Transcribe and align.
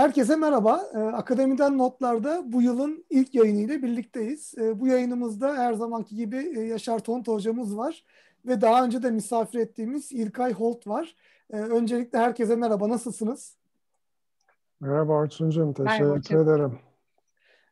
Herkese 0.00 0.36
merhaba. 0.36 0.82
Ee, 0.94 0.98
Akademiden 0.98 1.78
Notlar'da 1.78 2.52
bu 2.52 2.62
yılın 2.62 3.04
ilk 3.10 3.34
yayınıyla 3.34 3.82
birlikteyiz. 3.82 4.54
Ee, 4.58 4.80
bu 4.80 4.86
yayınımızda 4.86 5.56
her 5.56 5.72
zamanki 5.72 6.16
gibi 6.16 6.36
e, 6.36 6.60
Yaşar 6.60 6.98
Tonta 6.98 7.32
hocamız 7.32 7.76
var 7.76 8.04
ve 8.46 8.60
daha 8.60 8.84
önce 8.84 9.02
de 9.02 9.10
misafir 9.10 9.58
ettiğimiz 9.58 10.12
İlkay 10.12 10.52
Holt 10.52 10.86
var. 10.86 11.14
Ee, 11.50 11.56
öncelikle 11.56 12.18
herkese 12.18 12.56
merhaba. 12.56 12.88
Nasılsınız? 12.88 13.56
Merhaba 14.80 15.12
Orçuncuğum. 15.12 15.74
Teşekkür 15.74 16.04
merhaba, 16.04 16.50
ederim. 16.50 16.78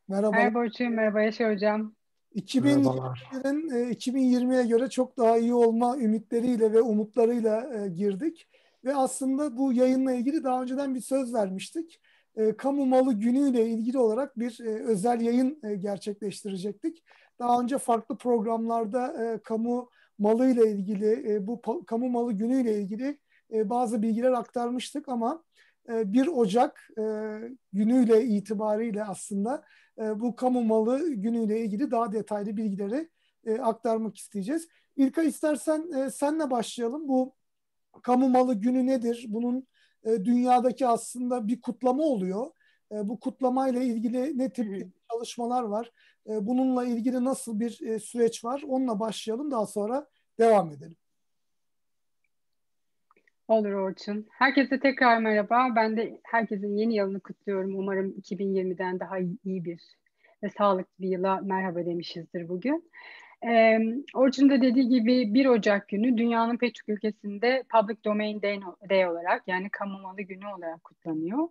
Merhaba. 0.09 0.31
Merhaba 0.31 0.59
Orçun. 0.59 0.93
Merhaba 0.93 1.21
Yaşar 1.21 1.55
Hocam. 1.55 1.93
2020'lerin 2.37 3.93
2020'ye 3.93 4.67
göre 4.67 4.91
çok 4.91 5.17
daha 5.19 5.39
iyi 5.39 5.55
olma 5.55 5.97
ümitleriyle 5.99 6.73
ve 6.73 6.81
umutlarıyla 6.81 7.85
e, 7.85 7.89
girdik. 7.89 8.49
Ve 8.85 8.95
aslında 8.95 9.57
bu 9.57 9.73
yayınla 9.73 10.13
ilgili 10.13 10.45
daha 10.45 10.63
önceden 10.63 10.95
bir 10.95 11.01
söz 11.01 11.35
vermiştik 11.35 12.01
e, 12.39 12.57
kamu 12.57 12.87
malı 12.87 13.13
günüyle 13.13 13.67
ilgili 13.67 13.99
olarak 13.99 14.39
bir 14.39 14.61
e, 14.61 14.85
özel 14.85 15.21
yayın 15.21 15.61
e, 15.63 15.75
gerçekleştirecektik. 15.75 17.05
Daha 17.39 17.61
önce 17.61 17.79
farklı 17.79 18.19
programlarda 18.19 19.25
e, 19.25 19.43
kamu 19.43 19.91
malı 20.19 20.51
ile 20.51 20.71
ilgili, 20.71 21.33
e, 21.33 21.47
bu 21.47 21.63
kamu 21.87 22.09
malı 22.09 22.33
günüyle 22.33 22.81
ilgili 22.81 23.19
e, 23.53 23.71
bazı 23.71 24.03
bilgiler 24.03 24.33
aktarmıştık 24.33 25.09
ama 25.09 25.45
e, 25.89 26.13
1 26.13 26.27
Ocak 26.27 26.89
e, 26.99 27.03
günüyle 27.73 28.25
itibariyle 28.25 29.05
aslında 29.05 29.65
e, 29.99 30.21
bu 30.21 30.37
kamu 30.37 30.63
malı 30.63 31.11
günüyle 31.13 31.61
ilgili 31.61 31.91
daha 31.91 32.13
detaylı 32.13 32.57
bilgileri 32.57 33.09
e, 33.47 33.59
aktarmak 33.59 34.17
isteyeceğiz. 34.17 34.69
İlka 34.97 35.23
istersen 35.23 35.93
e, 35.93 36.11
senle 36.11 36.51
başlayalım. 36.51 37.09
Bu 37.09 37.35
kamu 38.03 38.29
malı 38.29 38.55
günü 38.55 38.87
nedir? 38.87 39.27
Bunun 39.29 39.67
e, 40.05 40.25
dünyadaki 40.25 40.87
aslında 40.87 41.49
bir 41.49 41.61
kutlama 41.61 42.03
oluyor. 42.03 42.47
E, 42.93 43.09
bu 43.09 43.21
kutlamayla 43.21 43.83
ilgili 43.83 44.39
ne 44.39 44.51
tip 44.51 44.93
çalışmalar 45.11 45.63
var? 45.63 45.93
E, 46.27 46.47
bununla 46.47 46.85
ilgili 46.85 47.25
nasıl 47.25 47.61
bir 47.61 47.81
e, 47.87 47.99
süreç 47.99 48.45
var? 48.45 48.63
Onunla 48.69 49.01
başlayalım 49.01 49.51
daha 49.51 49.67
sonra 49.67 50.07
devam 50.39 50.71
edelim. 50.71 50.97
Olur 53.49 53.73
Orçun. 53.73 54.27
Herkese 54.31 54.81
tekrar 54.81 55.19
merhaba. 55.19 55.69
Ben 55.77 55.97
de 55.97 56.21
herkesin 56.23 56.77
yeni 56.77 56.95
yılını 56.95 57.21
kutluyorum. 57.21 57.79
Umarım 57.79 58.11
2020'den 58.11 59.01
daha 59.01 59.19
iyi 59.19 59.65
bir 59.65 59.81
ve 60.43 60.51
sağlıklı 60.51 60.93
bir 60.99 61.09
yıla 61.09 61.41
merhaba 61.43 61.87
demişizdir 61.87 62.49
bugün. 62.49 62.91
E, 63.47 63.79
Orçun 64.15 64.51
da 64.51 64.63
dediği 64.63 64.89
gibi 64.89 65.35
1 65.35 65.47
Ocak 65.47 65.89
günü 65.89 66.19
dünyanın 66.19 66.57
pek 66.57 66.75
çok 66.75 66.89
ülkesinde 66.89 67.65
Public 67.73 67.97
Domain 68.05 68.43
Day, 68.91 69.07
olarak 69.07 69.43
yani 69.47 69.71
kamu 69.71 69.99
malı 69.99 70.23
günü 70.23 70.47
olarak 70.47 70.85
kutlanıyor. 70.85 71.49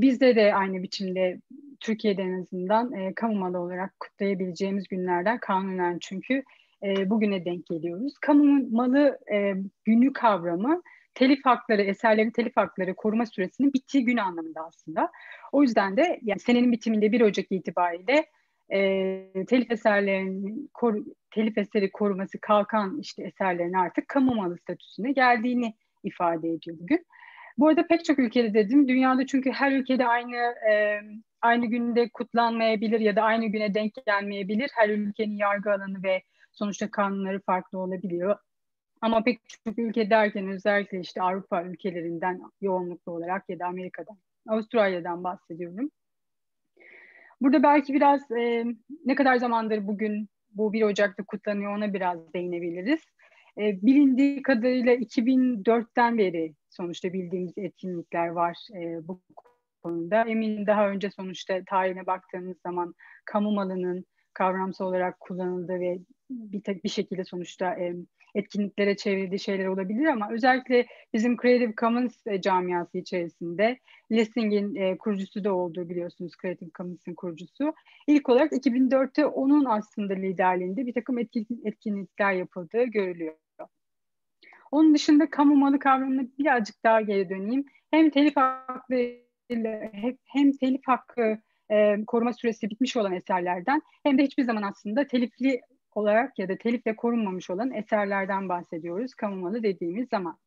Bizde 0.00 0.36
de 0.36 0.54
aynı 0.54 0.82
biçimde 0.82 1.40
Türkiye'de 1.80 2.22
en 2.22 2.40
azından 2.40 3.12
kamu 3.14 3.34
malı 3.34 3.58
olarak 3.58 4.00
kutlayabileceğimiz 4.00 4.88
günlerden 4.88 5.38
kanunen 5.38 5.98
çünkü 6.00 6.42
bugüne 6.82 7.44
denk 7.44 7.66
geliyoruz. 7.66 8.14
Kamu 8.20 8.68
malı 8.70 9.18
günü 9.84 10.12
kavramı 10.12 10.82
telif 11.14 11.44
hakları, 11.44 11.82
eserlerin 11.82 12.30
telif 12.30 12.56
hakları 12.56 12.94
koruma 12.94 13.26
süresinin 13.26 13.72
bittiği 13.72 14.04
gün 14.04 14.16
anlamında 14.16 14.60
aslında. 14.66 15.10
O 15.52 15.62
yüzden 15.62 15.96
de 15.96 16.20
yani 16.22 16.40
senenin 16.40 16.72
bitiminde 16.72 17.12
1 17.12 17.20
Ocak 17.20 17.46
itibariyle 17.52 18.26
e, 18.72 19.44
telif 19.48 19.70
eserlerinin 19.70 20.70
kor, 20.74 20.96
telif 21.30 21.58
eseri 21.58 21.92
koruması 21.92 22.40
kalkan 22.40 22.98
işte 23.00 23.22
eserlerin 23.22 23.72
artık 23.72 24.08
kamu 24.08 24.34
malı 24.34 24.58
statüsüne 24.58 25.12
geldiğini 25.12 25.74
ifade 26.04 26.48
ediyor 26.48 26.76
bugün. 26.80 27.06
Bu 27.58 27.68
arada 27.68 27.86
pek 27.86 28.04
çok 28.04 28.18
ülkede 28.18 28.54
dedim. 28.54 28.88
Dünyada 28.88 29.26
çünkü 29.26 29.50
her 29.50 29.72
ülkede 29.72 30.06
aynı 30.06 30.36
e, 30.70 31.00
aynı 31.42 31.66
günde 31.66 32.08
kutlanmayabilir 32.08 33.00
ya 33.00 33.16
da 33.16 33.22
aynı 33.22 33.46
güne 33.46 33.74
denk 33.74 33.92
gelmeyebilir. 34.06 34.70
Her 34.74 34.88
ülkenin 34.88 35.36
yargı 35.36 35.72
alanı 35.72 36.02
ve 36.02 36.22
sonuçta 36.52 36.90
kanunları 36.90 37.40
farklı 37.40 37.78
olabiliyor. 37.78 38.36
Ama 39.00 39.24
pek 39.24 39.40
çok 39.48 39.78
ülke 39.78 40.10
derken 40.10 40.48
özellikle 40.48 41.00
işte 41.00 41.22
Avrupa 41.22 41.62
ülkelerinden 41.62 42.40
yoğunluklu 42.60 43.12
olarak 43.12 43.48
ya 43.48 43.58
da 43.58 43.66
Amerika'dan, 43.66 44.18
Avustralya'dan 44.48 45.24
bahsediyorum. 45.24 45.90
Burada 47.40 47.62
belki 47.62 47.94
biraz 47.94 48.30
e, 48.30 48.64
ne 49.04 49.14
kadar 49.14 49.36
zamandır 49.36 49.86
bugün 49.86 50.28
bu 50.50 50.72
1 50.72 50.82
Ocak'ta 50.82 51.24
kutlanıyor 51.24 51.76
ona 51.76 51.94
biraz 51.94 52.34
değinebiliriz. 52.34 53.00
E, 53.58 53.82
bilindiği 53.82 54.42
kadarıyla 54.42 54.94
2004'ten 54.94 56.18
beri 56.18 56.54
sonuçta 56.70 57.12
bildiğimiz 57.12 57.52
etkinlikler 57.58 58.28
var 58.28 58.56
e, 58.74 59.08
bu 59.08 59.20
konuda. 59.82 60.24
Emin 60.24 60.66
daha 60.66 60.88
önce 60.88 61.10
sonuçta 61.10 61.64
tarihine 61.66 62.06
baktığımız 62.06 62.56
zaman 62.66 62.94
kamu 63.24 63.50
malının 63.50 64.04
kavramsal 64.34 64.86
olarak 64.86 65.20
kullanıldığı 65.20 65.80
ve 65.80 65.98
bir, 66.30 66.82
bir 66.84 66.88
şekilde 66.88 67.24
sonuçta 67.24 67.74
e, 67.74 67.94
etkinliklere 68.34 68.96
çevrildiği 68.96 69.38
şeyler 69.38 69.66
olabilir 69.66 70.04
ama 70.04 70.30
özellikle 70.32 70.86
bizim 71.12 71.36
Creative 71.36 71.74
Commons 71.80 72.26
e, 72.26 72.40
camiası 72.40 72.98
içerisinde 72.98 73.78
Lessing'in 74.12 74.74
e, 74.74 74.98
kurucusu 74.98 75.44
da 75.44 75.54
olduğu 75.54 75.88
biliyorsunuz 75.88 76.32
Creative 76.42 76.70
Commons'ın 76.74 77.14
kurucusu. 77.14 77.74
İlk 78.06 78.28
olarak 78.28 78.52
2004'te 78.52 79.26
onun 79.26 79.64
aslında 79.64 80.14
liderliğinde 80.14 80.86
bir 80.86 80.94
takım 80.94 81.18
etkin, 81.18 81.46
etkinlikler 81.64 82.32
yapıldığı 82.32 82.84
görülüyor. 82.84 83.34
Onun 84.70 84.94
dışında 84.94 85.30
kamu 85.30 85.56
malı 85.56 85.78
kavramına 85.78 86.22
birazcık 86.38 86.84
daha 86.84 87.00
geri 87.00 87.28
döneyim. 87.28 87.64
Hem 87.90 88.10
telif 88.10 88.36
hakkı 88.36 88.94
hem 90.24 90.52
telif 90.52 90.80
hakkı 90.86 91.38
e, 91.70 92.04
koruma 92.06 92.32
süresi 92.32 92.70
bitmiş 92.70 92.96
olan 92.96 93.12
eserlerden 93.12 93.82
hem 94.02 94.18
de 94.18 94.22
hiçbir 94.22 94.42
zaman 94.42 94.62
aslında 94.62 95.06
telifli 95.06 95.60
olarak 95.94 96.38
ya 96.38 96.48
da 96.48 96.56
telifle 96.56 96.96
korunmamış 96.96 97.50
olan 97.50 97.72
eserlerden 97.72 98.48
bahsediyoruz 98.48 99.14
kamu 99.14 99.36
malı 99.36 99.62
dediğimiz 99.62 100.08
zaman. 100.08 100.38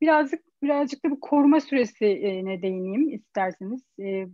Birazcık 0.00 0.40
birazcık 0.62 1.04
da 1.04 1.10
bu 1.10 1.20
koruma 1.20 1.60
süresine 1.60 2.62
değineyim 2.62 3.08
isterseniz. 3.08 3.82
Ee, 4.00 4.26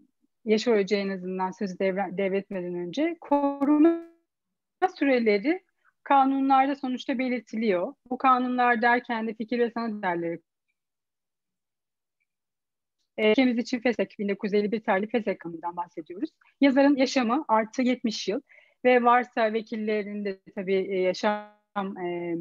Yaşar 0.44 0.78
Hoca 0.78 0.96
en 0.96 1.08
azından 1.08 1.50
sözü 1.50 1.78
devre, 1.78 2.18
devretmeden 2.18 2.74
önce 2.74 3.16
koruma 3.20 4.04
süreleri 4.98 5.64
kanunlarda 6.02 6.74
sonuçta 6.76 7.18
belirtiliyor. 7.18 7.94
Bu 8.10 8.18
kanunlar 8.18 8.82
derken 8.82 9.28
de 9.28 9.34
fikir 9.34 9.58
ve 9.58 9.70
sanat 9.70 10.02
değerleri 10.02 10.40
Ülkemiz 13.18 13.58
için 13.58 13.80
FESEK 13.80 14.18
1951 14.18 14.80
tarihli 14.80 15.08
FESEK 15.08 15.40
kanunundan 15.40 15.76
bahsediyoruz. 15.76 16.30
Yazarın 16.60 16.96
yaşamı 16.96 17.44
artı 17.48 17.82
70 17.82 18.28
yıl 18.28 18.40
ve 18.84 19.02
varsa 19.02 19.52
vekillerin 19.52 20.24
de 20.24 20.38
tabii 20.54 20.74
e, 20.74 21.00
yaşam 21.00 21.98
e, 21.98 22.36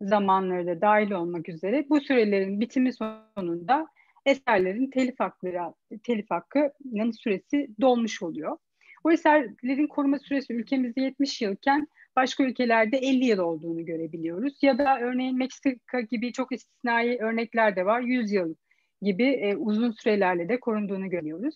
zamanları 0.00 0.66
da 0.66 0.80
dahil 0.80 1.10
olmak 1.10 1.48
üzere 1.48 1.86
bu 1.88 2.00
sürelerin 2.00 2.60
bitimi 2.60 2.92
sonunda 2.92 3.86
eserlerin 4.26 4.90
telif 4.90 5.20
hakları 5.20 5.74
telif 6.02 6.30
hakkının 6.30 7.10
süresi 7.10 7.68
dolmuş 7.80 8.22
oluyor. 8.22 8.56
Bu 9.04 9.12
eserlerin 9.12 9.86
koruma 9.86 10.18
süresi 10.18 10.52
ülkemizde 10.52 11.00
70 11.00 11.42
yılken 11.42 11.88
başka 12.16 12.44
ülkelerde 12.44 12.96
50 12.96 13.24
yıl 13.24 13.38
olduğunu 13.38 13.84
görebiliyoruz. 13.84 14.62
Ya 14.62 14.78
da 14.78 15.00
örneğin 15.00 15.38
Meksika 15.38 16.00
gibi 16.00 16.32
çok 16.32 16.52
istisnai 16.52 17.18
örnekler 17.18 17.76
de 17.76 17.86
var. 17.86 18.00
100 18.00 18.32
yıl 18.32 18.54
gibi 19.02 19.24
e, 19.24 19.56
uzun 19.56 19.90
sürelerle 19.90 20.48
de 20.48 20.60
korunduğunu 20.60 21.10
görüyoruz. 21.10 21.54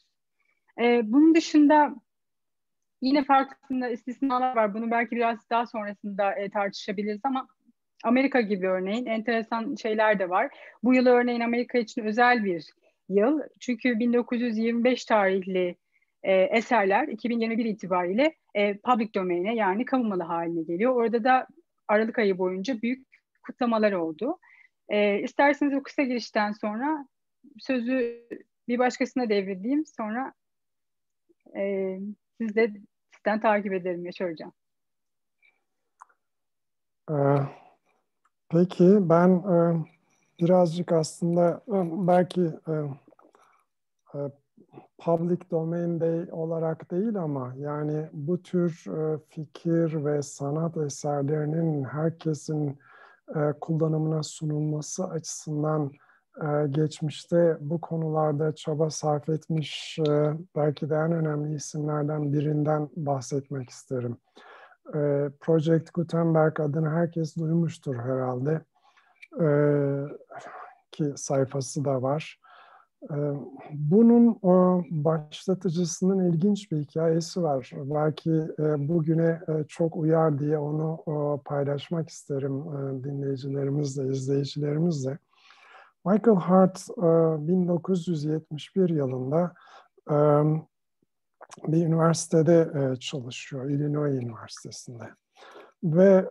E, 0.80 1.00
bunun 1.04 1.34
dışında 1.34 1.94
Yine 3.02 3.24
farklı 3.24 3.88
istisnalar 3.88 4.56
var. 4.56 4.74
Bunu 4.74 4.90
belki 4.90 5.16
biraz 5.16 5.50
daha 5.50 5.66
sonrasında 5.66 6.34
e, 6.34 6.50
tartışabiliriz 6.50 7.20
ama 7.24 7.48
Amerika 8.04 8.40
gibi 8.40 8.68
örneğin 8.68 9.06
enteresan 9.06 9.74
şeyler 9.74 10.18
de 10.18 10.30
var. 10.30 10.50
Bu 10.82 10.94
yıl 10.94 11.06
örneğin 11.06 11.40
Amerika 11.40 11.78
için 11.78 12.04
özel 12.04 12.44
bir 12.44 12.66
yıl. 13.08 13.40
Çünkü 13.60 13.98
1925 13.98 15.04
tarihli 15.04 15.76
e, 16.22 16.32
eserler 16.32 17.08
2021 17.08 17.64
itibariyle 17.64 18.34
e, 18.54 18.78
public 18.78 19.14
domain'e 19.14 19.54
yani 19.54 19.84
kamu 19.84 20.04
malı 20.04 20.22
haline 20.22 20.62
geliyor. 20.62 20.94
Orada 20.94 21.24
da 21.24 21.46
Aralık 21.88 22.18
ayı 22.18 22.38
boyunca 22.38 22.82
büyük 22.82 23.06
kutlamalar 23.46 23.92
oldu. 23.92 24.38
E, 24.88 25.18
isterseniz 25.18 25.74
bu 25.74 25.82
kısa 25.82 26.02
girişten 26.02 26.52
sonra 26.52 27.06
sözü 27.58 28.28
bir 28.68 28.78
başkasına 28.78 29.28
devredeyim. 29.28 29.86
Sonra 29.86 30.32
e, 31.56 31.98
siz 32.40 32.56
de 32.56 32.72
Sizden 33.22 33.40
takip 33.40 33.72
ederim 33.72 34.04
Yaşar 34.04 34.30
Hocam. 34.30 34.52
Ee, 37.10 37.14
peki 38.48 38.98
ben 39.00 39.28
e, 39.28 39.84
birazcık 40.40 40.92
aslında 40.92 41.62
e, 41.68 42.06
belki 42.08 42.40
e, 42.42 42.74
public 44.98 45.50
domain 45.50 46.00
day 46.00 46.28
olarak 46.32 46.90
değil 46.90 47.16
ama 47.16 47.54
yani 47.56 48.08
bu 48.12 48.42
tür 48.42 48.84
fikir 49.28 50.04
ve 50.04 50.22
sanat 50.22 50.76
eserlerinin 50.76 51.84
herkesin 51.84 52.78
kullanımına 53.60 54.22
sunulması 54.22 55.04
açısından 55.04 55.92
e, 56.40 56.66
geçmişte 56.70 57.56
bu 57.60 57.80
konularda 57.80 58.54
çaba 58.54 58.90
sarf 58.90 59.28
etmiş 59.28 59.98
e, 60.08 60.32
belki 60.56 60.90
de 60.90 60.94
en 60.94 61.12
önemli 61.12 61.54
isimlerden 61.54 62.32
birinden 62.32 62.88
bahsetmek 62.96 63.70
isterim. 63.70 64.16
E, 64.94 65.30
Project 65.40 65.94
Gutenberg 65.94 66.60
adını 66.60 66.90
herkes 66.90 67.36
duymuştur 67.36 67.96
herhalde. 67.96 68.60
Ki 70.92 71.12
sayfası 71.16 71.84
da 71.84 72.02
var. 72.02 72.40
Bunun 73.70 74.38
başlatıcısının 75.04 76.30
ilginç 76.30 76.72
bir 76.72 76.76
hikayesi 76.76 77.42
var. 77.42 77.72
Belki 77.74 78.30
bugüne 78.58 79.40
çok 79.68 79.96
uyar 79.96 80.38
diye 80.38 80.58
onu 80.58 81.02
paylaşmak 81.44 82.08
isterim 82.08 82.64
dinleyicilerimizle, 83.04 84.06
izleyicilerimizle. 84.06 85.18
Michael 86.06 86.36
Hart 86.36 86.88
1971 86.98 88.88
yılında 88.88 89.52
bir 91.68 91.86
üniversitede 91.86 92.94
çalışıyor, 93.00 93.70
Illinois 93.70 94.22
Üniversitesi'nde. 94.22 95.04
Ve 95.84 96.30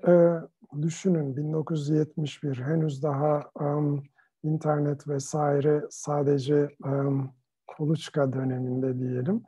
düşünün 0.81 1.37
1971 1.37 2.61
henüz 2.61 3.03
daha 3.03 3.43
internet 4.43 5.07
vesaire 5.07 5.83
sadece 5.89 6.69
kuluçka 7.67 8.33
döneminde 8.33 8.99
diyelim. 8.99 9.43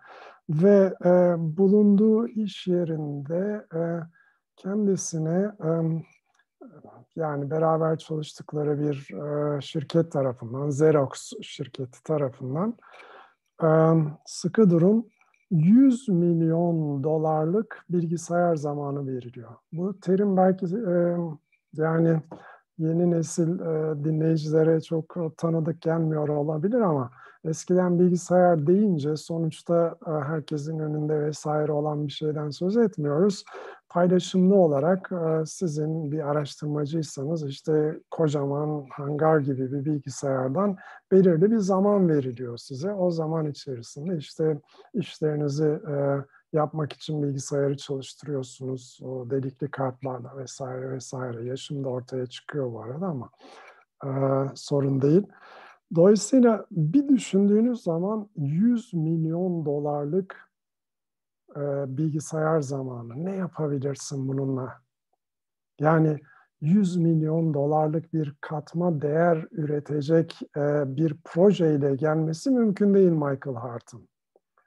Ve 0.49 0.93
bulunduğu 1.37 2.27
iş 2.27 2.67
yerinde 2.67 3.65
kendisine 4.55 5.51
yani 7.15 7.51
beraber 7.51 7.97
çalıştıkları 7.97 8.79
bir 8.79 9.13
e, 9.13 9.61
şirket 9.61 10.11
tarafından, 10.11 10.69
Xerox 10.69 11.31
şirketi 11.41 12.03
tarafından 12.03 12.77
e, 13.63 13.69
sıkı 14.25 14.69
durum 14.69 15.05
100 15.51 16.09
milyon 16.09 17.03
dolarlık 17.03 17.85
bilgisayar 17.89 18.55
zamanı 18.55 19.07
veriliyor. 19.07 19.51
Bu 19.71 19.99
terim 19.99 20.37
belki 20.37 20.65
e, 20.65 21.17
yani 21.73 22.21
yeni 22.77 23.11
nesil 23.11 23.59
e, 23.59 24.03
dinleyicilere 24.03 24.81
çok 24.81 25.37
tanıdık 25.37 25.81
gelmiyor 25.81 26.27
olabilir 26.27 26.81
ama 26.81 27.11
eskiden 27.45 27.99
bilgisayar 27.99 28.67
deyince 28.67 29.15
sonuçta 29.15 29.95
e, 30.07 30.11
herkesin 30.11 30.79
önünde 30.79 31.21
vesaire 31.21 31.71
olan 31.71 32.07
bir 32.07 32.11
şeyden 32.11 32.49
söz 32.49 32.77
etmiyoruz 32.77 33.43
paylaşımlı 33.93 34.55
olarak 34.55 35.11
e, 35.11 35.45
sizin 35.45 36.11
bir 36.11 36.29
araştırmacıysanız 36.29 37.49
işte 37.49 37.99
kocaman 38.11 38.85
hangar 38.89 39.39
gibi 39.39 39.71
bir 39.71 39.85
bilgisayardan 39.85 40.77
belirli 41.11 41.51
bir 41.51 41.57
zaman 41.57 42.09
veriliyor 42.09 42.57
size. 42.57 42.93
O 42.93 43.11
zaman 43.11 43.45
içerisinde 43.45 44.17
işte 44.17 44.61
işlerinizi 44.93 45.65
e, 45.65 45.95
yapmak 46.53 46.93
için 46.93 47.23
bilgisayarı 47.23 47.77
çalıştırıyorsunuz. 47.77 48.99
O 49.03 49.29
delikli 49.29 49.71
kartlarla 49.71 50.37
vesaire 50.37 50.91
vesaire. 50.91 51.45
Yaşım 51.45 51.83
da 51.83 51.89
ortaya 51.89 52.25
çıkıyor 52.25 52.73
bu 52.73 52.81
arada 52.81 53.05
ama 53.05 53.29
e, 54.05 54.09
sorun 54.55 55.01
değil. 55.01 55.23
Dolayısıyla 55.95 56.65
bir 56.71 57.07
düşündüğünüz 57.07 57.83
zaman 57.83 58.29
100 58.35 58.93
milyon 58.93 59.65
dolarlık 59.65 60.52
e, 61.55 61.97
bilgisayar 61.97 62.61
zamanı. 62.61 63.25
Ne 63.25 63.35
yapabilirsin 63.35 64.27
bununla? 64.27 64.81
Yani 65.79 66.19
100 66.61 66.97
milyon 66.97 67.53
dolarlık 67.53 68.13
bir 68.13 68.35
katma 68.41 69.01
değer 69.01 69.47
üretecek 69.51 70.39
e, 70.57 70.95
bir 70.97 71.15
projeyle 71.23 71.95
gelmesi 71.95 72.51
mümkün 72.51 72.93
değil 72.93 73.11
Michael 73.11 73.55
Hart'ın. 73.55 74.09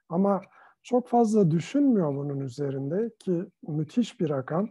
Ama 0.09 0.41
çok 0.83 1.09
fazla 1.09 1.51
düşünmüyor 1.51 2.17
bunun 2.17 2.41
üzerinde 2.41 3.11
ki 3.19 3.47
müthiş 3.69 4.21
bir 4.21 4.31
rakam. 4.31 4.69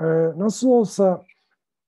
E, 0.00 0.04
nasıl 0.36 0.68
olsa 0.68 1.22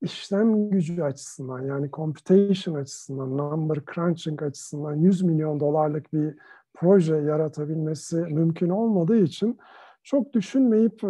işlem 0.03 0.71
gücü 0.71 1.03
açısından 1.03 1.63
yani 1.63 1.91
computation 1.91 2.75
açısından, 2.75 3.39
number 3.39 3.83
crunching 3.95 4.43
açısından 4.43 4.95
100 4.95 5.23
milyon 5.23 5.61
dolarlık 5.61 6.13
bir 6.13 6.37
proje 6.77 7.17
yaratabilmesi 7.17 8.17
mümkün 8.17 8.69
olmadığı 8.69 9.17
için 9.17 9.59
çok 10.03 10.33
düşünmeyip 10.33 11.05
e, 11.05 11.09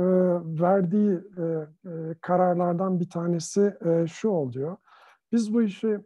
verdiği 0.60 1.12
e, 1.12 1.42
e, 1.90 2.14
kararlardan 2.20 3.00
bir 3.00 3.10
tanesi 3.10 3.74
e, 3.84 4.06
şu 4.06 4.28
oluyor. 4.28 4.76
Biz 5.32 5.54
bu 5.54 5.62
işi 5.62 5.98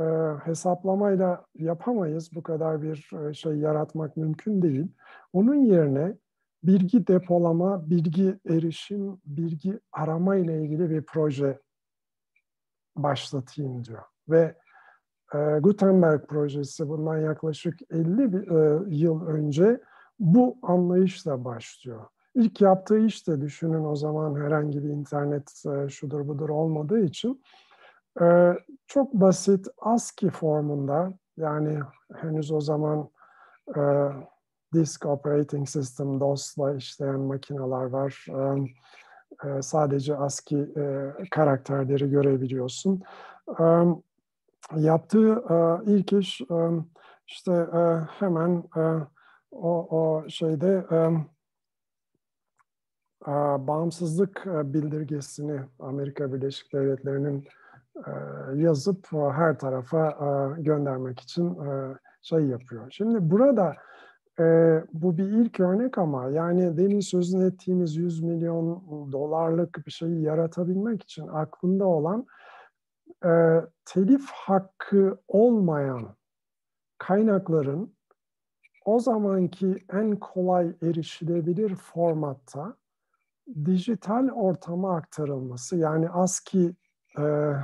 e, 0.00 0.04
hesaplamayla 0.44 1.46
yapamayız. 1.54 2.30
Bu 2.34 2.42
kadar 2.42 2.82
bir 2.82 3.10
e, 3.28 3.34
şey 3.34 3.52
yaratmak 3.52 4.16
mümkün 4.16 4.62
değil. 4.62 4.86
Onun 5.32 5.64
yerine 5.64 6.14
bilgi 6.62 7.06
depolama, 7.06 7.90
bilgi 7.90 8.38
erişim, 8.48 9.20
bilgi 9.24 9.80
arama 9.92 10.36
ile 10.36 10.62
ilgili 10.62 10.90
bir 10.90 11.02
proje 11.02 11.58
başlatayım 12.96 13.84
diyor. 13.84 14.02
Ve 14.28 14.56
e, 15.34 15.58
Gutenberg 15.60 16.26
projesi 16.26 16.88
bundan 16.88 17.18
yaklaşık 17.18 17.80
50 17.90 18.32
bir, 18.32 18.50
e, 18.50 18.82
yıl 18.96 19.26
önce 19.26 19.80
bu 20.18 20.58
anlayışla 20.62 21.44
başlıyor. 21.44 22.04
İlk 22.34 22.60
yaptığı 22.60 22.98
iş 22.98 23.28
de 23.28 23.40
düşünün 23.40 23.84
o 23.84 23.96
zaman 23.96 24.40
herhangi 24.40 24.84
bir 24.84 24.88
internet 24.88 25.62
e, 25.66 25.88
şudur 25.88 26.28
budur 26.28 26.48
olmadığı 26.48 27.00
için 27.00 27.42
e, 28.20 28.54
çok 28.86 29.14
basit 29.14 29.68
ASCII 29.78 30.30
formunda 30.30 31.12
yani 31.36 31.78
henüz 32.14 32.52
o 32.52 32.60
zaman 32.60 33.08
Disk 34.74 35.06
Operating 35.06 35.68
System 35.68 36.20
DOS'la 36.20 36.74
işleyen 36.74 37.20
makineler 37.20 37.84
var. 37.84 38.26
Sadece 39.60 40.16
ASCII 40.16 40.74
karakterleri 41.30 42.10
görebiliyorsun. 42.10 43.02
Yaptığı 44.76 45.44
e, 45.50 45.84
ilk 45.92 46.12
iş 46.12 46.40
e, 46.40 46.70
işte 47.26 47.52
e, 47.52 47.80
hemen 48.18 48.64
o, 49.50 49.98
o 49.98 50.28
şeyde 50.28 50.84
bağımsızlık 53.58 54.46
bildirgesini 54.46 55.60
Amerika 55.78 56.32
Birleşik 56.32 56.72
Devletleri'nin 56.72 57.48
yazıp 58.54 59.12
her 59.12 59.58
tarafa 59.58 60.10
göndermek 60.58 61.20
için 61.20 61.58
şey 62.22 62.46
yapıyor. 62.46 62.86
Şimdi 62.90 63.30
burada 63.30 63.76
bu 64.92 65.18
bir 65.18 65.24
ilk 65.24 65.60
örnek 65.60 65.98
ama 65.98 66.30
yani 66.30 66.76
demin 66.76 67.00
sözünü 67.00 67.46
ettiğimiz 67.46 67.96
100 67.96 68.22
milyon 68.22 68.82
dolarlık 69.12 69.86
bir 69.86 69.90
şeyi 69.90 70.22
yaratabilmek 70.22 71.02
için 71.02 71.26
aklında 71.26 71.86
olan 71.86 72.26
e, 73.24 73.30
telif 73.84 74.30
hakkı 74.30 75.18
olmayan 75.28 76.16
kaynakların 76.98 77.94
o 78.84 78.98
zamanki 79.00 79.84
en 79.92 80.16
kolay 80.16 80.76
erişilebilir 80.82 81.74
formatta 81.74 82.76
dijital 83.64 84.28
ortama 84.28 84.96
aktarılması 84.96 85.76
yani 85.76 86.10
ASCII 86.10 86.74
e, 87.18 87.54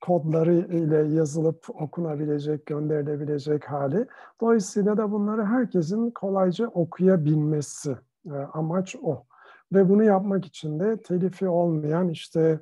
kodları 0.00 0.54
ile 0.54 1.14
yazılıp 1.14 1.66
okunabilecek, 1.68 2.66
gönderilebilecek 2.66 3.64
hali. 3.64 4.06
Dolayısıyla 4.40 4.96
da 4.96 5.12
bunları 5.12 5.44
herkesin 5.44 6.10
kolayca 6.10 6.66
okuyabilmesi 6.66 7.96
e, 8.26 8.34
amaç 8.34 8.96
o. 9.02 9.24
Ve 9.72 9.88
bunu 9.88 10.04
yapmak 10.04 10.46
için 10.46 10.80
de 10.80 11.02
telifi 11.02 11.48
olmayan 11.48 12.08
işte 12.08 12.60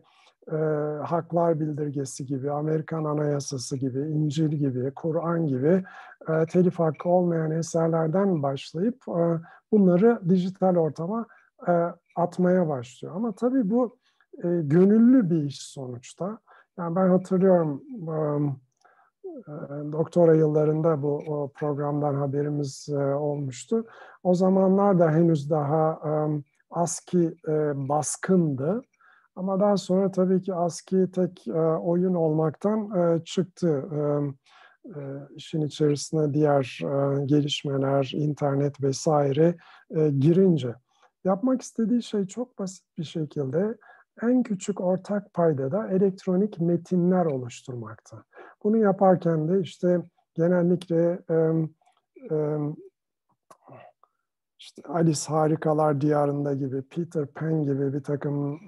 e, 0.53 0.57
haklar 1.05 1.61
bildirgesi 1.61 2.27
gibi, 2.27 2.51
Amerikan 2.51 3.05
Anayasası 3.05 3.77
gibi, 3.77 3.99
İncil 4.01 4.49
gibi, 4.49 4.93
Kur'an 4.95 5.47
gibi 5.47 5.85
e, 6.29 6.47
telif 6.47 6.79
hakkı 6.79 7.09
olmayan 7.09 7.51
eserlerden 7.51 8.43
başlayıp 8.43 8.97
e, 9.09 9.41
bunları 9.73 10.21
dijital 10.29 10.77
ortama 10.77 11.27
e, 11.69 11.73
atmaya 12.17 12.69
başlıyor. 12.69 13.17
Ama 13.17 13.33
tabii 13.33 13.71
bu 13.71 13.99
e, 14.39 14.49
gönüllü 14.63 15.31
bir 15.31 15.43
iş 15.43 15.63
sonuçta. 15.63 16.39
Yani 16.79 16.97
ben 16.97 17.09
hatırlıyorum 17.09 17.83
e, 18.09 19.53
doktora 19.93 20.35
yıllarında 20.35 21.03
bu 21.03 21.17
o 21.17 21.51
programdan 21.55 22.15
haberimiz 22.15 22.89
e, 22.89 23.15
olmuştu. 23.15 23.85
O 24.23 24.35
zamanlar 24.35 24.99
da 24.99 25.11
henüz 25.11 25.51
daha 25.51 26.01
e, 26.05 26.11
ASCII 26.71 27.37
e, 27.49 27.89
baskındı. 27.89 28.83
Ama 29.37 29.61
daha 29.61 29.77
sonra 29.77 30.11
tabii 30.11 30.43
ki 30.43 30.55
ASCII 30.55 31.11
tek 31.11 31.49
e, 31.49 31.61
oyun 31.61 32.15
olmaktan 32.15 32.91
e, 32.91 33.25
çıktı. 33.25 33.89
E, 33.93 33.99
e, 34.87 35.01
işin 35.37 35.61
içerisine 35.61 36.35
diğer 36.35 36.81
e, 36.83 37.25
gelişmeler, 37.25 38.13
internet 38.15 38.83
vesaire 38.83 39.57
e, 39.91 40.11
girince. 40.11 40.75
Yapmak 41.25 41.63
istediği 41.63 42.03
şey 42.03 42.27
çok 42.27 42.59
basit 42.59 42.85
bir 42.99 43.05
şekilde 43.05 43.77
en 44.23 44.43
küçük 44.43 44.81
ortak 44.81 45.35
payda 45.35 45.73
da 45.73 45.89
elektronik 45.89 46.61
metinler 46.61 47.27
oluşturmakta. 47.27 48.25
Bunu 48.65 48.77
yaparken 48.77 49.49
de 49.49 49.61
işte 49.61 50.01
genellikle 50.35 51.19
e, 51.31 51.35
e, 52.35 52.59
işte 54.59 54.83
Alice 54.89 55.29
Harikalar 55.29 56.01
Diyarında 56.01 56.55
gibi, 56.55 56.83
Peter 56.83 57.27
Pan 57.27 57.65
gibi 57.65 57.93
bir 57.93 58.03
takım 58.03 58.61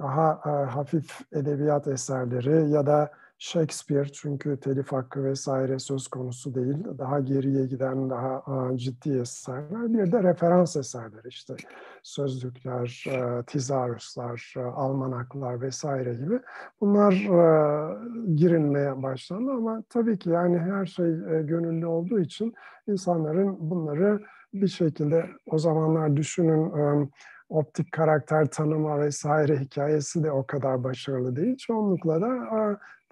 daha 0.00 0.40
e, 0.46 0.70
hafif 0.70 1.20
edebiyat 1.32 1.88
eserleri 1.88 2.70
ya 2.70 2.86
da 2.86 3.10
Shakespeare 3.38 4.08
çünkü 4.12 4.60
telif 4.60 4.92
hakkı 4.92 5.24
vesaire 5.24 5.78
söz 5.78 6.08
konusu 6.08 6.54
değil. 6.54 6.76
Daha 6.98 7.20
geriye 7.20 7.66
giden 7.66 8.10
daha 8.10 8.42
a, 8.46 8.76
ciddi 8.76 9.18
eserler. 9.18 9.92
Bir 9.92 10.12
de 10.12 10.22
referans 10.22 10.76
eserler 10.76 11.24
işte 11.24 11.54
sözlükler, 12.02 13.04
e, 13.08 13.42
tizaruslar, 13.42 14.54
e, 14.56 14.60
almanaklar 14.60 15.60
vesaire 15.60 16.14
gibi. 16.14 16.40
Bunlar 16.80 17.12
e, 17.12 18.34
girilmeye 18.34 19.02
başlandı 19.02 19.50
ama 19.50 19.82
tabii 19.88 20.18
ki 20.18 20.30
yani 20.30 20.58
her 20.58 20.86
şey 20.86 21.10
e, 21.10 21.42
gönüllü 21.42 21.86
olduğu 21.86 22.20
için 22.20 22.54
insanların 22.86 23.56
bunları 23.70 24.20
bir 24.54 24.68
şekilde 24.68 25.26
o 25.46 25.58
zamanlar 25.58 26.16
düşünün 26.16 26.70
e, 26.78 27.08
optik 27.54 27.92
karakter 27.92 28.46
tanıma 28.46 29.00
vesaire 29.00 29.56
hikayesi 29.56 30.24
de 30.24 30.32
o 30.32 30.46
kadar 30.46 30.84
başarılı 30.84 31.36
değil. 31.36 31.56
Çoğunlukla 31.56 32.20
da 32.20 32.48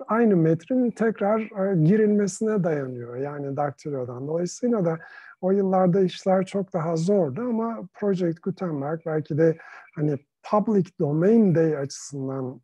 aynı 0.06 0.36
metrin 0.36 0.90
tekrar 0.90 1.40
girilmesine 1.72 2.64
dayanıyor 2.64 3.16
yani 3.16 3.56
daktilodan. 3.56 4.28
Dolayısıyla 4.28 4.84
da 4.84 4.98
o 5.40 5.50
yıllarda 5.50 6.00
işler 6.00 6.46
çok 6.46 6.72
daha 6.72 6.96
zordu 6.96 7.40
ama 7.40 7.88
Project 7.94 8.42
Gutenberg 8.42 9.00
belki 9.06 9.38
de 9.38 9.56
hani 9.94 10.18
public 10.50 10.84
domain 11.00 11.54
day 11.54 11.76
açısından 11.76 12.60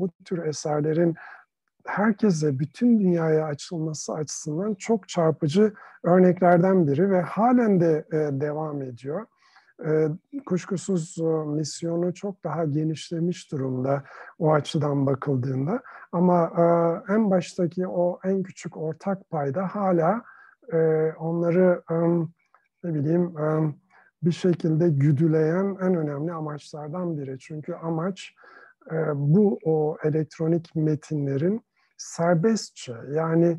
bu 0.00 0.10
tür 0.24 0.44
eserlerin 0.44 1.14
herkese, 1.86 2.58
bütün 2.58 3.00
dünyaya 3.00 3.44
açılması 3.44 4.12
açısından 4.12 4.74
çok 4.74 5.08
çarpıcı 5.08 5.72
örneklerden 6.04 6.86
biri 6.86 7.10
ve 7.10 7.20
halen 7.20 7.80
de 7.80 8.04
devam 8.40 8.82
ediyor. 8.82 9.26
Kuşkusuz 10.46 11.18
misyonu 11.46 12.14
çok 12.14 12.44
daha 12.44 12.64
genişlemiş 12.64 13.52
durumda 13.52 14.04
o 14.38 14.52
açıdan 14.52 15.06
bakıldığında. 15.06 15.82
Ama 16.12 16.52
en 17.08 17.30
baştaki 17.30 17.86
o 17.86 18.18
en 18.24 18.42
küçük 18.42 18.76
ortak 18.76 19.30
payda 19.30 19.66
hala 19.66 20.22
onları 21.18 21.82
ne 22.84 22.94
bileyim 22.94 23.34
bir 24.22 24.32
şekilde 24.32 24.88
güdüleyen 24.88 25.76
en 25.80 25.94
önemli 25.94 26.32
amaçlardan 26.32 27.18
biri. 27.18 27.38
Çünkü 27.38 27.74
amaç 27.74 28.34
bu 29.14 29.58
o 29.64 29.96
elektronik 30.04 30.76
metinlerin 30.76 31.62
serbestçe 31.96 32.94
yani 33.10 33.58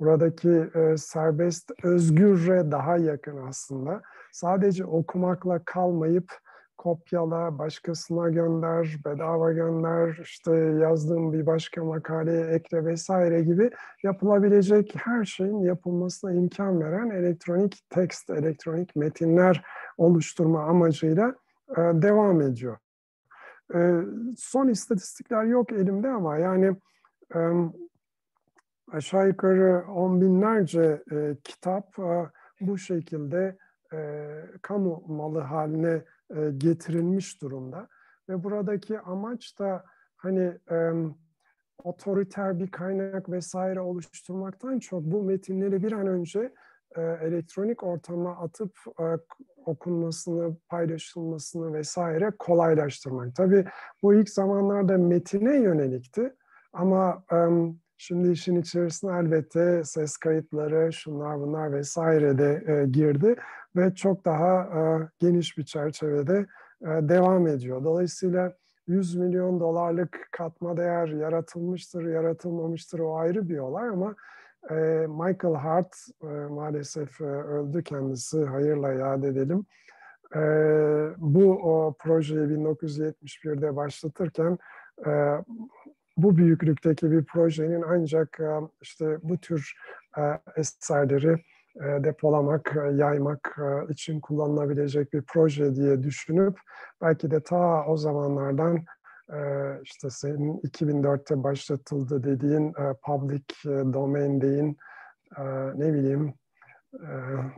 buradaki 0.00 0.70
serbest 0.96 1.72
özgürre 1.82 2.70
daha 2.70 2.96
yakın 2.96 3.36
aslında 3.36 4.02
sadece 4.36 4.84
okumakla 4.84 5.64
kalmayıp 5.64 6.32
kopyala, 6.78 7.58
başkasına 7.58 8.28
gönder, 8.28 8.96
bedava 9.04 9.52
gönder, 9.52 10.18
işte 10.22 10.56
yazdığım 10.56 11.32
bir 11.32 11.46
başka 11.46 11.84
makaleye 11.84 12.46
ekle 12.46 12.84
vesaire 12.84 13.42
gibi 13.42 13.70
yapılabilecek 14.02 14.94
her 14.96 15.24
şeyin 15.24 15.58
yapılmasına 15.58 16.32
imkan 16.32 16.80
veren 16.80 17.10
elektronik 17.10 17.84
tekst, 17.90 18.30
elektronik 18.30 18.96
metinler 18.96 19.64
oluşturma 19.98 20.62
amacıyla 20.62 21.34
e, 21.70 21.76
devam 21.76 22.40
ediyor. 22.40 22.76
E, 23.74 24.00
son 24.36 24.68
istatistikler 24.68 25.44
yok 25.44 25.72
elimde 25.72 26.08
ama 26.08 26.38
yani 26.38 26.76
aşağı 28.92 29.28
yukarı 29.28 29.84
on 29.92 30.20
binlerce 30.20 31.02
e, 31.12 31.36
kitap 31.44 31.96
bu 32.60 32.78
şekilde 32.78 33.56
e, 33.92 34.28
kamu 34.62 35.04
malı 35.08 35.40
haline 35.40 36.04
e, 36.36 36.50
getirilmiş 36.56 37.42
durumda. 37.42 37.88
Ve 38.28 38.44
buradaki 38.44 39.00
amaç 39.00 39.58
da 39.58 39.84
hani 40.16 40.58
e, 40.70 40.92
otoriter 41.84 42.58
bir 42.58 42.70
kaynak 42.70 43.30
vesaire 43.30 43.80
oluşturmaktan 43.80 44.78
çok 44.78 45.02
bu 45.02 45.22
metinleri 45.22 45.82
bir 45.82 45.92
an 45.92 46.06
önce 46.06 46.52
e, 46.96 47.02
elektronik 47.02 47.82
ortama 47.82 48.36
atıp 48.36 48.76
e, 49.00 49.04
okunmasını, 49.56 50.56
paylaşılmasını 50.68 51.74
vesaire 51.74 52.32
kolaylaştırmak. 52.38 53.36
Tabii 53.36 53.64
bu 54.02 54.14
ilk 54.14 54.30
zamanlarda 54.30 54.98
metine 54.98 55.56
yönelikti 55.60 56.32
ama 56.72 57.24
e, 57.32 57.36
Şimdi 57.98 58.30
işin 58.30 58.56
içerisine 58.56 59.18
elbette 59.18 59.84
ses 59.84 60.16
kayıtları, 60.16 60.92
şunlar 60.92 61.40
bunlar 61.40 61.72
vesaire 61.72 62.38
de 62.38 62.64
e, 62.66 62.86
girdi 62.86 63.36
ve 63.76 63.94
çok 63.94 64.24
daha 64.24 64.62
e, 64.62 65.08
geniş 65.18 65.58
bir 65.58 65.64
çerçevede 65.64 66.46
e, 66.82 66.86
devam 66.86 67.46
ediyor. 67.46 67.84
Dolayısıyla 67.84 68.52
100 68.86 69.16
milyon 69.16 69.60
dolarlık 69.60 70.28
katma 70.30 70.76
değer 70.76 71.08
yaratılmıştır, 71.08 72.06
yaratılmamıştır 72.06 72.98
o 72.98 73.16
ayrı 73.16 73.48
bir 73.48 73.58
olay 73.58 73.88
ama 73.88 74.14
e, 74.70 74.74
Michael 75.08 75.54
Hart 75.54 75.96
maalesef 76.50 77.20
e, 77.20 77.24
öldü 77.24 77.84
kendisi, 77.84 78.44
hayırla 78.44 78.92
yad 78.92 79.22
edelim. 79.22 79.66
Bu 81.16 81.52
o 81.52 81.94
projeyi 81.98 82.40
1971'de 82.40 83.76
başlatırken 83.76 84.58
bu 86.16 86.36
büyüklükteki 86.36 87.10
bir 87.10 87.24
projenin 87.24 87.82
ancak 87.82 88.40
işte 88.80 89.18
bu 89.22 89.38
tür 89.38 89.74
e, 90.18 90.22
eserleri 90.56 91.36
depolamak, 91.80 92.76
yaymak 92.94 93.56
için 93.88 94.20
kullanılabilecek 94.20 95.12
bir 95.12 95.22
proje 95.22 95.74
diye 95.74 96.02
düşünüp 96.02 96.58
belki 97.02 97.30
de 97.30 97.40
ta 97.42 97.86
o 97.86 97.96
zamanlardan 97.96 98.84
işte 99.82 100.10
senin 100.10 100.60
2004'te 100.60 101.42
başlatıldı 101.42 102.24
dediğin 102.24 102.72
public 103.06 103.44
domain 103.92 104.40
deyin 104.40 104.76
ne 105.74 105.94
bileyim 105.94 106.34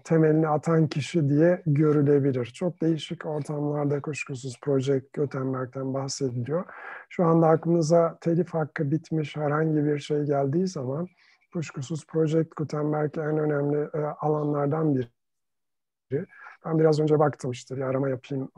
temelini 0.05 0.49
atan 0.49 0.87
kişi 0.87 1.29
diye 1.29 1.63
görülebilir. 1.67 2.45
Çok 2.45 2.83
değişik 2.83 3.27
ortamlarda 3.27 4.01
kuşkusuz 4.01 4.61
Project 4.63 5.15
Gutenberg'den 5.15 5.95
bahsediliyor. 5.95 6.65
Şu 7.09 7.25
anda 7.25 7.49
aklınıza 7.49 8.19
telif 8.21 8.55
hakkı 8.55 8.91
bitmiş 8.91 9.37
herhangi 9.37 9.85
bir 9.85 9.99
şey 9.99 10.23
geldiği 10.23 10.67
zaman 10.67 11.09
kuşkusuz 11.53 12.07
Project 12.07 12.57
Gutenberg 12.57 13.19
en 13.19 13.39
önemli 13.39 13.89
alanlardan 14.21 14.95
biri. 14.95 16.27
Ben 16.65 16.79
biraz 16.79 17.01
önce 17.01 17.19
baktım 17.19 17.51
işte 17.51 17.77
bir 17.77 17.83
arama 17.83 18.09
yapayım 18.09 18.51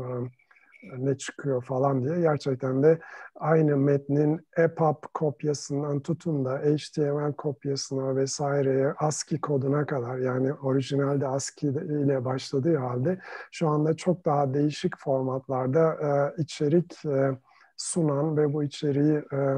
ne 0.98 1.18
çıkıyor 1.18 1.64
falan 1.64 2.04
diye 2.04 2.20
gerçekten 2.20 2.82
de 2.82 2.98
aynı 3.34 3.76
metnin 3.76 4.46
EPUB 4.56 4.96
kopyasından 5.14 6.00
tutun 6.00 6.44
da 6.44 6.58
HTML 6.58 7.32
kopyasına 7.32 8.16
vesaireye 8.16 8.92
ASCII 8.98 9.40
koduna 9.40 9.86
kadar 9.86 10.18
yani 10.18 10.52
orijinalde 10.52 11.26
ASCII 11.26 11.70
ile 11.70 12.24
başladığı 12.24 12.76
halde 12.76 13.18
şu 13.50 13.68
anda 13.68 13.96
çok 13.96 14.24
daha 14.24 14.54
değişik 14.54 14.98
formatlarda 14.98 15.92
e, 15.92 16.42
içerik 16.42 17.04
e, 17.04 17.30
sunan 17.76 18.36
ve 18.36 18.52
bu 18.52 18.62
içeriği 18.62 19.22
e, 19.32 19.56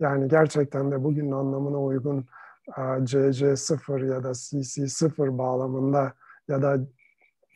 yani 0.00 0.28
gerçekten 0.28 0.90
de 0.90 1.04
bugünün 1.04 1.32
anlamına 1.32 1.82
uygun 1.82 2.18
e, 2.18 2.24
CC0 2.68 4.06
ya 4.14 4.24
da 4.24 4.30
CC0 4.30 5.38
bağlamında 5.38 6.12
ya 6.48 6.62
da 6.62 6.78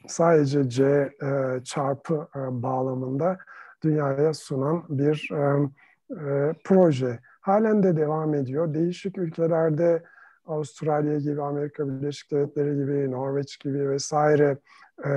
sadece 0.06 0.68
C 0.68 0.84
e, 1.22 1.60
çarpı 1.64 2.28
e, 2.36 2.62
bağlamında 2.62 3.38
dünyaya 3.82 4.34
sunan 4.34 4.84
bir 4.88 5.28
e, 5.32 5.70
e, 6.10 6.54
proje. 6.64 7.18
Halen 7.40 7.82
de 7.82 7.96
devam 7.96 8.34
ediyor. 8.34 8.74
Değişik 8.74 9.18
ülkelerde 9.18 10.02
Avustralya 10.46 11.18
gibi, 11.18 11.42
Amerika 11.42 11.88
Birleşik 11.88 12.30
Devletleri 12.30 12.76
gibi, 12.76 13.10
Norveç 13.10 13.60
gibi 13.60 13.90
vesaire 13.90 14.58
e, 15.04 15.10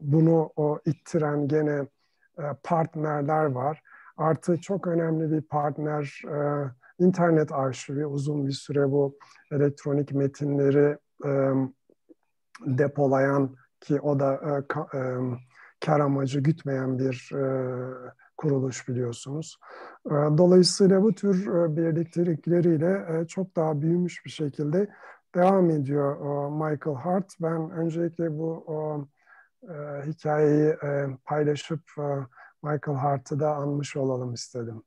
bunu 0.00 0.50
o 0.56 0.78
ittiren 0.86 1.48
gene 1.48 1.86
partnerler 2.62 3.44
var. 3.44 3.82
Artı 4.16 4.60
çok 4.60 4.86
önemli 4.86 5.32
bir 5.32 5.40
partner 5.42 6.22
e, 6.24 6.68
internet 6.98 7.52
arşivi 7.52 8.06
uzun 8.06 8.46
bir 8.46 8.52
süre 8.52 8.90
bu 8.90 9.18
elektronik 9.50 10.12
metinleri 10.12 10.98
e, 11.26 11.30
depolayan 12.66 13.56
ki 13.80 14.00
o 14.00 14.20
da 14.20 14.34
e, 14.34 14.66
ka, 14.68 14.88
e, 14.94 15.00
kar 15.86 16.00
amacı 16.00 16.40
gütmeyen 16.40 16.98
bir 16.98 17.30
e, 17.34 17.44
kuruluş 18.36 18.88
biliyorsunuz. 18.88 19.58
E, 20.06 20.10
dolayısıyla 20.10 21.02
bu 21.02 21.14
tür 21.14 21.46
e, 21.46 21.76
birliktelikleriyle 21.76 23.06
e, 23.08 23.26
çok 23.26 23.56
daha 23.56 23.80
büyümüş 23.80 24.24
bir 24.24 24.30
şekilde 24.30 24.88
devam 25.34 25.70
ediyor 25.70 26.16
e, 26.16 26.50
Michael 26.50 26.96
Hart. 26.96 27.32
Ben 27.40 27.70
öncelikle 27.70 28.38
bu 28.38 28.64
e, 29.62 29.74
hikayeyi 30.06 30.68
e, 30.68 31.06
paylaşıp 31.24 31.80
e, 31.98 32.02
Michael 32.62 32.98
Hart'ı 32.98 33.40
da 33.40 33.54
anmış 33.54 33.96
olalım 33.96 34.34
istedim. 34.34 34.82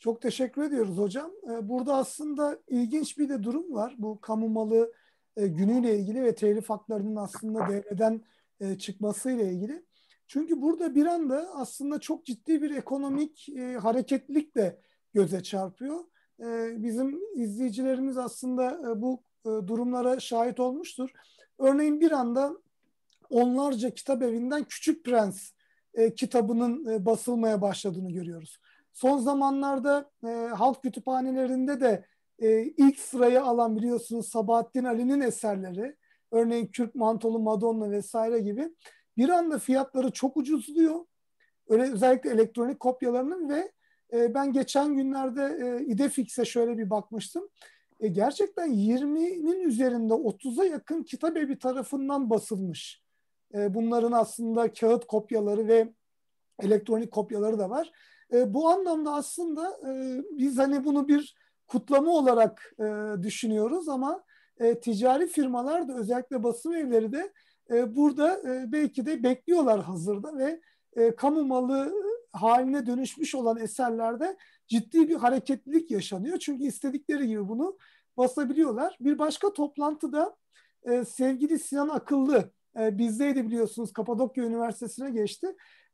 Çok 0.00 0.22
teşekkür 0.22 0.62
ediyoruz 0.62 0.98
hocam. 0.98 1.30
Ee, 1.50 1.68
burada 1.68 1.94
aslında 1.94 2.58
ilginç 2.68 3.18
bir 3.18 3.28
de 3.28 3.42
durum 3.42 3.74
var. 3.74 3.94
Bu 3.98 4.20
kamu 4.20 4.48
malı 4.48 4.92
e, 5.36 5.46
günüyle 5.46 5.98
ilgili 5.98 6.22
ve 6.22 6.34
telif 6.34 6.70
haklarının 6.70 7.16
aslında 7.16 7.68
devreden 7.68 8.24
e, 8.60 8.78
çıkmasıyla 8.78 9.44
ilgili. 9.44 9.84
Çünkü 10.26 10.62
burada 10.62 10.94
bir 10.94 11.06
anda 11.06 11.50
aslında 11.54 12.00
çok 12.00 12.24
ciddi 12.24 12.62
bir 12.62 12.70
ekonomik 12.70 13.48
e, 13.48 13.76
hareketlilik 13.76 14.56
de 14.56 14.80
göze 15.14 15.42
çarpıyor. 15.42 16.04
Bizim 16.76 17.20
izleyicilerimiz 17.34 18.18
aslında 18.18 18.80
bu 19.02 19.22
durumlara 19.44 20.20
şahit 20.20 20.60
olmuştur. 20.60 21.10
Örneğin 21.58 22.00
bir 22.00 22.10
anda 22.10 22.52
onlarca 23.30 23.90
kitap 23.90 24.22
evinden 24.22 24.64
Küçük 24.64 25.04
Prens 25.04 25.50
kitabının 26.16 27.06
basılmaya 27.06 27.62
başladığını 27.62 28.12
görüyoruz. 28.12 28.58
Son 28.92 29.18
zamanlarda 29.18 30.10
e, 30.24 30.28
halk 30.28 30.82
kütüphanelerinde 30.82 31.80
de 31.80 32.04
e, 32.38 32.62
ilk 32.62 32.98
sırayı 32.98 33.42
alan 33.42 33.76
biliyorsunuz 33.76 34.28
Sabahattin 34.28 34.84
Ali'nin 34.84 35.20
eserleri, 35.20 35.96
örneğin 36.30 36.66
Kürk 36.66 36.94
Mantolu 36.94 37.38
Madonna 37.38 37.90
vesaire 37.90 38.40
gibi 38.40 38.74
bir 39.16 39.28
anda 39.28 39.58
fiyatları 39.58 40.10
çok 40.10 40.36
ucuzluyor. 40.36 41.04
Öyle 41.68 41.92
özellikle 41.92 42.30
elektronik 42.30 42.80
kopyalarının 42.80 43.48
ve 43.48 43.72
e, 44.12 44.34
ben 44.34 44.52
geçen 44.52 44.94
günlerde 44.94 45.58
e, 45.62 45.84
İdefix'e 45.84 46.44
şöyle 46.44 46.78
bir 46.78 46.90
bakmıştım. 46.90 47.48
E, 48.00 48.08
gerçekten 48.08 48.70
20'nin 48.70 49.60
üzerinde 49.60 50.12
30'a 50.12 50.64
yakın 50.64 51.02
kitap 51.02 51.36
evi 51.36 51.58
tarafından 51.58 52.30
basılmış. 52.30 53.02
E, 53.54 53.74
bunların 53.74 54.12
aslında 54.12 54.72
kağıt 54.72 55.06
kopyaları 55.06 55.68
ve 55.68 55.92
elektronik 56.62 57.12
kopyaları 57.12 57.58
da 57.58 57.70
var. 57.70 57.92
E, 58.32 58.54
bu 58.54 58.68
anlamda 58.68 59.14
aslında 59.14 59.78
e, 59.88 60.22
biz 60.38 60.58
hani 60.58 60.84
bunu 60.84 61.08
bir 61.08 61.34
kutlama 61.66 62.10
olarak 62.10 62.74
e, 62.80 63.22
düşünüyoruz 63.22 63.88
ama 63.88 64.24
e, 64.58 64.80
ticari 64.80 65.26
firmalar 65.26 65.88
da 65.88 65.94
özellikle 65.94 66.42
basım 66.42 66.74
evleri 66.74 67.12
de 67.12 67.32
e, 67.70 67.96
burada 67.96 68.38
e, 68.38 68.72
belki 68.72 69.06
de 69.06 69.22
bekliyorlar 69.22 69.82
hazırda 69.82 70.38
ve 70.38 70.60
e, 70.96 71.16
kamu 71.16 71.44
malı 71.44 71.92
haline 72.32 72.86
dönüşmüş 72.86 73.34
olan 73.34 73.56
eserlerde 73.56 74.36
ciddi 74.68 75.08
bir 75.08 75.16
hareketlilik 75.16 75.90
yaşanıyor. 75.90 76.38
Çünkü 76.38 76.64
istedikleri 76.64 77.26
gibi 77.26 77.48
bunu 77.48 77.78
basabiliyorlar. 78.16 78.96
Bir 79.00 79.18
başka 79.18 79.52
toplantıda 79.52 80.36
e, 80.82 81.04
sevgili 81.04 81.58
Sinan 81.58 81.88
Akıllı 81.88 82.50
e, 82.78 82.98
bizdeydi 82.98 83.46
biliyorsunuz 83.46 83.92
Kapadokya 83.92 84.44
Üniversitesi'ne 84.44 85.10
geçti. 85.10 85.46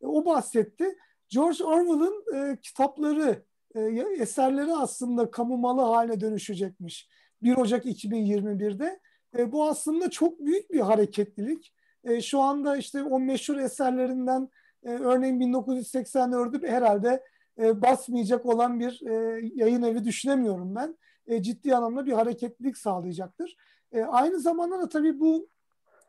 E, 0.02 0.07
o 0.07 0.25
bahsetti. 0.25 0.97
George 1.28 1.64
Orwell'ın 1.64 2.25
e, 2.35 2.56
kitapları, 2.61 3.45
e, 3.75 3.80
eserleri 4.18 4.73
aslında 4.73 5.30
kamu 5.30 5.56
malı 5.56 5.80
haline 5.80 6.21
dönüşecekmiş. 6.21 7.09
1 7.42 7.56
Ocak 7.56 7.87
2021'de. 7.87 9.00
E, 9.38 9.52
bu 9.52 9.68
aslında 9.68 10.11
çok 10.11 10.40
büyük 10.40 10.73
bir 10.73 10.80
hareketlilik. 10.80 11.75
E, 12.04 12.21
şu 12.21 12.40
anda 12.40 12.76
işte 12.76 13.02
o 13.02 13.21
meşhur 13.21 13.56
eserlerinden 13.56 14.49
e, 14.85 14.90
örneğin 14.90 15.40
1984'ü 15.40 16.68
herhalde 16.68 17.25
e, 17.59 17.83
basmayacak 17.83 18.47
olan 18.47 18.80
bir 18.80 19.02
e, 19.06 19.40
yayın 19.54 19.83
evi 19.83 20.04
düşünemiyorum 20.04 20.75
ben. 20.75 20.97
E, 21.26 21.42
ciddi 21.42 21.76
anlamda 21.76 22.06
bir 22.06 22.12
hareketlilik 22.12 22.76
sağlayacaktır. 22.78 23.56
E, 23.92 24.02
aynı 24.02 24.40
zamanda 24.40 24.80
da 24.80 24.88
tabii 24.88 25.21
bu 25.21 25.49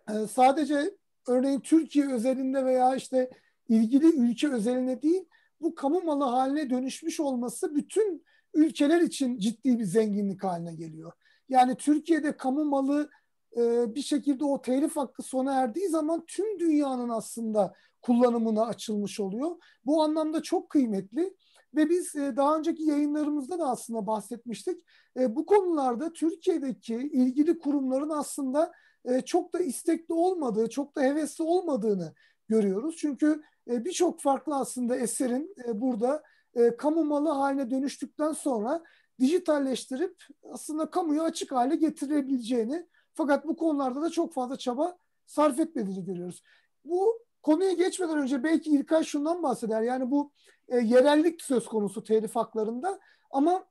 e, 0.10 0.28
sadece 0.28 0.92
örneğin 1.28 1.60
Türkiye 1.60 2.14
özelinde 2.14 2.66
veya 2.66 2.96
işte 2.96 3.30
ilgili 3.70 4.06
ülke 4.06 4.50
özeline 4.50 5.02
değil 5.02 5.26
bu 5.62 5.76
kamu 5.76 6.02
malı 6.02 6.24
haline 6.24 6.70
dönüşmüş 6.70 7.20
olması 7.20 7.76
bütün 7.76 8.26
ülkeler 8.54 9.02
için 9.02 9.40
ciddi 9.40 9.80
bir 9.80 9.84
zenginlik 9.84 10.44
haline 10.44 10.76
geliyor. 10.76 11.12
Yani 11.50 11.76
Türkiye'de 11.76 12.38
kamu 12.38 12.66
malı 12.66 13.10
e, 13.58 13.96
bir 13.96 14.02
şekilde 14.02 14.46
o 14.46 14.62
telif 14.62 14.96
hakkı 14.96 15.24
sona 15.24 15.54
erdiği 15.54 15.90
zaman 15.90 16.24
tüm 16.28 16.60
dünyanın 16.60 17.10
aslında 17.10 17.74
kullanımına 18.02 18.66
açılmış 18.66 19.20
oluyor. 19.20 19.52
Bu 19.86 20.04
anlamda 20.04 20.42
çok 20.42 20.70
kıymetli 20.70 21.34
ve 21.76 21.90
biz 21.90 22.16
e, 22.16 22.36
daha 22.36 22.58
önceki 22.58 22.84
yayınlarımızda 22.84 23.60
da 23.60 23.70
aslında 23.70 24.08
bahsetmiştik. 24.08 24.86
E, 25.20 25.36
bu 25.36 25.46
konularda 25.46 26.14
Türkiye'deki 26.14 26.96
ilgili 26.96 27.60
kurumların 27.60 28.10
aslında 28.10 28.72
e, 29.06 29.22
çok 29.22 29.54
da 29.54 29.60
istekli 29.60 30.14
olmadığı, 30.14 30.70
çok 30.70 30.96
da 30.96 31.02
hevesli 31.02 31.44
olmadığını 31.44 32.14
görüyoruz. 32.48 32.96
Çünkü 32.98 33.42
e, 33.70 33.86
birçok 33.86 34.22
farklı 34.22 34.56
aslında 34.56 34.96
eserin 34.96 35.56
e, 35.68 35.82
burada 35.82 36.24
e, 36.56 36.78
kamu 36.78 37.04
malı 37.04 37.30
haline 37.30 37.72
dönüştükten 37.72 38.32
sonra 38.32 38.84
dijitalleştirip 39.20 40.24
aslında 40.52 40.92
kamuya 40.92 41.24
açık 41.24 41.52
hale 41.52 41.76
getirebileceğini 41.76 42.88
fakat 43.14 43.48
bu 43.48 43.56
konularda 43.56 44.02
da 44.02 44.10
çok 44.10 44.34
fazla 44.34 44.58
çaba 44.58 44.98
sarf 45.26 45.60
etmediğini 45.60 46.06
görüyoruz. 46.06 46.44
Bu 46.86 47.20
konuya 47.42 47.72
geçmeden 47.72 48.18
önce 48.18 48.44
belki 48.44 48.70
İlkay 48.70 49.04
şundan 49.04 49.44
bahseder. 49.44 49.82
Yani 49.82 50.12
bu 50.12 50.32
e, 50.68 50.78
yerellik 50.78 51.42
söz 51.42 51.66
konusu 51.66 52.04
telif 52.04 52.36
haklarında 52.36 53.00
ama 53.32 53.66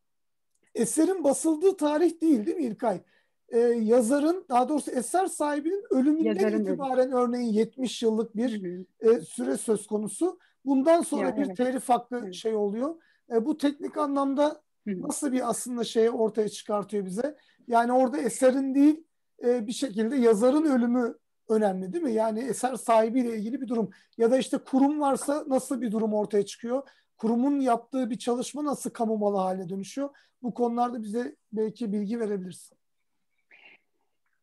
eserin 0.74 1.24
basıldığı 1.24 1.76
tarih 1.76 2.20
değil 2.20 2.46
değil 2.46 2.56
mi 2.56 2.64
İlkay? 2.64 3.02
E, 3.48 3.58
yazarın 3.58 4.44
daha 4.48 4.68
doğrusu 4.68 4.90
eser 4.90 5.26
sahibinin 5.26 5.84
ölümünden 5.90 6.34
Yazarın 6.34 6.64
itibaren 6.64 7.08
ölüm. 7.08 7.18
örneğin 7.18 7.52
70 7.52 8.02
yıllık 8.02 8.36
bir 8.36 8.84
e, 9.00 9.20
süre 9.20 9.56
söz 9.56 9.86
konusu. 9.86 10.38
Bundan 10.64 11.02
sonra 11.02 11.26
ya, 11.26 11.36
bir 11.36 11.46
evet. 11.46 11.56
telif 11.56 11.88
hakkı 11.88 12.20
evet. 12.24 12.34
şey 12.34 12.54
oluyor. 12.54 12.94
E, 13.32 13.44
bu 13.44 13.56
teknik 13.56 13.96
anlamda 13.96 14.62
Hı-hı. 14.86 15.02
nasıl 15.02 15.32
bir 15.32 15.50
aslında 15.50 15.84
şeyi 15.84 16.10
ortaya 16.10 16.48
çıkartıyor 16.48 17.04
bize? 17.04 17.36
Yani 17.68 17.92
orada 17.92 18.18
eserin 18.18 18.74
değil 18.74 19.04
e, 19.44 19.66
bir 19.66 19.72
şekilde 19.72 20.16
yazarın 20.16 20.64
ölümü 20.64 21.14
önemli 21.48 21.92
değil 21.92 22.04
mi? 22.04 22.12
Yani 22.12 22.40
eser 22.40 22.74
sahibiyle 22.74 23.36
ilgili 23.36 23.60
bir 23.60 23.68
durum. 23.68 23.90
Ya 24.18 24.30
da 24.30 24.38
işte 24.38 24.58
kurum 24.58 25.00
varsa 25.00 25.44
nasıl 25.46 25.80
bir 25.80 25.92
durum 25.92 26.14
ortaya 26.14 26.46
çıkıyor? 26.46 26.82
Kurumun 27.16 27.60
yaptığı 27.60 28.10
bir 28.10 28.18
çalışma 28.18 28.64
nasıl 28.64 28.90
kamu 28.90 29.16
malı 29.18 29.36
haline 29.36 29.68
dönüşüyor? 29.68 30.10
Bu 30.42 30.54
konularda 30.54 31.02
bize 31.02 31.36
belki 31.52 31.92
bilgi 31.92 32.20
verebilirsin. 32.20 32.78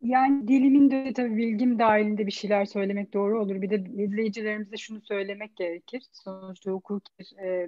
Yani 0.04 0.48
dilimin 0.48 0.92
de 0.92 1.14
tabii 1.14 1.38
bilgim 1.38 1.80
dahilinde 1.80 2.28
bir 2.28 2.32
şeyler 2.32 2.66
söylemek 2.66 3.14
doğru 3.14 3.42
olur. 3.42 3.62
Bir 3.62 3.70
de 3.70 4.04
izleyicilerimize 4.04 4.78
şunu 4.78 5.02
söylemek 5.02 5.56
gerekir. 5.56 6.04
Sonuçta 6.14 6.72
hukuk 6.72 7.04
e, 7.44 7.68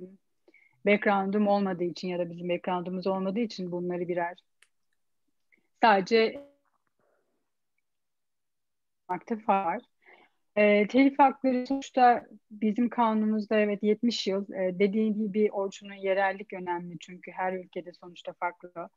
background'um 0.85 1.47
olmadığı 1.47 1.83
için 1.83 2.07
ya 2.07 2.19
da 2.19 2.29
bizim 2.29 2.49
background'umuz 2.49 3.07
olmadığı 3.07 3.39
için 3.39 3.71
bunları 3.71 4.07
birer 4.07 4.37
sadece 5.81 6.41
aktif 9.07 9.49
var. 9.49 9.81
E, 10.55 10.87
telif 10.87 11.19
hakları 11.19 11.67
sonuçta 11.67 12.25
bizim 12.51 12.89
kanunumuzda 12.89 13.59
evet 13.59 13.83
70 13.83 14.27
yıl 14.27 14.53
e, 14.53 14.79
dediği 14.79 15.13
gibi 15.13 15.51
Orçun'un 15.51 15.93
yerellik 15.93 16.53
önemli 16.53 16.97
çünkü 16.99 17.31
her 17.31 17.53
ülkede 17.53 17.93
sonuçta 17.93 18.33
farklı. 18.33 18.89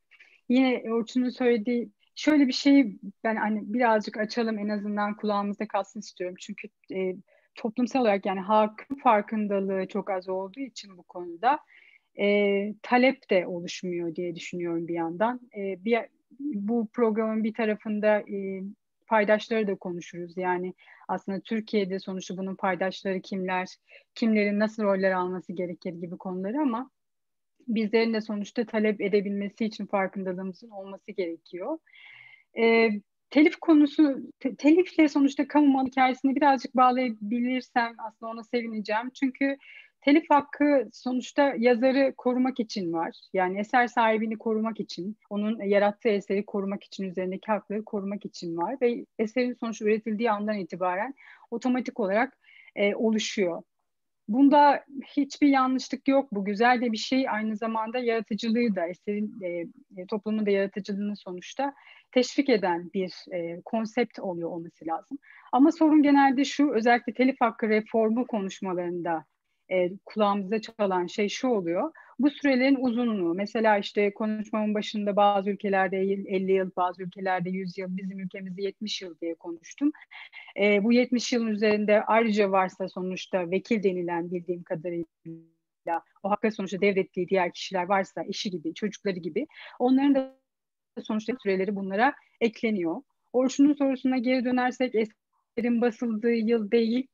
Yine 0.48 0.92
Orçun'un 0.92 1.28
söylediği 1.28 1.90
şöyle 2.18 2.48
bir 2.48 2.52
şeyi 2.52 2.98
ben 3.24 3.36
hani 3.36 3.60
birazcık 3.74 4.16
açalım 4.16 4.58
en 4.58 4.68
azından 4.68 5.16
kulağımızda 5.16 5.68
kalsın 5.68 6.00
istiyorum. 6.00 6.36
Çünkü 6.40 6.68
e, 6.94 7.16
toplumsal 7.54 8.00
olarak 8.00 8.26
yani 8.26 8.40
halkın 8.40 8.96
farkındalığı 8.96 9.88
çok 9.88 10.10
az 10.10 10.28
olduğu 10.28 10.60
için 10.60 10.98
bu 10.98 11.02
konuda 11.02 11.58
e, 12.20 12.26
talep 12.82 13.30
de 13.30 13.46
oluşmuyor 13.46 14.14
diye 14.14 14.34
düşünüyorum 14.34 14.88
bir 14.88 14.94
yandan. 14.94 15.40
E, 15.56 15.84
bir, 15.84 15.98
bu 16.40 16.88
programın 16.92 17.44
bir 17.44 17.54
tarafında 17.54 18.18
e, 18.18 18.62
paydaşları 19.06 19.66
da 19.66 19.74
konuşuruz. 19.74 20.36
Yani 20.36 20.74
aslında 21.08 21.40
Türkiye'de 21.40 21.98
sonuçta 21.98 22.36
bunun 22.36 22.56
paydaşları 22.56 23.20
kimler, 23.20 23.68
kimlerin 24.14 24.58
nasıl 24.58 24.82
roller 24.82 25.12
alması 25.12 25.52
gerekir 25.52 25.92
gibi 25.92 26.16
konuları 26.16 26.60
ama 26.60 26.90
bizlerin 27.68 28.14
de 28.14 28.20
sonuçta 28.20 28.66
talep 28.66 29.00
edebilmesi 29.00 29.64
için 29.64 29.86
farkındalığımızın 29.86 30.70
olması 30.70 31.12
gerekiyor. 31.12 31.78
E, 32.58 32.90
telif 33.30 33.56
konusu, 33.56 34.16
te, 34.40 34.56
telifle 34.56 35.08
sonuçta 35.08 35.48
kamu 35.48 35.66
mal 35.66 35.86
hikayesini 35.86 36.36
birazcık 36.36 36.76
bağlayabilirsem 36.76 37.94
aslında 37.98 38.32
ona 38.32 38.44
sevineceğim. 38.44 39.10
Çünkü 39.14 39.56
telif 40.00 40.30
hakkı 40.30 40.88
sonuçta 40.92 41.54
yazarı 41.58 42.14
korumak 42.16 42.60
için 42.60 42.92
var. 42.92 43.16
Yani 43.32 43.58
eser 43.60 43.86
sahibini 43.86 44.38
korumak 44.38 44.80
için, 44.80 45.16
onun 45.30 45.62
yarattığı 45.62 46.08
eseri 46.08 46.46
korumak 46.46 46.84
için, 46.84 47.04
üzerindeki 47.04 47.46
hakları 47.46 47.84
korumak 47.84 48.24
için 48.24 48.56
var. 48.56 48.76
Ve 48.82 49.06
eserin 49.18 49.54
sonuçta 49.60 49.84
üretildiği 49.84 50.30
andan 50.30 50.58
itibaren 50.58 51.14
otomatik 51.50 52.00
olarak 52.00 52.38
e, 52.76 52.94
oluşuyor. 52.94 53.62
Bunda 54.28 54.84
hiçbir 55.16 55.48
yanlışlık 55.48 56.08
yok. 56.08 56.28
Bu 56.32 56.44
güzel 56.44 56.80
de 56.80 56.92
bir 56.92 56.98
şey. 56.98 57.28
Aynı 57.28 57.56
zamanda 57.56 57.98
yaratıcılığı 57.98 58.76
da, 58.76 58.86
eserin 58.86 59.40
e, 59.42 59.48
e, 60.02 60.06
toplumun 60.08 60.46
da 60.46 60.50
yaratıcılığını 60.50 61.16
sonuçta 61.16 61.74
teşvik 62.12 62.48
eden 62.48 62.90
bir 62.94 63.12
e, 63.32 63.60
konsept 63.64 64.18
oluyor 64.18 64.50
olması 64.50 64.86
lazım. 64.86 65.18
Ama 65.52 65.72
sorun 65.72 66.02
genelde 66.02 66.44
şu, 66.44 66.70
özellikle 66.72 67.14
telif 67.14 67.36
hakkı 67.40 67.68
reformu 67.68 68.26
konuşmalarında 68.26 69.24
e, 69.70 69.90
kulağımıza 70.04 70.60
çalan 70.60 71.06
şey 71.06 71.28
şu 71.28 71.48
oluyor. 71.48 71.92
Bu 72.18 72.30
sürelerin 72.30 72.76
uzunluğu. 72.80 73.34
Mesela 73.34 73.78
işte 73.78 74.14
konuşmamın 74.14 74.74
başında 74.74 75.16
bazı 75.16 75.50
ülkelerde 75.50 75.98
50 75.98 76.52
yıl, 76.52 76.70
bazı 76.76 77.02
ülkelerde 77.02 77.50
100 77.50 77.78
yıl, 77.78 77.96
bizim 77.96 78.20
ülkemizde 78.20 78.62
70 78.62 79.02
yıl 79.02 79.18
diye 79.20 79.34
konuştum. 79.34 79.92
E, 80.60 80.84
bu 80.84 80.92
70 80.92 81.32
yılın 81.32 81.46
üzerinde 81.46 82.02
ayrıca 82.02 82.50
varsa 82.50 82.88
sonuçta 82.88 83.50
vekil 83.50 83.82
denilen 83.82 84.30
bildiğim 84.30 84.62
kadarıyla 84.62 86.02
o 86.22 86.30
hakka 86.30 86.50
sonuçta 86.50 86.80
devrettiği 86.80 87.28
diğer 87.28 87.52
kişiler 87.52 87.84
varsa 87.84 88.24
eşi 88.24 88.50
gibi, 88.50 88.74
çocukları 88.74 89.18
gibi 89.18 89.46
onların 89.78 90.14
da 90.14 90.38
sonuçta 91.02 91.32
süreleri 91.42 91.76
bunlara 91.76 92.14
ekleniyor. 92.40 93.02
Orçun'un 93.32 93.72
sorusuna 93.72 94.18
geri 94.18 94.44
dönersek 94.44 94.94
eserin 94.94 95.80
basıldığı 95.80 96.32
yıl 96.32 96.70
değil, 96.70 97.06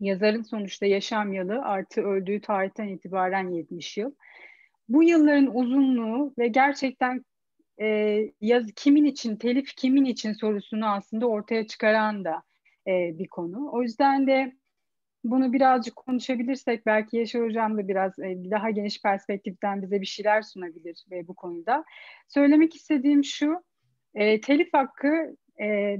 yazarın 0.00 0.42
sonuçta 0.42 0.86
yaşam 0.86 1.32
yılı 1.32 1.62
artı 1.62 2.02
öldüğü 2.02 2.40
tarihten 2.40 2.88
itibaren 2.88 3.48
70 3.48 3.96
yıl. 3.96 4.12
Bu 4.88 5.02
yılların 5.02 5.56
uzunluğu 5.56 6.34
ve 6.38 6.48
gerçekten 6.48 7.24
e, 7.80 8.18
yaz 8.40 8.72
kimin 8.76 9.04
için, 9.04 9.36
telif 9.36 9.74
kimin 9.76 10.04
için 10.04 10.32
sorusunu 10.32 10.86
aslında 10.86 11.26
ortaya 11.26 11.66
çıkaran 11.66 12.24
da 12.24 12.42
e, 12.86 13.18
bir 13.18 13.28
konu. 13.28 13.70
O 13.72 13.82
yüzden 13.82 14.26
de 14.26 14.52
bunu 15.24 15.52
birazcık 15.52 15.96
konuşabilirsek 15.96 16.86
belki 16.86 17.16
Yaşar 17.16 17.42
Hocam 17.42 17.78
da 17.78 17.88
biraz 17.88 18.18
e, 18.18 18.50
daha 18.50 18.70
geniş 18.70 19.02
perspektiften 19.02 19.82
bize 19.82 20.00
bir 20.00 20.06
şeyler 20.06 20.42
sunabilir 20.42 21.04
e, 21.12 21.28
bu 21.28 21.34
konuda. 21.34 21.84
Söylemek 22.28 22.74
istediğim 22.74 23.24
şu, 23.24 23.64
e, 24.14 24.40
telif 24.40 24.68
hakkı 24.72 25.36
e, 25.60 25.98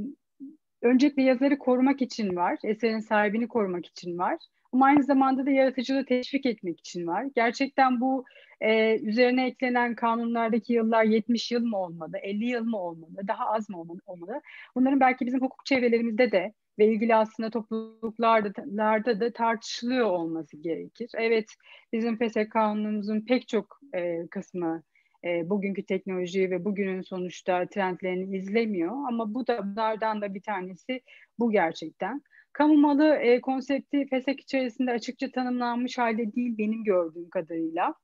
öncelikle 0.84 1.22
yazarı 1.22 1.58
korumak 1.58 2.02
için 2.02 2.36
var, 2.36 2.58
eserin 2.64 3.00
sahibini 3.00 3.48
korumak 3.48 3.86
için 3.86 4.18
var. 4.18 4.38
Ama 4.72 4.86
aynı 4.86 5.02
zamanda 5.02 5.46
da 5.46 5.50
yaratıcılığı 5.50 6.04
teşvik 6.04 6.46
etmek 6.46 6.80
için 6.80 7.06
var. 7.06 7.26
Gerçekten 7.34 8.00
bu 8.00 8.24
e, 8.60 8.98
üzerine 8.98 9.46
eklenen 9.46 9.94
kanunlardaki 9.94 10.72
yıllar 10.72 11.04
70 11.04 11.52
yıl 11.52 11.64
mı 11.66 11.78
olmalı, 11.78 12.18
50 12.22 12.44
yıl 12.44 12.64
mı 12.64 12.78
olmalı, 12.78 13.28
daha 13.28 13.46
az 13.46 13.70
mı 13.70 13.80
olmalı? 14.06 14.40
Bunların 14.76 15.00
belki 15.00 15.26
bizim 15.26 15.40
hukuk 15.40 15.66
çevrelerimizde 15.66 16.32
de 16.32 16.52
ve 16.78 16.86
ilgili 16.86 17.14
aslında 17.14 17.50
topluluklarda 17.50 19.20
da 19.20 19.32
tartışılıyor 19.32 20.06
olması 20.06 20.56
gerekir. 20.56 21.10
Evet, 21.14 21.46
bizim 21.92 22.18
PSK 22.18 22.50
kanunumuzun 22.50 23.20
pek 23.20 23.48
çok 23.48 23.80
e, 23.94 24.26
kısmı 24.26 24.82
e, 25.24 25.50
bugünkü 25.50 25.86
teknolojiyi 25.86 26.50
ve 26.50 26.64
bugünün 26.64 27.02
sonuçta 27.02 27.66
trendlerini 27.66 28.36
izlemiyor. 28.36 28.92
Ama 29.08 29.34
bu 29.34 29.46
da 29.46 29.66
bunlardan 29.66 30.20
da 30.20 30.34
bir 30.34 30.42
tanesi 30.42 31.00
bu 31.38 31.50
gerçekten. 31.50 32.22
Kamu 32.52 32.76
malı 32.76 33.14
e, 33.14 33.40
konsepti 33.40 34.06
FESEK 34.06 34.40
içerisinde 34.40 34.90
açıkça 34.90 35.30
tanımlanmış 35.30 35.98
halde 35.98 36.34
değil 36.34 36.58
benim 36.58 36.84
gördüğüm 36.84 37.30
kadarıyla. 37.30 37.94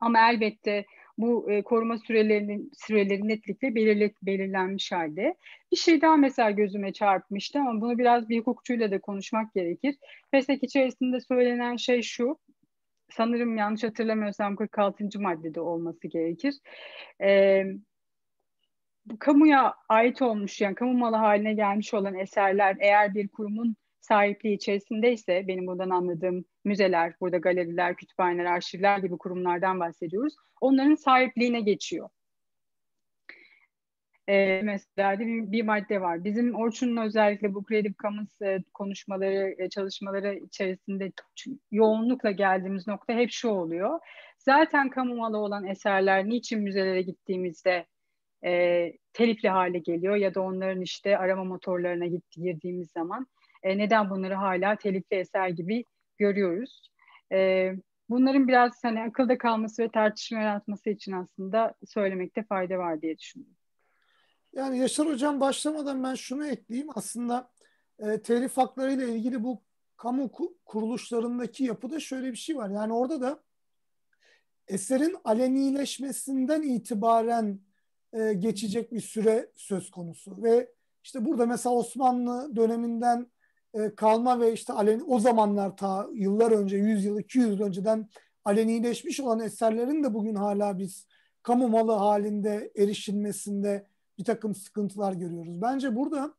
Ama 0.00 0.30
elbette 0.30 0.84
bu 1.18 1.50
e, 1.50 1.62
koruma 1.62 1.98
sürelerinin 1.98 2.70
süreleri 2.74 3.28
netlikle 3.28 3.74
belirle, 3.74 4.12
belirlenmiş 4.22 4.92
halde. 4.92 5.34
Bir 5.72 5.76
şey 5.76 6.00
daha 6.00 6.16
mesela 6.16 6.50
gözüme 6.50 6.92
çarpmıştı 6.92 7.60
ama 7.60 7.80
bunu 7.80 7.98
biraz 7.98 8.28
bir 8.28 8.38
hukukçuyla 8.38 8.90
da 8.90 9.00
konuşmak 9.00 9.54
gerekir. 9.54 9.96
FESEK 10.30 10.62
içerisinde 10.62 11.20
söylenen 11.20 11.76
şey 11.76 12.02
şu, 12.02 12.38
sanırım 13.10 13.56
yanlış 13.56 13.84
hatırlamıyorsam 13.84 14.56
46. 14.56 15.04
maddede 15.20 15.60
olması 15.60 16.08
gerekir. 16.08 16.54
E, 17.22 17.62
bu 19.06 19.18
kamuya 19.18 19.74
ait 19.88 20.22
olmuş 20.22 20.60
yani 20.60 20.74
kamu 20.74 20.92
malı 20.92 21.16
haline 21.16 21.54
gelmiş 21.54 21.94
olan 21.94 22.14
eserler 22.14 22.76
eğer 22.80 23.14
bir 23.14 23.28
kurumun 23.28 23.76
sahipliği 24.00 24.54
içerisindeyse 24.54 25.48
benim 25.48 25.66
buradan 25.66 25.90
anladığım 25.90 26.44
müzeler, 26.64 27.14
burada 27.20 27.36
galeriler, 27.38 27.96
kütüphaneler, 27.96 28.44
arşivler 28.44 28.98
gibi 28.98 29.18
kurumlardan 29.18 29.80
bahsediyoruz. 29.80 30.34
Onların 30.60 30.94
sahipliğine 30.94 31.60
geçiyor. 31.60 32.08
E, 34.28 34.62
mesela 34.62 35.18
bir, 35.18 35.52
bir 35.52 35.62
madde 35.62 36.00
var. 36.00 36.24
Bizim 36.24 36.54
Orçun'un 36.54 36.96
özellikle 37.06 37.54
bu 37.54 37.64
Creative 37.68 37.94
Commons 38.02 38.42
e, 38.42 38.58
konuşmaları, 38.74 39.54
e, 39.58 39.68
çalışmaları 39.68 40.34
içerisinde 40.34 41.12
yoğunlukla 41.70 42.30
geldiğimiz 42.30 42.86
nokta 42.86 43.12
hep 43.14 43.30
şu 43.30 43.48
oluyor. 43.48 44.00
Zaten 44.38 44.90
kamu 44.90 45.14
malı 45.16 45.38
olan 45.38 45.66
eserler 45.66 46.24
niçin 46.28 46.60
müzelere 46.60 47.02
gittiğimizde 47.02 47.86
e, 48.44 48.92
telifli 49.12 49.48
hale 49.48 49.78
geliyor 49.78 50.16
ya 50.16 50.34
da 50.34 50.40
onların 50.40 50.80
işte 50.82 51.18
arama 51.18 51.44
motorlarına 51.44 52.06
gitti, 52.06 52.40
girdiğimiz 52.40 52.90
zaman 52.90 53.26
e, 53.62 53.78
neden 53.78 54.10
bunları 54.10 54.34
hala 54.34 54.76
telifli 54.76 55.16
eser 55.16 55.48
gibi 55.48 55.84
görüyoruz. 56.18 56.90
E, 57.32 57.72
bunların 58.08 58.48
biraz 58.48 58.84
hani 58.84 59.02
akılda 59.02 59.38
kalması 59.38 59.82
ve 59.82 59.88
tartışma 59.88 60.38
yaratması 60.38 60.90
için 60.90 61.12
aslında 61.12 61.74
söylemekte 61.86 62.42
fayda 62.42 62.78
var 62.78 63.02
diye 63.02 63.18
düşünüyorum. 63.18 63.58
Yani 64.52 64.78
Yaşar 64.78 65.06
Hocam 65.06 65.40
başlamadan 65.40 66.04
ben 66.04 66.14
şunu 66.14 66.46
ekleyeyim. 66.46 66.88
Aslında 66.94 67.50
e, 67.98 68.22
telif 68.22 68.56
hakları 68.56 68.92
ile 68.92 69.08
ilgili 69.14 69.44
bu 69.44 69.62
kamu 69.96 70.30
kuruluşlarındaki 70.64 71.64
yapıda 71.64 72.00
şöyle 72.00 72.32
bir 72.32 72.36
şey 72.36 72.56
var. 72.56 72.70
Yani 72.70 72.92
orada 72.92 73.20
da 73.20 73.42
eserin 74.68 75.16
alenileşmesinden 75.24 76.62
itibaren 76.62 77.60
e, 78.12 78.32
geçecek 78.32 78.92
bir 78.92 79.00
süre 79.00 79.50
söz 79.56 79.90
konusu 79.90 80.42
ve 80.42 80.72
işte 81.04 81.24
burada 81.24 81.46
mesela 81.46 81.74
Osmanlı 81.74 82.56
döneminden 82.56 83.26
e, 83.74 83.94
kalma 83.94 84.40
ve 84.40 84.52
işte 84.52 84.72
aleni, 84.72 85.02
o 85.02 85.18
zamanlar 85.18 85.76
ta 85.76 86.08
yıllar 86.12 86.52
önce 86.52 86.76
100 86.76 87.04
yıl 87.04 87.18
200 87.18 87.48
yıl 87.48 87.60
önceden 87.60 88.08
alenileşmiş 88.44 89.20
olan 89.20 89.40
eserlerin 89.40 90.04
de 90.04 90.14
bugün 90.14 90.34
hala 90.34 90.78
biz 90.78 91.06
kamu 91.42 91.68
malı 91.68 91.92
halinde 91.92 92.72
erişilmesinde 92.76 93.86
bir 94.18 94.24
takım 94.24 94.54
sıkıntılar 94.54 95.12
görüyoruz. 95.12 95.62
Bence 95.62 95.96
burada 95.96 96.34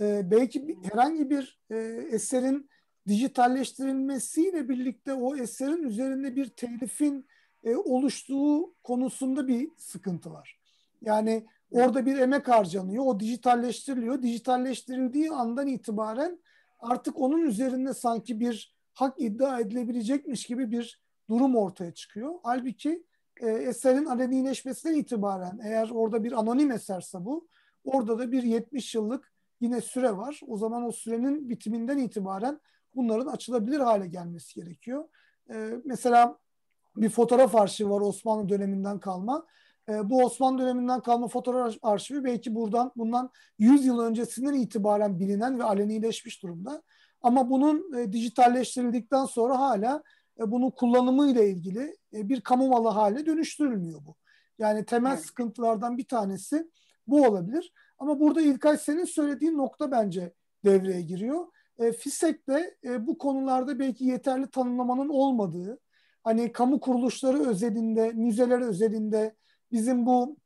e, 0.00 0.30
belki 0.30 0.78
herhangi 0.82 1.30
bir 1.30 1.60
e, 1.70 1.76
eserin 2.10 2.70
dijitalleştirilmesiyle 3.08 4.68
birlikte 4.68 5.14
o 5.14 5.36
eserin 5.36 5.82
üzerinde 5.82 6.36
bir 6.36 6.48
telifin 6.48 7.26
e, 7.64 7.76
oluştuğu 7.76 8.74
konusunda 8.82 9.48
bir 9.48 9.70
sıkıntı 9.76 10.32
var. 10.32 10.60
Yani 11.02 11.46
orada 11.70 12.06
bir 12.06 12.18
emek 12.18 12.48
harcanıyor, 12.48 13.04
o 13.06 13.20
dijitalleştiriliyor. 13.20 14.22
Dijitalleştirildiği 14.22 15.30
andan 15.30 15.66
itibaren 15.66 16.38
artık 16.78 17.20
onun 17.20 17.42
üzerinde 17.42 17.94
sanki 17.94 18.40
bir 18.40 18.76
hak 18.94 19.20
iddia 19.20 19.60
edilebilecekmiş 19.60 20.46
gibi 20.46 20.70
bir 20.70 21.00
durum 21.28 21.56
ortaya 21.56 21.94
çıkıyor. 21.94 22.34
Halbuki 22.42 23.04
e, 23.40 23.48
eserin 23.50 24.04
alenileşmesinden 24.04 24.94
itibaren 24.94 25.60
eğer 25.62 25.90
orada 25.90 26.24
bir 26.24 26.32
anonim 26.32 26.70
eserse 26.70 27.24
bu 27.24 27.48
orada 27.84 28.18
da 28.18 28.32
bir 28.32 28.42
70 28.42 28.94
yıllık 28.94 29.32
yine 29.60 29.80
süre 29.80 30.16
var. 30.16 30.40
O 30.46 30.56
zaman 30.56 30.84
o 30.84 30.92
sürenin 30.92 31.48
bitiminden 31.48 31.98
itibaren 31.98 32.60
bunların 32.94 33.26
açılabilir 33.26 33.80
hale 33.80 34.06
gelmesi 34.06 34.60
gerekiyor. 34.60 35.08
E, 35.50 35.70
mesela 35.84 36.38
bir 36.96 37.08
fotoğraf 37.08 37.54
arşivi 37.54 37.90
var 37.90 38.00
Osmanlı 38.00 38.48
döneminden 38.48 39.00
kalma. 39.00 39.46
E, 39.88 40.10
bu 40.10 40.24
Osmanlı 40.24 40.62
döneminden 40.62 41.00
kalma 41.00 41.28
fotoğraf 41.28 41.74
arşivi 41.82 42.24
belki 42.24 42.54
buradan 42.54 42.92
bundan 42.96 43.30
100 43.58 43.86
yıl 43.86 44.00
öncesinden 44.00 44.54
itibaren 44.54 45.20
bilinen 45.20 45.58
ve 45.58 45.64
alenileşmiş 45.64 46.42
durumda. 46.42 46.82
Ama 47.22 47.50
bunun 47.50 47.98
e, 47.98 48.12
dijitalleştirildikten 48.12 49.24
sonra 49.24 49.58
hala 49.58 50.02
e, 50.40 50.50
bunun 50.50 50.70
kullanımı 50.70 51.30
ile 51.30 51.50
ilgili 51.50 51.96
e, 52.12 52.28
bir 52.28 52.40
kamu 52.40 52.68
malı 52.68 52.88
haline 52.88 53.26
dönüştürülmüyor 53.26 54.00
bu. 54.06 54.16
Yani 54.58 54.84
temel 54.84 55.12
evet. 55.12 55.24
sıkıntılardan 55.24 55.98
bir 55.98 56.04
tanesi 56.04 56.70
bu 57.06 57.26
olabilir. 57.26 57.72
Ama 57.98 58.20
burada 58.20 58.40
İlkay 58.40 58.78
senin 58.78 59.04
söylediğin 59.04 59.58
nokta 59.58 59.90
bence 59.90 60.32
devreye 60.64 61.02
giriyor. 61.02 61.46
E, 61.78 61.92
FİSEK'te 61.92 62.76
e, 62.84 63.06
bu 63.06 63.18
konularda 63.18 63.78
belki 63.78 64.04
yeterli 64.04 64.50
tanımlamanın 64.50 65.08
olmadığı, 65.08 65.78
hani 66.24 66.52
kamu 66.52 66.80
kuruluşları 66.80 67.48
özelinde, 67.48 68.12
müzeler 68.12 68.60
özelinde 68.60 69.34
bizim 69.72 70.06
bu 70.06 70.36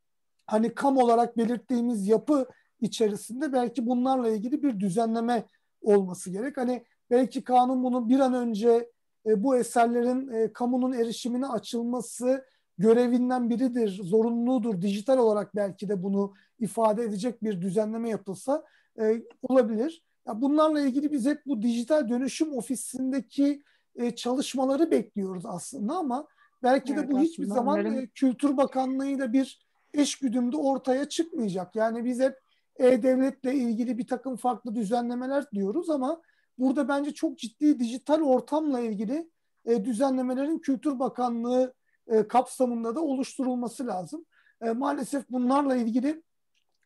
hani 0.46 0.74
kamu 0.74 1.00
olarak 1.00 1.37
belirttiğimiz 1.37 2.09
yapı 2.09 2.46
içerisinde 2.81 3.53
belki 3.53 3.87
bunlarla 3.87 4.29
ilgili 4.29 4.62
bir 4.62 4.81
düzenleme 4.81 5.44
olması 5.83 6.31
gerek. 6.31 6.57
Hani 6.57 6.85
belki 7.11 7.44
kanun 7.44 7.83
bunu 7.85 8.09
bir 8.09 8.20
an 8.20 8.35
önce 8.35 8.90
e, 9.26 9.42
bu 9.42 9.56
eserlerin 9.56 10.28
e, 10.28 10.52
kamunun 10.52 10.92
erişimine 10.92 11.46
açılması 11.46 12.44
görevinden 12.78 13.50
biridir, 13.50 14.00
zorunludur. 14.02 14.83
Dijital 14.83 15.18
olarak 15.18 15.56
belki 15.56 15.88
de 15.88 16.02
bunu 16.02 16.35
ifade 16.59 17.02
edecek 17.02 17.42
bir 17.42 17.61
düzenleme 17.61 18.09
yapılsa 18.09 18.64
e, 19.00 19.22
olabilir. 19.42 20.02
Ya 20.26 20.40
bunlarla 20.40 20.80
ilgili 20.80 21.12
biz 21.12 21.26
hep 21.26 21.46
bu 21.46 21.62
dijital 21.62 22.09
dönüşüm 22.09 22.52
ofisindeki 22.52 23.62
e, 23.94 24.14
çalışmaları 24.14 24.90
bekliyoruz 24.90 25.46
aslında 25.46 25.94
ama 25.94 26.26
belki 26.62 26.92
evet, 26.92 27.09
de 27.09 27.12
bu 27.12 27.20
hiçbir 27.20 27.46
zaman 27.46 27.80
onların... 27.80 27.98
e, 27.98 28.06
Kültür 28.06 28.56
Bakanlığı'yla 28.56 29.33
bir 29.33 29.66
eş 29.94 30.18
güdümde 30.18 30.56
ortaya 30.56 31.09
çıkmayacak. 31.09 31.76
Yani 31.76 32.04
biz 32.04 32.20
hep 32.20 32.38
e-devletle 32.76 33.54
ilgili 33.54 33.98
bir 33.98 34.06
takım 34.06 34.37
farklı 34.37 34.74
düzenlemeler 34.74 35.50
diyoruz 35.50 35.90
ama 35.90 36.20
burada 36.58 36.88
bence 36.88 37.14
çok 37.14 37.38
ciddi 37.38 37.78
dijital 37.78 38.22
ortamla 38.22 38.80
ilgili 38.80 39.30
e, 39.64 39.84
düzenlemelerin 39.84 40.58
Kültür 40.58 40.98
Bakanlığı 40.98 41.74
e, 42.06 42.28
kapsamında 42.28 42.94
da 42.94 43.00
oluşturulması 43.00 43.86
lazım. 43.86 44.24
E, 44.62 44.70
maalesef 44.70 45.30
bunlarla 45.30 45.76
ilgili 45.76 46.22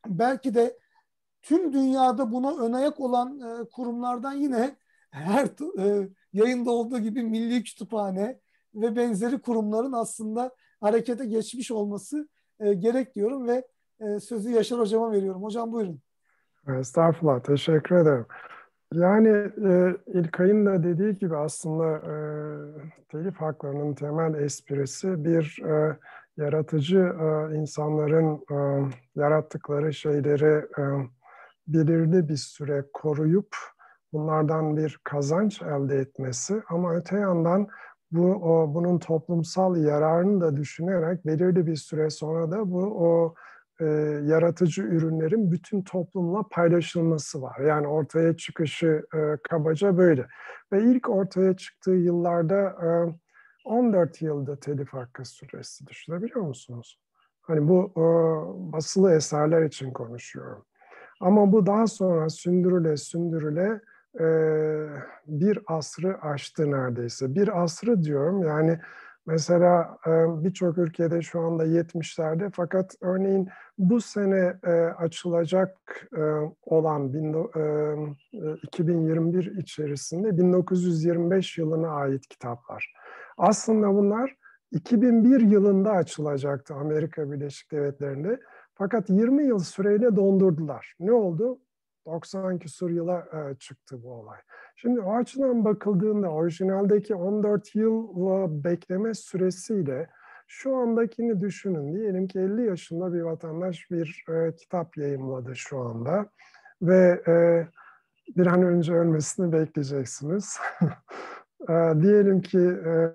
belki 0.06 0.54
de 0.54 0.78
tüm 1.42 1.72
dünyada 1.72 2.32
buna 2.32 2.56
ön 2.56 2.72
ayak 2.72 3.00
olan 3.00 3.40
e, 3.40 3.68
kurumlardan 3.68 4.32
yine 4.32 4.76
her 5.10 5.46
e, 5.78 6.08
yayında 6.32 6.70
olduğu 6.70 6.98
gibi 6.98 7.22
Milli 7.22 7.64
Kütüphane 7.64 8.40
ve 8.74 8.96
benzeri 8.96 9.38
kurumların 9.38 9.92
aslında 9.92 10.54
harekete 10.80 11.26
geçmiş 11.26 11.70
olması 11.70 12.28
e, 12.60 12.74
gerek 12.74 13.14
diyorum 13.14 13.48
ve 13.48 13.66
e, 14.00 14.20
sözü 14.20 14.50
Yaşar 14.50 14.78
Hocam'a 14.78 15.12
veriyorum. 15.12 15.42
Hocam 15.42 15.72
buyurun. 15.72 16.00
Estağfurullah, 16.78 17.42
teşekkür 17.42 17.96
ederim. 17.96 18.26
Yani 18.94 19.28
e, 19.64 19.96
İlkay'ın 20.06 20.66
da 20.66 20.82
dediği 20.82 21.18
gibi 21.18 21.36
aslında 21.36 21.96
e, 21.96 22.14
telif 23.08 23.36
haklarının 23.36 23.94
temel 23.94 24.34
esprisi 24.34 25.24
bir 25.24 25.62
e, 25.64 25.98
yaratıcı 26.36 26.98
e, 26.98 27.56
insanların 27.56 28.44
e, 28.50 28.90
yarattıkları 29.16 29.92
şeyleri 29.94 30.66
e, 30.78 30.82
belirli 31.68 32.28
bir 32.28 32.36
süre 32.36 32.84
koruyup 32.92 33.56
bunlardan 34.12 34.76
bir 34.76 35.00
kazanç 35.04 35.62
elde 35.62 35.96
etmesi. 35.96 36.62
Ama 36.68 36.94
öte 36.94 37.18
yandan 37.18 37.68
bu 38.12 38.26
o, 38.26 38.74
bunun 38.74 38.98
toplumsal 38.98 39.76
yararını 39.76 40.40
da 40.40 40.56
düşünerek 40.56 41.26
belirli 41.26 41.66
bir 41.66 41.76
süre 41.76 42.10
sonra 42.10 42.50
da 42.50 42.70
bu 42.70 42.82
o 42.82 43.34
e, 43.80 43.84
yaratıcı 44.24 44.82
ürünlerin 44.82 45.52
bütün 45.52 45.82
toplumla 45.82 46.42
paylaşılması 46.50 47.42
var. 47.42 47.60
Yani 47.60 47.86
ortaya 47.86 48.36
çıkışı 48.36 49.02
e, 49.14 49.18
kabaca 49.42 49.98
böyle. 49.98 50.26
Ve 50.72 50.82
ilk 50.82 51.10
ortaya 51.10 51.56
çıktığı 51.56 51.90
yıllarda 51.90 52.60
e, 52.60 52.88
14 53.64 54.22
yılda 54.22 54.60
telif 54.60 54.92
hakkı 54.92 55.24
süresi 55.24 55.86
düşünebiliyor 55.86 56.40
musunuz? 56.40 57.00
Hani 57.40 57.68
bu 57.68 57.92
e, 57.96 58.02
basılı 58.72 59.14
eserler 59.14 59.62
için 59.62 59.92
konuşuyorum. 59.92 60.64
Ama 61.20 61.52
bu 61.52 61.66
daha 61.66 61.86
sonra 61.86 62.28
sündürüle 62.28 62.96
sündürüle 62.96 63.80
e, 64.20 64.26
bir 65.26 65.58
asrı 65.66 66.18
aştı 66.22 66.70
neredeyse. 66.70 67.34
Bir 67.34 67.62
asrı 67.62 68.02
diyorum 68.02 68.42
yani 68.42 68.80
mesela 69.26 69.98
e, 70.06 70.10
birçok 70.44 70.78
ülkede 70.78 71.22
şu 71.22 71.40
anda 71.40 71.66
70'lerde 71.66 72.50
fakat 72.52 72.94
örneğin 73.00 73.48
bu 73.78 74.00
sene 74.00 74.56
e, 74.66 74.70
açılacak 74.72 75.78
e, 76.16 76.22
olan 76.62 77.12
bin, 77.12 77.34
e, 77.34 78.56
2021 78.62 79.58
içerisinde 79.58 80.38
1925 80.38 81.58
yılına 81.58 81.88
ait 81.88 82.28
kitaplar. 82.28 82.94
Aslında 83.38 83.94
bunlar 83.94 84.36
2001 84.72 85.40
yılında 85.40 85.90
açılacaktı 85.90 86.74
Amerika 86.74 87.32
Birleşik 87.32 87.72
Devletleri'nde. 87.72 88.40
Fakat 88.74 89.10
20 89.10 89.46
yıl 89.46 89.58
süreyle 89.58 90.16
dondurdular. 90.16 90.94
Ne 91.00 91.12
oldu? 91.12 91.58
90 92.06 92.58
küsur 92.58 92.90
yıla 92.90 93.18
e, 93.18 93.54
çıktı 93.54 94.02
bu 94.02 94.12
olay. 94.12 94.38
Şimdi 94.76 95.00
o 95.00 95.14
açıdan 95.14 95.64
bakıldığında 95.64 96.28
orijinaldeki 96.28 97.14
14 97.14 97.74
yıl 97.74 98.08
bekleme 98.64 99.14
süresiyle 99.14 100.08
şu 100.46 100.76
andakini 100.76 101.40
düşünün. 101.40 101.94
Diyelim 101.94 102.28
ki 102.28 102.38
50 102.38 102.66
yaşında 102.66 103.12
bir 103.12 103.20
vatandaş 103.20 103.90
bir 103.90 104.24
e, 104.28 104.56
kitap 104.56 104.96
yayımladı 104.96 105.56
şu 105.56 105.78
anda 105.78 106.26
ve 106.82 107.22
e, 107.28 107.66
bir 108.36 108.46
an 108.46 108.62
önce 108.62 108.94
ölmesini 108.94 109.52
bekleyeceksiniz. 109.52 110.58
e, 111.68 111.92
diyelim 112.02 112.40
ki 112.40 112.58
e, 112.58 113.12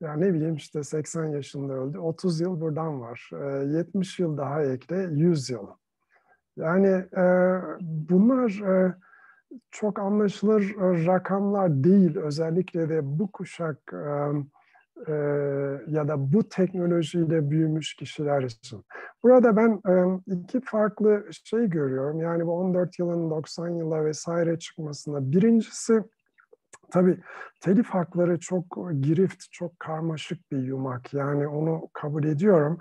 ya 0.00 0.14
ne 0.14 0.34
bileyim 0.34 0.54
işte 0.54 0.82
80 0.82 1.24
yaşında 1.24 1.72
öldü. 1.72 1.98
30 1.98 2.40
yıl 2.40 2.60
buradan 2.60 3.00
var. 3.00 3.30
E, 3.32 3.64
70 3.66 4.18
yıl 4.18 4.36
daha 4.36 4.64
ekle 4.64 5.08
100 5.12 5.50
yıl. 5.50 5.66
Yani 6.58 7.04
e, 7.16 7.24
bunlar 7.80 8.50
e, 8.50 8.94
çok 9.70 9.98
anlaşılır 9.98 10.62
e, 10.62 11.06
rakamlar 11.06 11.84
değil. 11.84 12.16
Özellikle 12.16 12.88
de 12.88 13.00
bu 13.02 13.32
kuşak 13.32 13.78
e, 13.92 14.28
e, 15.06 15.12
ya 15.86 16.08
da 16.08 16.32
bu 16.32 16.48
teknolojiyle 16.48 17.50
büyümüş 17.50 17.94
kişiler 17.94 18.42
için. 18.42 18.84
Burada 19.22 19.56
ben 19.56 19.80
e, 19.88 20.20
iki 20.34 20.60
farklı 20.60 21.24
şey 21.44 21.66
görüyorum. 21.66 22.20
Yani 22.20 22.46
bu 22.46 22.52
14 22.52 22.98
yılın 22.98 23.30
90 23.30 23.68
yıla 23.68 24.04
vesaire 24.04 24.58
çıkmasında. 24.58 25.32
Birincisi 25.32 26.02
tabii 26.90 27.18
telif 27.60 27.86
hakları 27.86 28.38
çok 28.40 28.64
girift, 29.00 29.44
çok 29.50 29.80
karmaşık 29.80 30.52
bir 30.52 30.58
yumak. 30.58 31.14
Yani 31.14 31.48
onu 31.48 31.88
kabul 31.92 32.24
ediyorum 32.24 32.78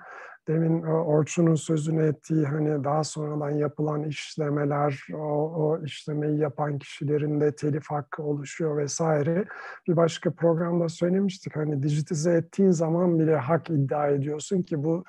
demin 0.48 0.82
Orçun'un 0.84 1.56
sözünü 1.56 2.06
ettiği 2.06 2.46
hani 2.46 2.84
daha 2.84 3.04
sonradan 3.04 3.50
yapılan 3.50 4.04
işlemeler, 4.04 5.08
o, 5.14 5.18
o 5.18 5.84
işlemeyi 5.84 6.40
yapan 6.40 6.78
kişilerin 6.80 7.42
de 7.42 7.56
telif 7.56 7.88
hakkı 7.90 8.24
oluşuyor 8.24 8.78
vesaire. 8.78 9.46
Bir 9.88 9.96
başka 9.96 10.32
programda 10.32 10.90
söylemiştik 10.90 11.56
hani 11.56 11.84
dijitize 11.84 12.34
ettiğin 12.34 12.72
zaman 12.72 13.20
bile 13.20 13.36
hak 13.36 13.70
iddia 13.70 14.08
ediyorsun 14.08 14.62
ki 14.62 14.84
bu 14.84 15.04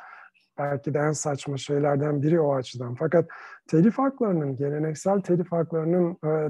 belki 0.59 0.94
de 0.94 0.98
en 0.98 1.12
saçma 1.12 1.57
şeylerden 1.57 2.22
biri 2.22 2.40
o 2.40 2.55
açıdan. 2.55 2.94
Fakat 2.94 3.29
telif 3.66 3.98
haklarının, 3.98 4.57
geleneksel 4.57 5.20
telif 5.20 5.53
haklarının 5.53 6.16
e, 6.24 6.48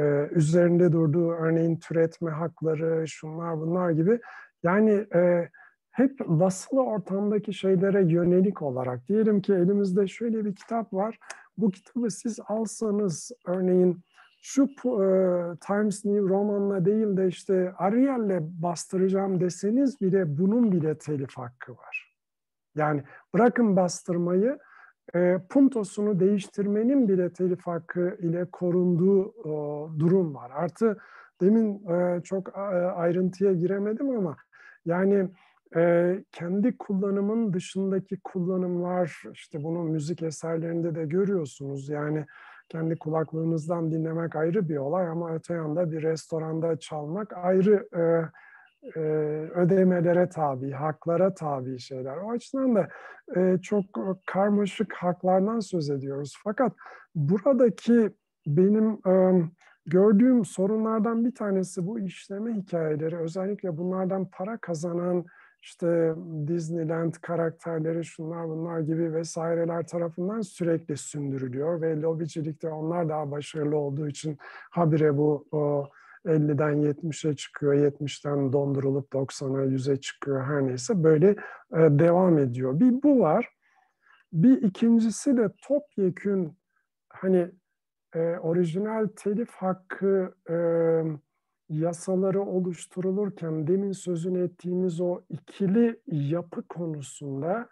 e, 0.00 0.28
üzerinde 0.30 0.92
durduğu 0.92 1.32
örneğin 1.32 1.76
türetme 1.76 2.30
hakları, 2.30 3.08
şunlar 3.08 3.56
bunlar 3.56 3.90
gibi 3.90 4.20
yani 4.62 5.06
e, 5.14 5.48
hep 5.92 6.18
basılı 6.20 6.82
ortamdaki 6.82 7.52
şeylere 7.52 8.12
yönelik 8.12 8.62
olarak 8.62 9.08
diyelim 9.08 9.40
ki 9.40 9.52
elimizde 9.52 10.06
şöyle 10.06 10.44
bir 10.44 10.54
kitap 10.54 10.92
var. 10.92 11.18
Bu 11.58 11.70
kitabı 11.70 12.10
siz 12.10 12.38
alsanız 12.48 13.30
örneğin 13.46 14.00
şu 14.42 14.62
e, 14.64 14.68
Times 15.66 16.04
New 16.04 16.28
Roman'la 16.28 16.84
değil 16.84 17.16
de 17.16 17.28
işte 17.28 17.72
Ariel'le 17.78 18.40
bastıracağım 18.62 19.40
deseniz 19.40 20.00
bile 20.00 20.38
bunun 20.38 20.72
bile 20.72 20.98
telif 20.98 21.36
hakkı 21.36 21.72
var. 21.72 22.14
Yani 22.76 23.02
bırakın 23.34 23.76
bastırmayı, 23.76 24.58
e, 25.14 25.38
puntosunu 25.48 26.20
değiştirmenin 26.20 27.08
bile 27.08 27.32
telif 27.32 27.66
hakkı 27.66 28.16
ile 28.20 28.44
korunduğu 28.52 29.28
e, 29.28 29.50
durum 30.00 30.34
var. 30.34 30.50
Artı 30.54 30.98
demin 31.40 31.88
e, 31.88 32.22
çok 32.22 32.48
e, 32.48 32.60
ayrıntıya 32.60 33.52
giremedim 33.52 34.16
ama 34.16 34.36
yani 34.84 35.28
e, 35.76 36.24
kendi 36.32 36.76
kullanımın 36.78 37.52
dışındaki 37.52 38.20
kullanımlar, 38.24 39.22
işte 39.32 39.64
bunu 39.64 39.82
müzik 39.82 40.22
eserlerinde 40.22 40.94
de 40.94 41.04
görüyorsunuz. 41.04 41.88
Yani 41.88 42.26
kendi 42.68 42.96
kulaklığınızdan 42.96 43.90
dinlemek 43.90 44.36
ayrı 44.36 44.68
bir 44.68 44.76
olay 44.76 45.08
ama 45.08 45.34
öte 45.34 45.54
yanda 45.54 45.92
bir 45.92 46.02
restoranda 46.02 46.78
çalmak 46.78 47.32
ayrı 47.36 47.88
e, 47.96 48.02
e, 48.96 49.00
ödemelere 49.54 50.28
tabi, 50.28 50.70
haklara 50.70 51.34
tabi 51.34 51.78
şeyler. 51.78 52.16
O 52.16 52.30
açıdan 52.30 52.74
da 52.74 52.88
e, 53.36 53.58
çok 53.62 53.84
karmaşık 54.26 54.94
haklardan 54.94 55.60
söz 55.60 55.90
ediyoruz. 55.90 56.34
Fakat 56.44 56.72
buradaki 57.14 58.10
benim 58.46 58.98
e, 59.06 59.44
gördüğüm 59.86 60.44
sorunlardan 60.44 61.24
bir 61.24 61.34
tanesi 61.34 61.86
bu 61.86 62.00
işleme 62.00 62.52
hikayeleri. 62.52 63.16
Özellikle 63.16 63.76
bunlardan 63.76 64.28
para 64.32 64.56
kazanan 64.56 65.24
işte 65.62 66.14
Disneyland 66.46 67.14
karakterleri 67.14 68.04
şunlar 68.04 68.48
bunlar 68.48 68.80
gibi 68.80 69.14
vesaireler 69.14 69.86
tarafından 69.86 70.40
sürekli 70.40 70.96
sündürülüyor 70.96 71.80
ve 71.80 72.00
lobicilikte 72.00 72.68
onlar 72.68 73.08
daha 73.08 73.30
başarılı 73.30 73.76
olduğu 73.76 74.08
için 74.08 74.38
habire 74.70 75.16
bu 75.16 75.46
o 75.52 75.88
50'den 76.24 76.92
70'e 76.92 77.36
çıkıyor, 77.36 77.74
70'ten 77.74 78.52
dondurulup 78.52 79.12
90'a 79.12 79.64
100'e 79.64 79.96
çıkıyor 79.96 80.44
her 80.44 80.66
neyse 80.66 81.04
böyle 81.04 81.28
e, 81.72 81.78
devam 81.78 82.38
ediyor. 82.38 82.80
Bir 82.80 83.02
bu 83.02 83.20
var. 83.20 83.48
Bir 84.32 84.62
ikincisi 84.62 85.36
de 85.36 85.50
topyekün 85.62 86.58
hani 87.08 87.50
e, 88.14 88.36
orijinal 88.36 89.08
telif 89.16 89.50
hakkı 89.50 90.34
e, 90.50 90.56
yasaları 91.72 92.42
oluşturulurken 92.42 93.66
demin 93.66 93.92
sözünü 93.92 94.44
ettiğimiz 94.44 95.00
o 95.00 95.20
ikili 95.30 96.00
yapı 96.06 96.62
konusunda 96.62 97.68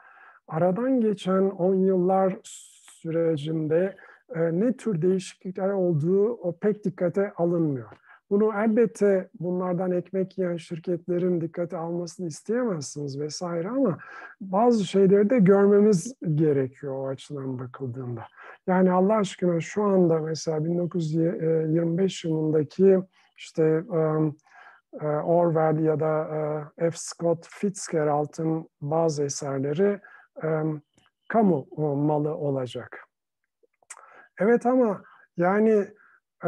aradan 0.48 1.00
geçen 1.00 1.42
on 1.42 1.74
yıllar 1.74 2.36
sürecinde 2.42 3.96
e, 4.34 4.40
ne 4.60 4.72
tür 4.76 5.02
değişiklikler 5.02 5.70
olduğu 5.70 6.28
o 6.32 6.58
pek 6.58 6.84
dikkate 6.84 7.32
alınmıyor. 7.32 7.88
Bunu 8.30 8.52
elbette 8.56 9.28
bunlardan 9.40 9.92
ekmek 9.92 10.38
yiyen 10.38 10.56
şirketlerin 10.56 11.40
dikkate 11.40 11.76
almasını 11.76 12.26
isteyemezsiniz 12.26 13.20
vesaire 13.20 13.68
ama 13.68 13.98
bazı 14.40 14.84
şeyleri 14.84 15.30
de 15.30 15.38
görmemiz 15.38 16.14
gerekiyor 16.34 16.94
o 16.94 17.08
açıdan 17.08 17.58
bakıldığında. 17.58 18.22
Yani 18.66 18.92
Allah 18.92 19.16
aşkına 19.16 19.60
şu 19.60 19.82
anda 19.82 20.18
mesela 20.18 20.64
1925 20.64 22.24
yılındaki 22.24 22.98
işte 23.40 23.82
Orwell 25.24 25.84
ya 25.84 26.00
da 26.00 26.28
F. 26.78 26.90
Scott 26.94 27.48
Fitzgerald'ın 27.50 28.68
bazı 28.80 29.24
eserleri 29.24 30.00
kamu 31.28 31.66
malı 31.96 32.34
olacak. 32.34 33.08
Evet 34.38 34.66
ama 34.66 35.02
yani 35.36 35.86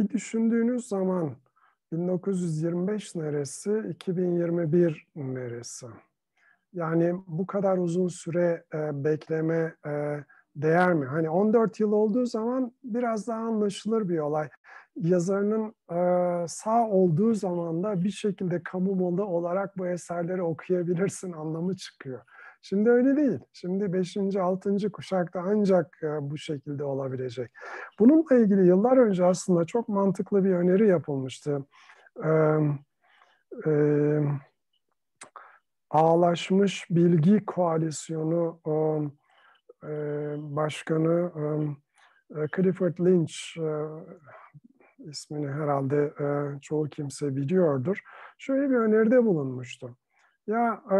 bir 0.00 0.08
düşündüğünüz 0.08 0.88
zaman 0.88 1.36
1925 1.92 3.14
neresi, 3.14 3.82
2021 3.90 5.06
neresi? 5.16 5.86
Yani 6.72 7.14
bu 7.26 7.46
kadar 7.46 7.78
uzun 7.78 8.08
süre 8.08 8.64
e, 8.74 9.04
bekleme 9.04 9.74
e, 9.86 10.24
değer 10.56 10.94
mi? 10.94 11.06
Hani 11.06 11.30
14 11.30 11.80
yıl 11.80 11.92
olduğu 11.92 12.26
zaman 12.26 12.72
biraz 12.84 13.28
daha 13.28 13.40
anlaşılır 13.40 14.08
bir 14.08 14.18
olay. 14.18 14.48
Yazarının 14.96 15.74
e, 15.90 15.98
sağ 16.48 16.88
olduğu 16.88 17.34
zaman 17.34 17.82
da 17.82 18.04
bir 18.04 18.10
şekilde 18.10 18.62
kamu 18.62 18.94
malı 18.94 19.26
olarak 19.26 19.78
bu 19.78 19.86
eserleri 19.86 20.42
okuyabilirsin 20.42 21.32
anlamı 21.32 21.76
çıkıyor. 21.76 22.20
Şimdi 22.62 22.90
öyle 22.90 23.16
değil. 23.16 23.38
Şimdi 23.52 23.92
5. 23.92 24.16
6. 24.16 24.92
kuşakta 24.92 25.40
ancak 25.46 25.98
e, 26.02 26.30
bu 26.30 26.38
şekilde 26.38 26.84
olabilecek. 26.84 27.50
Bununla 27.98 28.34
ilgili 28.34 28.66
yıllar 28.66 28.96
önce 28.96 29.24
aslında 29.24 29.64
çok 29.64 29.88
mantıklı 29.88 30.44
bir 30.44 30.50
öneri 30.50 30.88
yapılmıştı. 30.88 31.66
Ee, 32.24 32.58
e, 33.66 33.72
Ağlaşmış 35.90 36.86
Bilgi 36.90 37.44
Koalisyonu 37.44 38.60
e, 39.84 39.90
Başkanı 40.38 41.30
e, 42.30 42.38
Clifford 42.56 42.98
Lynch 42.98 43.34
e, 43.58 43.68
ismini 45.06 45.48
herhalde 45.48 46.12
e, 46.20 46.60
çoğu 46.60 46.88
kimse 46.88 47.36
biliyordur. 47.36 48.00
Şöyle 48.38 48.70
bir 48.70 48.74
öneride 48.74 49.24
bulunmuştu. 49.24 49.96
Ya 50.46 50.82
e, 50.92 50.98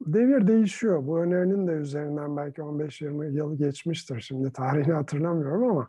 devir 0.00 0.46
değişiyor. 0.46 1.06
Bu 1.06 1.18
önerinin 1.18 1.66
de 1.68 1.72
üzerinden 1.72 2.36
belki 2.36 2.60
15-20 2.60 3.32
yıl 3.32 3.58
geçmiştir. 3.58 4.20
Şimdi 4.20 4.52
tarihini 4.52 4.92
hatırlamıyorum 4.92 5.70
ama 5.70 5.88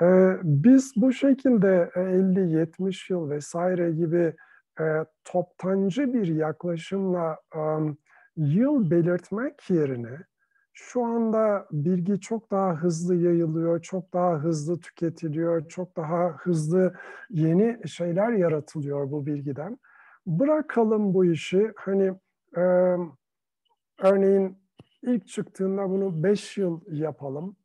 e, 0.00 0.36
biz 0.42 0.92
bu 0.96 1.12
şekilde 1.12 1.90
50-70 1.94 3.12
yıl 3.12 3.30
vesaire 3.30 3.90
gibi 3.92 4.34
e, 4.80 4.84
toptancı 5.24 6.14
bir 6.14 6.26
yaklaşımla 6.26 7.38
e, 7.54 7.60
yıl 8.36 8.90
belirtmek 8.90 9.70
yerine 9.70 10.18
şu 10.82 11.04
anda 11.04 11.66
bilgi 11.72 12.20
çok 12.20 12.50
daha 12.50 12.74
hızlı 12.74 13.14
yayılıyor, 13.14 13.82
çok 13.82 14.12
daha 14.12 14.34
hızlı 14.34 14.80
tüketiliyor, 14.80 15.68
çok 15.68 15.96
daha 15.96 16.28
hızlı 16.28 16.94
yeni 17.30 17.88
şeyler 17.88 18.32
yaratılıyor 18.32 19.10
bu 19.10 19.26
bilgiden. 19.26 19.78
Bırakalım 20.26 21.14
bu 21.14 21.24
işi. 21.24 21.72
Hani 21.76 22.12
e, 22.56 22.62
örneğin 23.98 24.58
ilk 25.02 25.28
çıktığında 25.28 25.90
bunu 25.90 26.22
5 26.22 26.58
yıl 26.58 26.80
yapalım. 26.88 27.56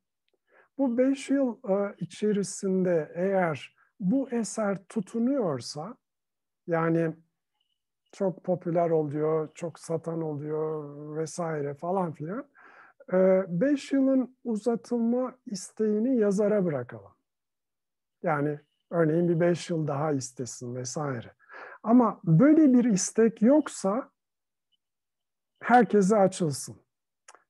Bu 0.77 0.97
5 0.97 1.29
yıl 1.29 1.57
e, 1.69 1.95
içerisinde 1.97 3.11
eğer 3.15 3.75
bu 3.99 4.29
eser 4.29 4.77
tutunuyorsa 4.89 5.95
yani 6.67 7.15
çok 8.11 8.43
popüler 8.43 8.89
oluyor, 8.89 9.49
çok 9.55 9.79
satan 9.79 10.21
oluyor 10.21 10.83
vesaire 11.17 11.73
falan 11.73 12.13
filan. 12.13 12.54
Ee, 13.13 13.45
beş 13.47 13.91
yılın 13.91 14.37
uzatılma 14.43 15.35
isteğini 15.45 16.17
yazara 16.17 16.65
bırakalım. 16.65 17.11
Yani 18.23 18.59
örneğin 18.91 19.29
bir 19.29 19.39
beş 19.39 19.69
yıl 19.69 19.87
daha 19.87 20.11
istesin 20.11 20.75
vesaire. 20.75 21.33
Ama 21.83 22.19
böyle 22.23 22.73
bir 22.73 22.83
istek 22.83 23.41
yoksa 23.41 24.09
herkese 25.59 26.17
açılsın. 26.17 26.75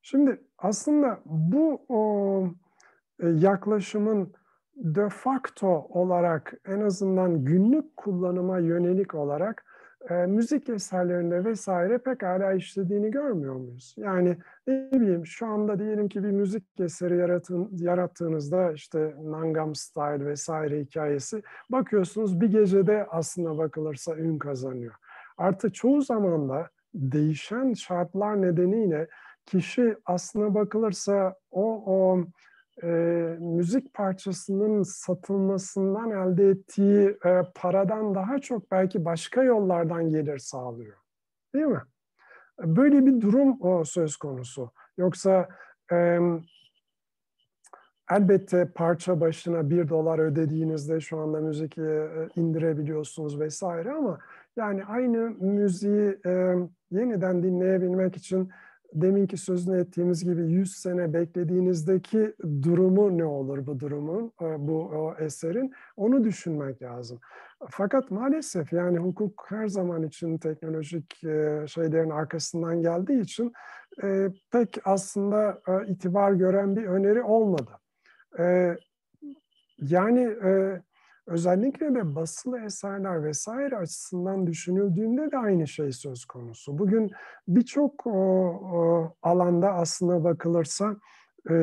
Şimdi 0.02 0.44
aslında 0.58 1.20
bu 1.26 1.86
o, 1.90 2.48
e, 3.20 3.28
yaklaşımın 3.28 4.34
de 4.76 5.10
facto 5.10 5.68
olarak 5.90 6.54
en 6.66 6.82
azından 6.82 7.46
günlük 7.46 7.98
kullanıma 7.98 8.60
yönelik 8.60 9.16
olarak 9.16 9.66
e, 10.10 10.14
müzik 10.14 10.70
eserlerinde 10.70 11.46
vesaire 11.46 11.98
pekala 11.98 12.54
işlediğini 12.54 13.12
görmüyor 13.12 13.56
muyuz? 13.56 13.96
Yani 13.98 14.38
ne 14.68 14.90
bileyim 14.92 15.26
şu 15.26 15.48
anda 15.48 15.80
diyelim 15.80 16.10
ki 16.10 16.24
bir 16.24 16.32
müzik 16.32 16.80
eseri 16.80 17.18
yaratın, 17.18 17.70
yarattığınızda 17.72 18.72
işte 18.72 19.16
Nangam 19.24 19.76
Style 19.76 20.26
vesaire 20.26 20.80
hikayesi 20.80 21.44
bakıyorsunuz 21.70 22.42
bir 22.42 22.48
gecede 22.48 23.08
aslına 23.10 23.58
bakılırsa 23.58 24.16
ün 24.16 24.38
kazanıyor. 24.38 24.94
Artı 25.38 25.74
çoğu 25.74 26.02
zaman 26.02 26.50
da 26.50 26.70
değişen 26.94 27.74
şartlar 27.74 28.42
nedeniyle 28.42 29.08
kişi 29.46 29.98
aslına 30.06 30.56
bakılırsa 30.56 31.36
o, 31.52 31.84
o 31.86 32.26
e, 32.84 32.88
müzik 33.40 33.94
parçasının 33.94 34.84
satılmasından 34.84 36.12
elde 36.12 36.50
ettiği 36.50 37.18
e, 37.26 37.42
paradan 37.56 38.16
daha 38.16 38.40
çok 38.40 38.72
belki 38.72 39.06
başka 39.06 39.44
yollardan 39.44 40.10
gelir 40.10 40.38
sağlıyor. 40.38 40.98
Değil 41.54 41.66
mi? 41.66 41.82
Böyle 42.60 43.06
bir 43.06 43.22
durum 43.22 43.62
o 43.62 43.84
söz 43.84 44.18
konusu. 44.18 44.72
Yoksa 44.98 45.50
e, 45.92 46.20
elbette 48.12 48.72
parça 48.76 49.22
başına 49.22 49.70
bir 49.70 49.90
dolar 49.90 50.20
ödediğinizde 50.20 51.00
şu 51.00 51.20
anda 51.20 51.40
müzik 51.40 51.78
e, 51.78 52.10
indirebiliyorsunuz 52.36 53.40
vesaire 53.40 53.92
ama 53.92 54.20
yani 54.56 54.86
aynı 54.86 55.30
müziği 55.30 56.20
e, 56.26 56.56
yeniden 56.92 57.44
dinleyebilmek 57.44 58.18
için 58.18 58.50
deminki 58.96 59.38
sözünü 59.38 59.82
ettiğimiz 59.82 60.24
gibi 60.24 60.42
100 60.42 60.76
sene 60.76 61.14
beklediğinizdeki 61.14 62.34
durumu 62.62 63.18
ne 63.18 63.26
olur 63.26 63.66
bu 63.68 63.80
durumun, 63.80 64.32
e, 64.42 64.68
bu 64.68 64.80
o 64.82 65.16
eserin 65.20 65.74
onu 65.98 66.24
düşünmek 66.24 66.82
lazım. 66.82 67.20
Fakat 67.70 68.12
maalesef 68.12 68.74
yani 68.74 68.98
hukuk 68.98 69.46
her 69.48 69.68
zaman 69.68 70.04
için 70.04 70.38
teknolojik 70.38 71.24
e, 71.24 71.66
şeylerin 71.68 72.10
arkasından 72.10 72.82
geldiği 72.82 73.22
için 73.22 73.54
e, 74.04 74.30
pek 74.52 74.78
aslında 74.86 75.62
itibar 75.88 76.32
gören 76.32 76.76
bir 76.76 76.86
öneri 76.86 77.24
olmadı. 77.24 77.72
Yani 79.82 80.36
Özellikle 81.28 81.96
de 81.96 82.16
basılı 82.16 82.60
eserler 82.60 83.24
vesaire 83.24 83.78
açısından 83.78 84.48
düşünüldüğünde 84.48 85.32
de 85.32 85.38
aynı 85.38 85.68
şey 85.68 85.92
söz 85.92 86.26
konusu. 86.26 86.78
Bugün 86.78 87.12
birçok 87.48 88.08
alanda 89.22 89.74
aslına 89.74 90.24
bakılırsa 90.24 90.96
e, 91.50 91.56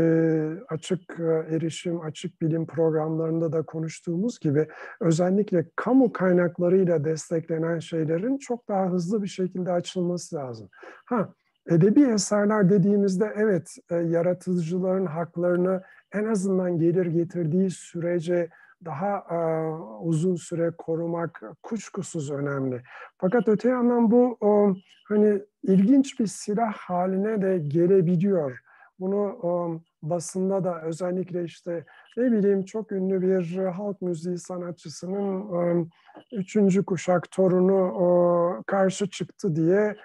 açık 0.68 1.20
erişim, 1.50 2.00
açık 2.00 2.42
bilim 2.42 2.66
programlarında 2.66 3.52
da 3.52 3.62
konuştuğumuz 3.62 4.38
gibi 4.40 4.68
özellikle 5.00 5.66
kamu 5.76 6.12
kaynaklarıyla 6.12 7.04
desteklenen 7.04 7.78
şeylerin 7.78 8.38
çok 8.38 8.68
daha 8.68 8.90
hızlı 8.90 9.22
bir 9.22 9.28
şekilde 9.28 9.72
açılması 9.72 10.36
lazım. 10.36 10.68
Ha, 11.06 11.34
edebi 11.70 12.02
eserler 12.02 12.70
dediğimizde 12.70 13.32
evet 13.36 13.76
e, 13.90 13.94
yaratıcıların 13.96 15.06
haklarını 15.06 15.82
en 16.12 16.24
azından 16.24 16.78
gelir 16.78 17.06
getirdiği 17.06 17.70
sürece 17.70 18.48
daha 18.84 19.24
e, 19.30 19.38
uzun 20.02 20.36
süre 20.36 20.70
korumak 20.78 21.42
kuşkusuz 21.62 22.30
önemli. 22.30 22.82
Fakat 23.18 23.48
öte 23.48 23.68
yandan 23.68 24.10
bu 24.10 24.36
o, 24.40 24.74
hani 25.08 25.42
ilginç 25.62 26.20
bir 26.20 26.26
silah 26.26 26.72
haline 26.72 27.42
de 27.42 27.58
gelebiliyor. 27.58 28.58
Bunu 29.00 29.38
o, 29.42 29.80
basında 30.02 30.64
da 30.64 30.82
özellikle 30.82 31.44
işte 31.44 31.84
ne 32.16 32.32
bileyim 32.32 32.64
çok 32.64 32.92
ünlü 32.92 33.22
bir 33.22 33.64
halk 33.64 34.02
müziği 34.02 34.38
sanatçısının 34.38 35.40
o, 35.40 35.86
üçüncü 36.32 36.84
kuşak 36.84 37.30
torunu 37.30 37.82
o, 37.82 38.62
karşı 38.66 39.10
çıktı 39.10 39.56
diye 39.56 39.96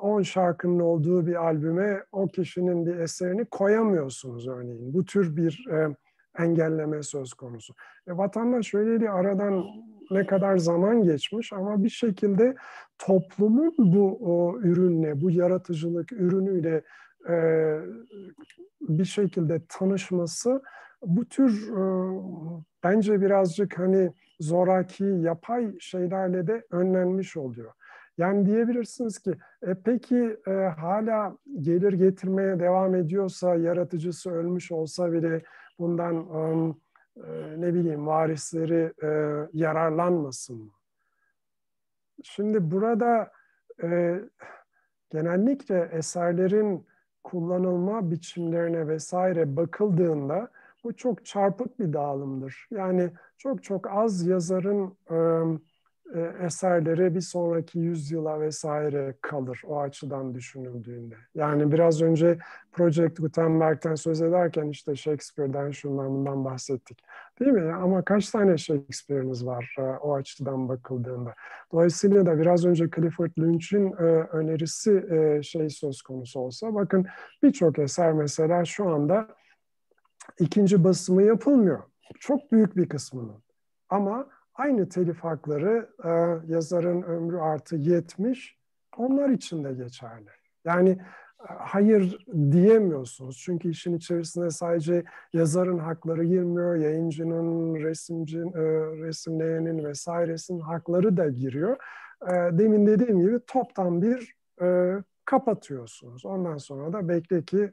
10 0.00 0.22
şarkının 0.22 0.80
olduğu 0.80 1.26
bir 1.26 1.34
albüme 1.34 2.04
o 2.12 2.28
kişinin 2.28 2.86
bir 2.86 2.96
eserini 2.96 3.44
koyamıyorsunuz 3.44 4.48
örneğin. 4.48 4.94
Bu 4.94 5.04
tür 5.04 5.36
bir 5.36 5.66
e, 5.72 5.96
engelleme 6.44 7.02
söz 7.02 7.34
konusu. 7.34 7.74
E, 8.06 8.16
vatandaş 8.16 8.74
öyleli 8.74 9.10
aradan 9.10 9.64
ne 10.10 10.26
kadar 10.26 10.56
zaman 10.56 11.02
geçmiş 11.02 11.52
ama 11.52 11.84
bir 11.84 11.88
şekilde 11.88 12.54
toplumun 12.98 13.74
bu 13.78 14.18
o, 14.20 14.60
ürünle, 14.60 15.20
bu 15.20 15.30
yaratıcılık 15.30 16.12
ürünüyle 16.12 16.82
e, 17.28 17.34
bir 18.80 19.04
şekilde 19.04 19.60
tanışması 19.68 20.62
bu 21.02 21.24
tür 21.24 21.68
e, 21.68 21.82
bence 22.84 23.20
birazcık 23.20 23.78
hani 23.78 24.12
zoraki, 24.40 25.04
yapay 25.04 25.72
şeylerle 25.80 26.46
de 26.46 26.66
önlenmiş 26.70 27.36
oluyor. 27.36 27.72
Yani 28.18 28.46
diyebilirsiniz 28.46 29.18
ki 29.18 29.34
e, 29.62 29.74
peki 29.84 30.36
e, 30.46 30.50
hala 30.52 31.36
gelir 31.60 31.92
getirmeye 31.92 32.60
devam 32.60 32.94
ediyorsa, 32.94 33.56
yaratıcısı 33.56 34.30
ölmüş 34.30 34.72
olsa 34.72 35.12
bile 35.12 35.42
bundan 35.80 36.26
e, 37.16 37.60
ne 37.60 37.74
bileyim 37.74 38.06
varisleri 38.06 38.92
e, 39.02 39.08
yararlanmasın 39.52 40.56
mı? 40.56 40.70
Şimdi 42.22 42.70
burada 42.70 43.32
e, 43.82 44.20
genellikle 45.10 45.88
eserlerin 45.92 46.86
kullanılma 47.24 48.10
biçimlerine 48.10 48.88
vesaire 48.88 49.56
bakıldığında 49.56 50.50
bu 50.84 50.96
çok 50.96 51.24
çarpık 51.24 51.78
bir 51.78 51.92
dağılımdır. 51.92 52.66
Yani 52.70 53.10
çok 53.38 53.62
çok 53.62 53.90
az 53.90 54.26
yazarın 54.26 54.96
eserleri 56.40 57.14
bir 57.14 57.20
sonraki 57.20 57.78
yüzyıla 57.78 58.40
vesaire 58.40 59.14
kalır 59.20 59.62
o 59.66 59.80
açıdan 59.80 60.34
düşünüldüğünde. 60.34 61.14
Yani 61.34 61.72
biraz 61.72 62.02
önce 62.02 62.38
Project 62.72 63.16
Gutenberg'ten 63.16 63.94
söz 63.94 64.22
ederken 64.22 64.68
işte 64.68 64.96
Shakespeare'den 64.96 65.70
şundan 65.70 66.08
bundan 66.08 66.44
bahsettik. 66.44 67.04
Değil 67.40 67.52
mi? 67.52 67.72
Ama 67.72 68.04
kaç 68.04 68.30
tane 68.30 68.58
Shakespeare'iniz 68.58 69.46
var 69.46 69.74
e, 69.78 69.82
o 69.82 70.14
açıdan 70.14 70.68
bakıldığında? 70.68 71.34
Dolayısıyla 71.72 72.26
da 72.26 72.38
biraz 72.38 72.66
önce 72.66 72.90
Clifford 72.96 73.30
Lynch'in 73.38 73.92
e, 73.92 74.04
önerisi 74.32 75.04
şey 75.42 75.70
söz 75.70 76.02
konusu 76.02 76.40
olsa 76.40 76.74
bakın 76.74 77.06
birçok 77.42 77.78
eser 77.78 78.12
mesela 78.12 78.64
şu 78.64 78.88
anda 78.88 79.28
ikinci 80.38 80.84
basımı 80.84 81.22
yapılmıyor. 81.22 81.82
Çok 82.20 82.52
büyük 82.52 82.76
bir 82.76 82.88
kısmının. 82.88 83.42
Ama 83.88 84.26
aynı 84.60 84.88
telif 84.88 85.20
hakları 85.20 85.88
e, 86.04 86.08
yazarın 86.52 87.02
ömrü 87.02 87.38
artı 87.38 87.76
70 87.76 88.56
onlar 88.96 89.28
için 89.28 89.64
de 89.64 89.72
geçerli. 89.72 90.30
Yani 90.64 90.90
e, 90.90 91.52
hayır 91.58 92.26
diyemiyorsunuz. 92.50 93.42
Çünkü 93.44 93.70
işin 93.70 93.96
içerisinde 93.96 94.50
sadece 94.50 95.04
yazarın 95.32 95.78
hakları 95.78 96.24
girmiyor, 96.24 96.76
yayıncının, 96.76 97.74
resimci, 97.74 98.38
e, 98.38 98.62
resimleyenin 99.06 99.84
vesairesinin 99.84 100.60
hakları 100.60 101.16
da 101.16 101.28
giriyor. 101.28 101.76
E, 102.26 102.32
demin 102.32 102.86
dediğim 102.86 103.20
gibi 103.20 103.40
toptan 103.46 104.02
bir 104.02 104.40
kapatıyorsunuz. 105.24 106.24
Ondan 106.24 106.56
sonra 106.56 106.92
da 106.92 107.08
bekle 107.08 107.44
ki 107.44 107.72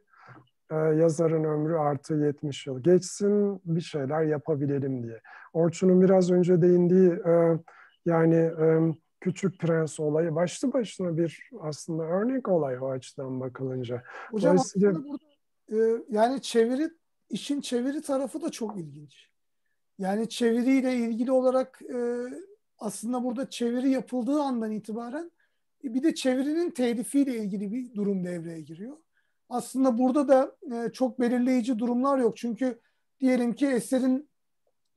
e, 0.71 0.75
yazarın 0.75 1.43
ömrü 1.43 1.75
artı 1.75 2.13
70 2.13 2.67
yıl 2.67 2.83
geçsin 2.83 3.61
bir 3.65 3.81
şeyler 3.81 4.23
yapabilelim 4.23 5.03
diye. 5.03 5.21
Orçun'un 5.53 6.01
biraz 6.01 6.31
önce 6.31 6.61
değindiği 6.61 7.09
e, 7.09 7.59
yani 8.05 8.35
e, 8.35 8.93
Küçük 9.21 9.59
Prens 9.59 9.99
olayı 9.99 10.35
başlı 10.35 10.73
başına 10.73 11.17
bir 11.17 11.49
aslında 11.61 12.03
örnek 12.03 12.47
olay 12.47 12.79
o 12.81 12.89
açıdan 12.89 13.39
bakılınca. 13.39 14.03
Hocam 14.31 14.53
Dolayısıyla... 14.53 14.89
aslında 14.89 15.07
burada 15.07 15.25
e, 15.71 16.03
yani 16.09 16.41
çeviri 16.41 16.89
işin 17.29 17.61
çeviri 17.61 18.01
tarafı 18.01 18.41
da 18.41 18.49
çok 18.49 18.77
ilginç. 18.77 19.29
Yani 19.97 20.29
çeviriyle 20.29 20.95
ilgili 20.95 21.31
olarak 21.31 21.81
e, 21.81 22.25
aslında 22.79 23.23
burada 23.23 23.49
çeviri 23.49 23.89
yapıldığı 23.89 24.41
andan 24.41 24.71
itibaren 24.71 25.31
bir 25.83 26.03
de 26.03 26.15
çevirinin 26.15 26.71
telifiyle 26.71 27.37
ilgili 27.37 27.71
bir 27.71 27.95
durum 27.95 28.23
devreye 28.23 28.61
giriyor 28.61 28.97
aslında 29.49 29.97
burada 29.97 30.27
da 30.27 30.55
e, 30.71 30.91
çok 30.91 31.19
belirleyici 31.19 31.79
durumlar 31.79 32.17
yok. 32.17 32.37
Çünkü 32.37 32.81
diyelim 33.19 33.53
ki 33.53 33.67
eserin 33.67 34.29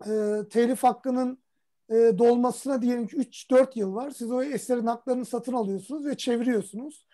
e, 0.07 0.11
telif 0.51 0.82
hakkının 0.82 1.42
e, 1.90 1.94
dolmasına 1.94 2.82
diyelim 2.82 3.07
ki 3.07 3.16
3-4 3.16 3.78
yıl 3.78 3.94
var. 3.94 4.11
Siz 4.11 4.30
o 4.30 4.42
eserin 4.42 4.86
haklarını 4.86 5.24
satın 5.24 5.53
alıyorsunuz 5.53 6.07
ve 6.07 6.16
çeviriyorsunuz. 6.16 7.07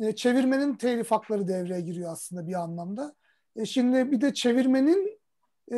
E, 0.00 0.14
çevirmenin 0.14 0.74
telif 0.74 1.10
hakları 1.10 1.48
devreye 1.48 1.80
giriyor 1.80 2.12
aslında 2.12 2.46
bir 2.46 2.54
anlamda. 2.54 3.14
E, 3.56 3.64
şimdi 3.64 4.12
bir 4.12 4.20
de 4.20 4.34
çevirmenin 4.34 5.20
e, 5.72 5.76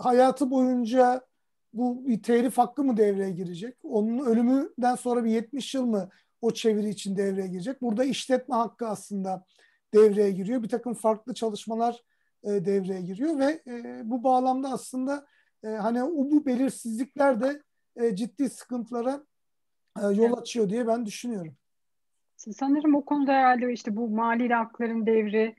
hayatı 0.00 0.50
boyunca 0.50 1.26
bu 1.72 2.06
bir 2.06 2.22
telif 2.22 2.58
hakkı 2.58 2.84
mı 2.84 2.96
devreye 2.96 3.30
girecek? 3.30 3.76
Onun 3.82 4.26
ölümünden 4.26 4.94
sonra 4.94 5.24
bir 5.24 5.30
70 5.30 5.74
yıl 5.74 5.86
mı 5.86 6.08
o 6.40 6.50
çeviri 6.50 6.88
için 6.88 7.16
devreye 7.16 7.48
girecek? 7.48 7.82
Burada 7.82 8.04
işletme 8.04 8.54
hakkı 8.54 8.88
aslında 8.88 9.44
devreye 9.94 10.30
giriyor. 10.30 10.62
Bir 10.62 10.68
takım 10.68 10.94
farklı 10.94 11.34
çalışmalar 11.34 12.02
e, 12.44 12.48
devreye 12.48 13.00
giriyor 13.00 13.38
ve 13.38 13.62
e, 13.66 14.02
bu 14.04 14.24
bağlamda 14.24 14.68
aslında 14.68 15.26
e, 15.64 15.68
hani 15.68 16.00
bu 16.00 16.46
belirsizlikler 16.46 17.40
de 17.40 17.62
e, 17.96 18.16
ciddi 18.16 18.50
sıkıntılara 18.50 19.24
e, 20.02 20.06
yol 20.06 20.36
açıyor 20.36 20.68
diye 20.68 20.86
ben 20.86 21.06
düşünüyorum. 21.06 21.56
Sanırım 22.36 22.94
o 22.94 23.04
konuda 23.04 23.32
herhalde 23.32 23.72
işte 23.72 23.96
bu 23.96 24.08
mali 24.08 24.48
hakların 24.48 25.06
devri 25.06 25.54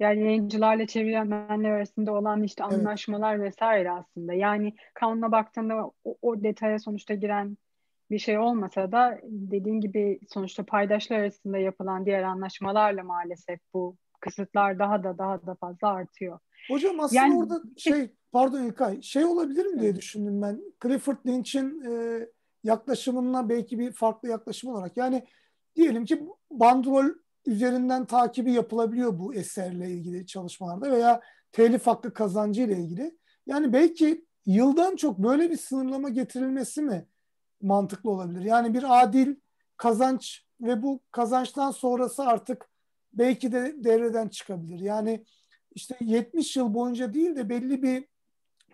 yani 0.00 0.24
yayıncılarla 0.24 0.86
çevirmenler 0.86 1.70
arasında 1.70 2.12
olan 2.12 2.42
işte 2.42 2.64
anlaşmalar 2.64 3.34
evet. 3.34 3.46
vesaire 3.46 3.90
aslında. 3.90 4.34
Yani 4.34 4.74
kanuna 4.94 5.32
baktığında 5.32 5.86
o, 6.04 6.16
o 6.22 6.42
detaya 6.42 6.78
sonuçta 6.78 7.14
giren 7.14 7.56
bir 8.10 8.18
şey 8.18 8.38
olmasa 8.38 8.92
da 8.92 9.18
dediğin 9.24 9.80
gibi 9.80 10.20
sonuçta 10.28 10.64
paydaşlar 10.64 11.18
arasında 11.18 11.58
yapılan 11.58 12.06
diğer 12.06 12.22
anlaşmalarla 12.22 13.02
maalesef 13.02 13.60
bu 13.74 13.96
kısıtlar 14.20 14.78
daha 14.78 15.04
da 15.04 15.18
daha 15.18 15.46
da 15.46 15.54
fazla 15.54 15.88
artıyor. 15.88 16.38
Hocam 16.70 17.00
aslında 17.00 17.22
yani, 17.22 17.36
orada 17.36 17.62
şey 17.76 18.14
pardon 18.32 18.64
İlkay 18.64 19.02
şey 19.02 19.24
olabilir 19.24 19.66
mi 19.66 19.80
diye 19.80 19.96
düşündüm 19.96 20.42
ben. 20.42 20.60
Clifford 20.82 21.16
Lynch'in 21.26 21.82
e, 21.90 22.26
yaklaşımına 22.64 23.48
belki 23.48 23.78
bir 23.78 23.92
farklı 23.92 24.28
yaklaşım 24.28 24.70
olarak. 24.70 24.96
Yani 24.96 25.24
diyelim 25.76 26.04
ki 26.04 26.26
bandrol 26.50 27.04
üzerinden 27.46 28.04
takibi 28.04 28.52
yapılabiliyor 28.52 29.18
bu 29.18 29.34
eserle 29.34 29.90
ilgili 29.90 30.26
çalışmalarda 30.26 30.90
veya 30.90 31.20
telif 31.52 31.86
hakkı 31.86 32.12
kazancı 32.12 32.62
ile 32.62 32.76
ilgili. 32.76 33.18
Yani 33.46 33.72
belki 33.72 34.24
yıldan 34.46 34.96
çok 34.96 35.18
böyle 35.18 35.50
bir 35.50 35.56
sınırlama 35.56 36.08
getirilmesi 36.08 36.82
mi 36.82 37.06
mantıklı 37.62 38.10
olabilir. 38.10 38.40
Yani 38.40 38.74
bir 38.74 39.02
adil 39.02 39.36
kazanç 39.76 40.44
ve 40.60 40.82
bu 40.82 41.00
kazançtan 41.10 41.70
sonrası 41.70 42.22
artık 42.22 42.70
belki 43.12 43.52
de 43.52 43.74
devreden 43.76 44.28
çıkabilir. 44.28 44.80
Yani 44.80 45.24
işte 45.74 45.96
70 46.00 46.56
yıl 46.56 46.74
boyunca 46.74 47.14
değil 47.14 47.36
de 47.36 47.48
belli 47.48 47.82
bir 47.82 48.08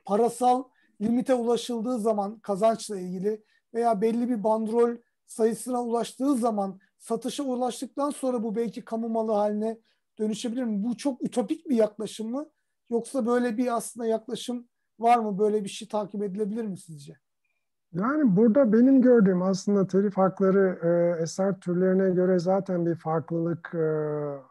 parasal 0.05 0.65
limite 1.01 1.35
ulaşıldığı 1.35 1.99
zaman 1.99 2.39
kazançla 2.39 2.99
ilgili 2.99 3.45
veya 3.75 4.01
belli 4.01 4.29
bir 4.29 4.45
bandrol 4.45 4.97
sayısına 5.27 5.83
ulaştığı 5.83 6.37
zaman 6.37 6.81
satışa 6.99 7.43
ulaştıktan 7.43 8.11
sonra 8.11 8.43
bu 8.43 8.57
belki 8.57 8.85
kamu 8.85 9.09
malı 9.09 9.33
haline 9.33 9.79
dönüşebilir 10.19 10.65
mi? 10.65 10.85
Bu 10.85 10.97
çok 10.97 11.25
ütopik 11.25 11.69
bir 11.69 11.77
yaklaşım 11.77 12.31
mı? 12.31 12.51
Yoksa 12.91 13.27
böyle 13.27 13.57
bir 13.57 13.77
aslında 13.77 14.07
yaklaşım 14.07 14.69
var 14.99 15.19
mı? 15.19 15.39
Böyle 15.39 15.65
bir 15.65 15.69
şey 15.69 15.89
takip 15.89 16.23
edilebilir 16.23 16.65
mi 16.65 16.79
sizce? 16.79 17.17
Yani 18.01 18.37
burada 18.37 18.73
benim 18.73 19.03
gördüğüm 19.03 19.43
aslında 19.43 19.87
telif 19.87 20.17
hakları 20.17 20.79
e, 20.83 21.23
eser 21.23 21.61
türlerine 21.61 22.11
göre 22.11 22.39
zaten 22.39 22.87
bir 22.87 22.95
farklılık 22.95 23.75
e, 23.75 23.87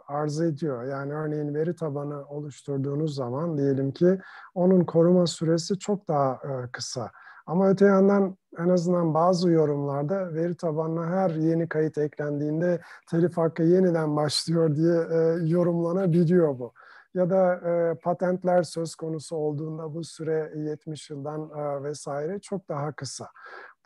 arz 0.07 0.41
ediyor. 0.41 0.83
Yani 0.83 1.13
örneğin 1.13 1.53
veri 1.53 1.75
tabanı 1.75 2.25
oluşturduğunuz 2.25 3.15
zaman 3.15 3.57
diyelim 3.57 3.91
ki 3.91 4.19
onun 4.55 4.83
koruma 4.83 5.27
süresi 5.27 5.79
çok 5.79 6.07
daha 6.07 6.33
e, 6.33 6.71
kısa. 6.71 7.11
Ama 7.45 7.69
öte 7.69 7.85
yandan 7.85 8.37
en 8.59 8.69
azından 8.69 9.13
bazı 9.13 9.49
yorumlarda 9.49 10.33
veri 10.33 10.55
tabanına 10.55 11.07
her 11.07 11.29
yeni 11.29 11.69
kayıt 11.69 11.97
eklendiğinde 11.97 12.79
telif 13.09 13.37
hakkı 13.37 13.63
yeniden 13.63 14.15
başlıyor 14.15 14.75
diye 14.75 14.95
e, 15.11 15.47
yorumlanabiliyor 15.49 16.59
bu 16.59 16.73
ya 17.15 17.29
da 17.29 17.55
e, 17.55 17.95
patentler 17.95 18.63
söz 18.63 18.95
konusu 18.95 19.35
olduğunda 19.35 19.93
bu 19.93 20.03
süre 20.03 20.51
70 20.55 21.09
yıldan 21.09 21.49
e, 21.49 21.83
vesaire 21.83 22.39
çok 22.39 22.69
daha 22.69 22.91
kısa. 22.91 23.27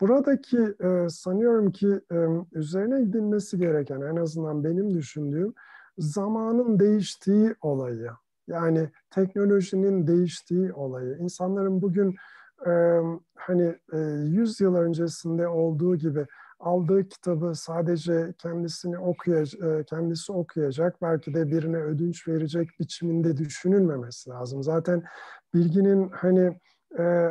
Buradaki 0.00 0.74
e, 0.80 1.08
sanıyorum 1.08 1.72
ki 1.72 2.00
e, 2.12 2.16
üzerine 2.52 3.02
gidilmesi 3.02 3.58
gereken 3.58 4.00
en 4.00 4.16
azından 4.16 4.64
benim 4.64 4.94
düşündüğüm 4.94 5.54
zamanın 5.98 6.78
değiştiği 6.78 7.54
olayı. 7.60 8.10
Yani 8.46 8.90
teknolojinin 9.10 10.06
değiştiği 10.06 10.72
olayı. 10.72 11.16
İnsanların 11.18 11.82
bugün 11.82 12.14
e, 12.66 13.00
hani 13.34 13.74
e, 13.92 13.98
100 13.98 14.60
yıl 14.60 14.74
öncesinde 14.74 15.48
olduğu 15.48 15.96
gibi 15.96 16.26
aldığı 16.60 17.08
kitabı 17.08 17.54
sadece 17.54 18.34
kendisini 18.38 18.98
okuyacak, 18.98 19.62
e, 19.62 19.84
kendisi 19.84 20.32
okuyacak, 20.32 21.02
belki 21.02 21.34
de 21.34 21.50
birine 21.50 21.76
ödünç 21.76 22.28
verecek 22.28 22.68
biçiminde 22.80 23.36
düşünülmemesi 23.36 24.30
lazım. 24.30 24.62
Zaten 24.62 25.02
bilginin 25.54 26.08
hani 26.08 26.60
e, 26.98 27.30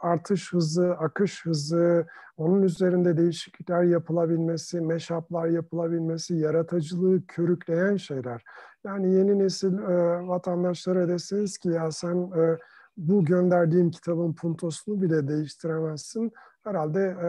artış 0.00 0.52
hızı, 0.52 0.92
akış 0.92 1.46
hızı, 1.46 2.06
onun 2.36 2.62
üzerinde 2.62 3.16
değişiklikler 3.16 3.82
yapılabilmesi, 3.82 4.80
meşaplar 4.80 5.46
yapılabilmesi, 5.46 6.36
yaratıcılığı 6.36 7.26
körükleyen 7.26 7.96
şeyler. 7.96 8.44
Yani 8.84 9.14
yeni 9.14 9.38
nesil 9.38 9.78
e, 9.78 10.28
vatandaşlara 10.28 11.08
deseniz 11.08 11.58
ki 11.58 11.68
ya 11.68 11.90
sen 11.90 12.16
e, 12.16 12.58
bu 12.96 13.24
gönderdiğim 13.24 13.90
kitabın 13.90 14.34
puntosunu 14.34 15.02
bile 15.02 15.28
değiştiremezsin. 15.28 16.32
Herhalde 16.64 17.00
e, 17.00 17.28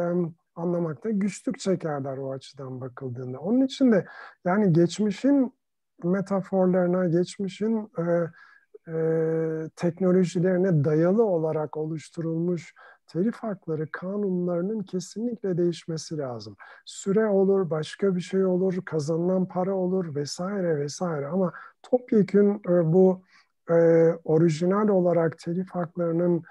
anlamakta 0.56 1.10
güçlük 1.10 1.60
çekerler 1.60 2.18
o 2.18 2.32
açıdan 2.32 2.82
bakıldığında. 2.82 3.40
Onun 3.40 3.62
için 3.62 3.92
de 3.92 4.06
yani 4.46 4.74
geçmişin 4.74 5.54
metaforlarına, 6.04 7.08
geçmişin 7.08 7.92
e, 7.98 8.04
e, 8.92 9.70
teknolojilerine 9.76 10.84
dayalı 10.84 11.24
olarak 11.24 11.78
oluşturulmuş 11.78 12.74
telif 13.08 13.36
hakları 13.36 13.92
kanunlarının 13.92 14.84
kesinlikle 14.84 15.58
değişmesi 15.58 16.18
lazım. 16.18 16.56
Süre 16.86 17.26
olur, 17.26 17.70
başka 17.70 18.16
bir 18.16 18.22
şey 18.22 18.46
olur, 18.46 18.86
kazanılan 18.86 19.48
para 19.48 19.76
olur 19.76 20.16
vesaire 20.16 20.80
vesaire 20.80 21.28
ama 21.28 21.54
topyekün 21.84 22.62
e, 22.70 22.94
bu 22.94 23.22
e, 23.70 23.74
orijinal 24.24 24.88
olarak 24.88 25.38
telif 25.38 25.70
haklarının 25.70 26.44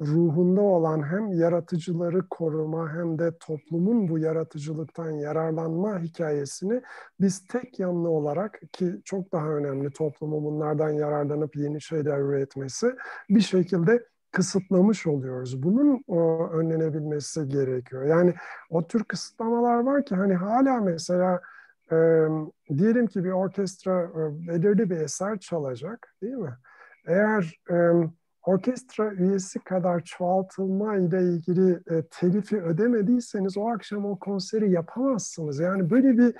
ruhunda 0.00 0.60
olan 0.60 1.10
hem 1.12 1.32
yaratıcıları 1.32 2.28
koruma 2.28 2.92
hem 2.92 3.18
de 3.18 3.38
toplumun 3.40 4.08
bu 4.08 4.18
yaratıcılıktan 4.18 5.10
yararlanma 5.10 5.98
hikayesini 5.98 6.82
biz 7.20 7.46
tek 7.46 7.78
yanlı 7.78 8.08
olarak 8.08 8.60
ki 8.72 9.00
çok 9.04 9.32
daha 9.32 9.48
önemli 9.48 9.90
toplumun 9.90 10.44
bunlardan 10.44 10.90
yararlanıp 10.90 11.56
yeni 11.56 11.80
şeyler 11.80 12.18
üretmesi 12.18 12.94
bir 13.30 13.40
şekilde 13.40 14.04
kısıtlamış 14.32 15.06
oluyoruz. 15.06 15.62
Bunun 15.62 16.04
o, 16.06 16.48
önlenebilmesi 16.48 17.48
gerekiyor. 17.48 18.04
Yani 18.04 18.34
o 18.70 18.86
tür 18.86 19.04
kısıtlamalar 19.04 19.78
var 19.78 20.04
ki 20.04 20.14
hani 20.14 20.34
hala 20.34 20.80
mesela 20.80 21.40
e, 21.92 21.96
diyelim 22.76 23.06
ki 23.06 23.24
bir 23.24 23.30
orkestra 23.30 24.02
e, 24.02 24.48
belirli 24.48 24.90
bir 24.90 24.96
eser 24.96 25.38
çalacak 25.38 26.14
değil 26.22 26.34
mi? 26.34 26.54
Eğer 27.06 27.60
e, 27.70 27.76
orkestra 28.48 29.12
üyesi 29.12 29.58
kadar 29.58 30.00
çoğaltılma 30.04 30.96
ile 30.96 31.22
ilgili 31.22 31.72
e, 31.72 32.02
telifi 32.10 32.62
ödemediyseniz 32.62 33.56
o 33.56 33.68
akşam 33.68 34.04
o 34.04 34.18
konseri 34.18 34.70
yapamazsınız. 34.70 35.60
Yani 35.60 35.90
böyle 35.90 36.18
bir 36.18 36.34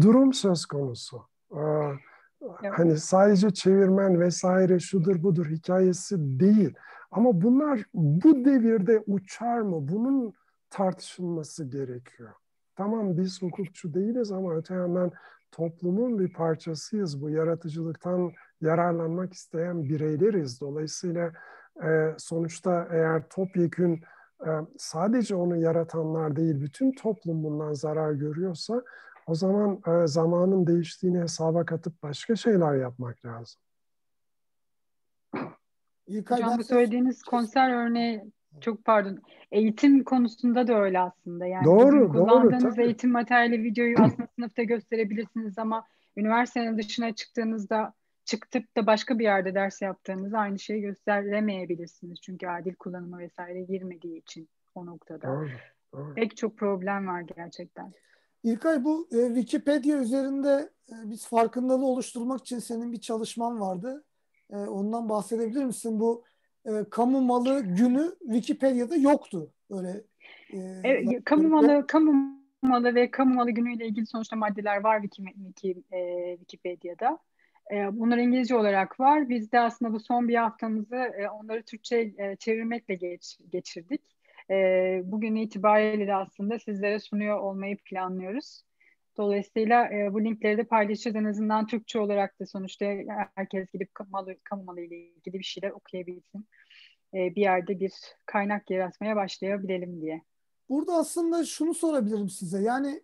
durum 0.00 0.32
söz 0.32 0.66
konusu. 0.66 1.22
E, 1.52 1.60
evet. 1.60 2.72
Hani 2.72 2.98
sadece 2.98 3.50
çevirmen 3.50 4.20
vesaire 4.20 4.80
şudur 4.80 5.22
budur 5.22 5.46
hikayesi 5.46 6.16
değil. 6.18 6.74
Ama 7.10 7.42
bunlar 7.42 7.84
bu 7.94 8.44
devirde 8.44 9.02
uçar 9.06 9.60
mı? 9.60 9.88
Bunun 9.88 10.32
tartışılması 10.70 11.64
gerekiyor. 11.64 12.32
Tamam 12.76 13.16
biz 13.16 13.42
hukukçu 13.42 13.94
değiliz 13.94 14.32
ama 14.32 14.54
öte 14.54 14.74
yandan 14.74 15.12
toplumun 15.52 16.18
bir 16.18 16.32
parçasıyız. 16.32 17.22
Bu 17.22 17.30
yaratıcılıktan 17.30 18.32
yararlanmak 18.62 19.32
isteyen 19.32 19.84
bireyleriz. 19.84 20.60
Dolayısıyla 20.60 21.32
e, 21.84 22.14
sonuçta 22.18 22.88
eğer 22.90 23.28
topyekün 23.28 24.02
e, 24.46 24.50
sadece 24.78 25.34
onu 25.34 25.56
yaratanlar 25.56 26.36
değil, 26.36 26.60
bütün 26.60 26.92
toplum 26.92 27.44
bundan 27.44 27.72
zarar 27.72 28.12
görüyorsa 28.12 28.82
o 29.26 29.34
zaman 29.34 29.80
e, 29.86 30.06
zamanın 30.06 30.66
değiştiğini 30.66 31.20
hesaba 31.20 31.64
katıp 31.64 32.02
başka 32.02 32.36
şeyler 32.36 32.74
yapmak 32.74 33.24
lazım. 33.24 33.60
İlkay 36.06 36.38
Hocam 36.38 36.58
bu 36.58 36.64
söylediğiniz 36.64 37.22
konser 37.22 37.86
örneği 37.86 38.24
çok 38.60 38.84
pardon. 38.84 39.18
Eğitim 39.52 40.04
konusunda 40.04 40.66
da 40.66 40.80
öyle 40.80 41.00
aslında. 41.00 41.46
Yani 41.46 41.64
doğru, 41.64 42.12
kullandığınız 42.12 42.64
doğru, 42.64 42.70
tabii. 42.70 42.84
eğitim 42.84 43.10
materyali 43.10 43.62
videoyu 43.62 43.96
aslında 43.98 44.28
sınıfta 44.36 44.62
gösterebilirsiniz 44.62 45.58
ama 45.58 45.86
üniversitenin 46.16 46.78
dışına 46.78 47.14
çıktığınızda 47.14 47.94
çıktıp 48.24 48.76
da 48.76 48.86
başka 48.86 49.18
bir 49.18 49.24
yerde 49.24 49.54
ders 49.54 49.82
yaptığınızda 49.82 50.38
aynı 50.38 50.58
şeyi 50.58 50.80
gösteremeyebilirsiniz. 50.80 52.20
Çünkü 52.20 52.46
adil 52.46 52.74
kullanıma 52.74 53.18
vesaire 53.18 53.62
girmediği 53.62 54.18
için 54.18 54.48
o 54.74 54.86
noktada. 54.86 55.26
Doğru, 55.26 55.48
doğru. 55.94 56.14
Pek 56.14 56.36
çok 56.36 56.58
problem 56.58 57.06
var 57.06 57.20
gerçekten. 57.36 57.92
İlkay 58.42 58.84
bu 58.84 59.08
e, 59.12 59.26
Wikipedia 59.34 59.98
üzerinde 59.98 60.70
e, 60.88 60.94
biz 61.04 61.26
farkındalığı 61.26 61.86
oluşturmak 61.86 62.40
için 62.40 62.58
senin 62.58 62.92
bir 62.92 63.00
çalışman 63.00 63.60
vardı. 63.60 64.04
E, 64.50 64.56
ondan 64.56 65.08
bahsedebilir 65.08 65.64
misin? 65.64 66.00
Bu 66.00 66.24
e, 66.64 66.70
kamu 66.90 67.20
malı 67.20 67.60
günü 67.60 68.14
Wikipedia'da 68.20 68.96
yoktu. 68.96 69.52
Öyle. 69.70 70.04
E, 70.52 70.58
evet, 70.84 71.24
kamu 71.24 71.48
malı, 71.48 71.86
kamu 71.86 72.42
malı 72.62 72.94
ve 72.94 73.10
kamu 73.10 73.34
malı 73.34 73.50
günüyle 73.50 73.86
ilgili 73.86 74.06
sonuçta 74.06 74.36
maddeler 74.36 74.84
var 74.84 75.02
Wiki, 75.02 75.24
Wiki, 75.24 75.82
e, 75.92 76.36
Wikipedia'da. 76.36 77.18
E, 77.70 77.74
bunlar 77.92 78.18
İngilizce 78.18 78.56
olarak 78.56 79.00
var. 79.00 79.28
Biz 79.28 79.52
de 79.52 79.60
aslında 79.60 79.92
bu 79.92 80.00
son 80.00 80.28
bir 80.28 80.34
haftamızı 80.34 80.96
e, 80.96 81.28
onları 81.28 81.62
Türkçe 81.62 82.12
e, 82.18 82.36
çevirmekle 82.36 82.94
geç, 82.94 83.38
geçirdik. 83.48 84.00
E, 84.50 84.54
bugün 85.04 85.36
itibariyle 85.36 86.06
de 86.06 86.14
aslında 86.14 86.58
sizlere 86.58 86.98
sunuyor 87.00 87.38
olmayı 87.38 87.76
planlıyoruz. 87.76 88.62
Dolayısıyla 89.16 89.88
e, 89.94 90.12
bu 90.12 90.24
linkleri 90.24 90.58
de 90.58 90.64
paylaşacağız. 90.64 91.16
En 91.16 91.24
azından 91.24 91.66
Türkçe 91.66 91.98
olarak 91.98 92.40
da 92.40 92.46
sonuçta 92.46 92.86
herkes 93.34 93.72
gidip 93.72 93.94
kamu, 93.94 94.26
kamu 94.44 94.64
malı 94.64 94.80
ile 94.80 94.96
ilgili 94.96 95.38
bir 95.38 95.44
şeyler 95.44 95.70
okuyabilsin. 95.70 96.46
E, 97.14 97.34
bir 97.34 97.40
yerde 97.40 97.80
bir 97.80 97.92
kaynak 98.26 98.70
yaratmaya 98.70 99.16
başlayabilelim 99.16 100.00
diye. 100.00 100.22
Burada 100.68 100.94
aslında 100.94 101.44
şunu 101.44 101.74
sorabilirim 101.74 102.28
size. 102.28 102.62
Yani 102.62 103.02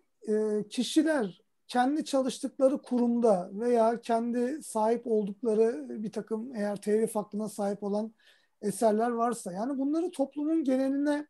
kişiler 0.69 1.41
kendi 1.69 2.05
çalıştıkları 2.05 2.81
kurumda 2.81 3.49
veya 3.53 4.01
kendi 4.01 4.63
sahip 4.63 5.07
oldukları 5.07 5.85
bir 6.03 6.11
takım 6.11 6.55
eğer 6.55 6.81
telif 6.81 7.15
hakkına 7.15 7.49
sahip 7.49 7.83
olan 7.83 8.13
eserler 8.61 9.09
varsa 9.09 9.53
yani 9.53 9.79
bunları 9.79 10.11
toplumun 10.11 10.63
geneline 10.63 11.27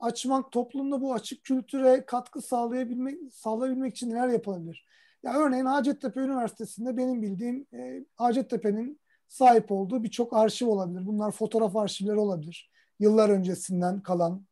açmak, 0.00 0.52
toplumda 0.52 1.00
bu 1.00 1.14
açık 1.14 1.44
kültüre 1.44 2.06
katkı 2.06 2.42
sağlayabilmek 2.42 3.18
sağlayabilmek 3.32 3.96
için 3.96 4.10
neler 4.10 4.28
yapılabilir? 4.28 4.86
Ya 5.22 5.34
örneğin 5.34 5.66
Hacettepe 5.66 6.20
Üniversitesi'nde 6.20 6.96
benim 6.96 7.22
bildiğim 7.22 7.66
e, 7.74 8.04
Hacettepe'nin 8.16 9.00
sahip 9.28 9.72
olduğu 9.72 10.04
birçok 10.04 10.32
arşiv 10.32 10.66
olabilir. 10.68 11.06
Bunlar 11.06 11.30
fotoğraf 11.30 11.76
arşivleri 11.76 12.16
olabilir. 12.16 12.70
Yıllar 13.00 13.28
öncesinden 13.28 14.00
kalan 14.00 14.46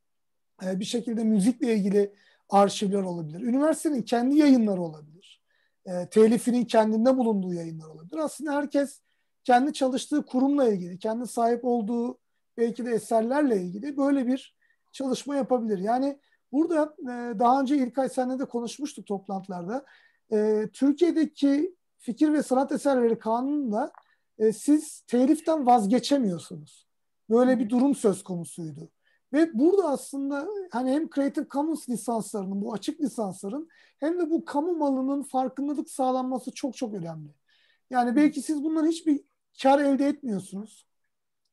e, 0.64 0.80
bir 0.80 0.84
şekilde 0.84 1.24
müzikle 1.24 1.74
ilgili 1.74 2.14
arşivler 2.50 3.02
olabilir. 3.02 3.40
Üniversitenin 3.40 4.02
kendi 4.02 4.36
yayınları 4.36 4.82
olabilir. 4.82 5.42
E, 5.86 6.08
telifinin 6.08 6.64
kendinde 6.64 7.16
bulunduğu 7.16 7.54
yayınlar 7.54 7.86
olabilir. 7.86 8.18
Aslında 8.18 8.54
herkes 8.54 9.00
kendi 9.44 9.72
çalıştığı 9.72 10.26
kurumla 10.26 10.68
ilgili, 10.68 10.98
kendi 10.98 11.26
sahip 11.26 11.64
olduğu 11.64 12.18
belki 12.56 12.84
de 12.84 12.90
eserlerle 12.90 13.62
ilgili 13.62 13.96
böyle 13.96 14.26
bir 14.26 14.56
çalışma 14.92 15.36
yapabilir. 15.36 15.78
Yani 15.78 16.18
burada 16.52 16.94
e, 17.02 17.38
daha 17.38 17.60
önce 17.60 17.76
İlkay 17.76 18.08
senle 18.08 18.38
de 18.38 18.44
konuşmuştuk 18.44 19.06
toplantılarda. 19.06 19.84
E, 20.32 20.68
Türkiye'deki 20.72 21.74
fikir 21.98 22.32
ve 22.32 22.42
sanat 22.42 22.72
eserleri 22.72 23.18
kanununda 23.18 23.92
e, 24.38 24.52
siz 24.52 25.00
teliften 25.00 25.66
vazgeçemiyorsunuz. 25.66 26.86
Böyle 27.30 27.58
bir 27.58 27.70
durum 27.70 27.94
söz 27.94 28.24
konusuydu. 28.24 28.90
Ve 29.32 29.58
burada 29.58 29.88
aslında 29.88 30.48
hani 30.70 30.90
hem 30.90 31.10
Creative 31.10 31.48
Commons 31.48 31.88
lisanslarının, 31.88 32.62
bu 32.62 32.72
açık 32.72 33.00
lisansların 33.00 33.68
hem 33.98 34.18
de 34.18 34.30
bu 34.30 34.44
kamu 34.44 34.74
malının 34.74 35.22
farkındalık 35.22 35.90
sağlanması 35.90 36.50
çok 36.50 36.76
çok 36.76 36.94
önemli. 36.94 37.34
Yani 37.90 38.16
belki 38.16 38.42
siz 38.42 38.64
bundan 38.64 38.86
hiçbir 38.86 39.20
kar 39.62 39.78
elde 39.78 40.06
etmiyorsunuz 40.06 40.90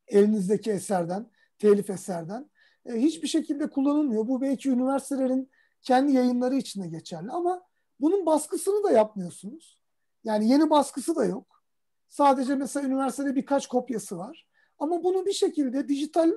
elinizdeki 0.08 0.72
eserden, 0.72 1.30
telif 1.60 1.90
eserden. 1.90 2.50
E, 2.86 2.94
hiçbir 2.94 3.28
şekilde 3.28 3.70
kullanılmıyor. 3.70 4.28
Bu 4.28 4.42
belki 4.42 4.70
üniversitelerin 4.70 5.52
kendi 5.82 6.12
yayınları 6.12 6.56
içinde 6.56 6.88
geçerli 6.88 7.32
ama 7.32 7.64
bunun 8.00 8.26
baskısını 8.26 8.84
da 8.84 8.92
yapmıyorsunuz. 8.92 9.82
Yani 10.24 10.50
yeni 10.50 10.70
baskısı 10.70 11.16
da 11.16 11.26
yok. 11.26 11.64
Sadece 12.10 12.56
mesela 12.56 12.88
üniversitede 12.88 13.36
birkaç 13.36 13.68
kopyası 13.68 14.18
var. 14.18 14.48
Ama 14.80 15.04
bunu 15.04 15.26
bir 15.26 15.34
şekilde 15.34 15.88
dijital 15.88 16.32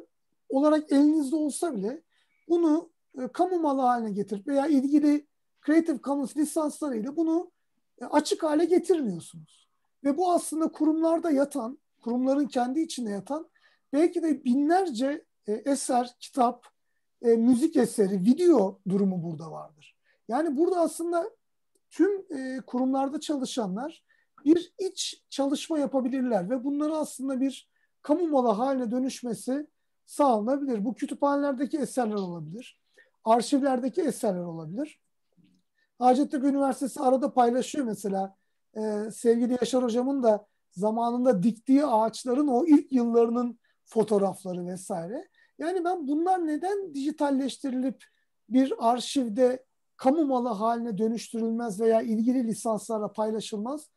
olarak 0.51 0.93
elinizde 0.93 1.37
olsa 1.37 1.77
bile 1.77 2.03
bunu 2.49 2.91
e, 3.19 3.29
kamu 3.29 3.59
malı 3.59 3.81
haline 3.81 4.11
getirip 4.11 4.47
veya 4.47 4.67
ilgili 4.67 5.27
Creative 5.67 5.99
Commons 6.05 6.37
lisanslarıyla 6.37 7.17
bunu 7.17 7.51
e, 8.01 8.05
açık 8.05 8.43
hale 8.43 8.65
getirmiyorsunuz. 8.65 9.69
Ve 10.05 10.17
bu 10.17 10.33
aslında 10.33 10.73
kurumlarda 10.73 11.31
yatan, 11.31 11.79
kurumların 12.01 12.47
kendi 12.47 12.81
içinde 12.81 13.11
yatan 13.11 13.49
belki 13.93 14.23
de 14.23 14.45
binlerce 14.45 15.25
e, 15.47 15.53
eser, 15.53 16.17
kitap, 16.21 16.67
e, 17.23 17.37
müzik 17.37 17.77
eseri, 17.77 18.21
video 18.21 18.81
durumu 18.89 19.23
burada 19.23 19.51
vardır. 19.51 19.97
Yani 20.29 20.57
burada 20.57 20.81
aslında 20.81 21.31
tüm 21.91 22.37
e, 22.37 22.61
kurumlarda 22.67 23.21
çalışanlar 23.21 24.05
bir 24.45 24.73
iç 24.79 25.25
çalışma 25.31 25.79
yapabilirler 25.79 26.51
ve 26.51 26.65
bunları 26.65 26.97
aslında 26.97 27.41
bir 27.41 27.71
kamu 28.03 28.29
malı 28.29 28.49
haline 28.49 28.91
dönüşmesi 28.91 29.67
sağlanabilir. 30.11 30.85
Bu 30.85 30.95
kütüphanelerdeki 30.95 31.79
eserler 31.79 32.15
olabilir. 32.15 32.81
Arşivlerdeki 33.25 34.03
eserler 34.03 34.45
olabilir. 34.45 35.01
Hacettepe 35.99 36.47
Üniversitesi 36.47 37.01
arada 37.01 37.33
paylaşıyor 37.33 37.85
mesela. 37.85 38.37
Ee, 38.77 39.11
sevgili 39.13 39.57
Yaşar 39.61 39.85
Hocam'ın 39.85 40.23
da 40.23 40.47
zamanında 40.71 41.43
diktiği 41.43 41.87
ağaçların 41.87 42.49
o 42.49 42.67
ilk 42.67 42.93
yıllarının 42.93 43.59
fotoğrafları 43.85 44.67
vesaire. 44.67 45.29
Yani 45.59 45.85
ben 45.85 46.09
bunlar 46.09 46.47
neden 46.47 46.95
dijitalleştirilip 46.95 48.05
bir 48.49 48.75
arşivde 48.79 49.65
kamu 49.97 50.25
malı 50.25 50.49
haline 50.49 50.99
dönüştürülmez 50.99 51.81
veya 51.81 52.03
ilgili 52.03 52.47
lisanslarla 52.47 53.13
paylaşılmaz? 53.13 53.91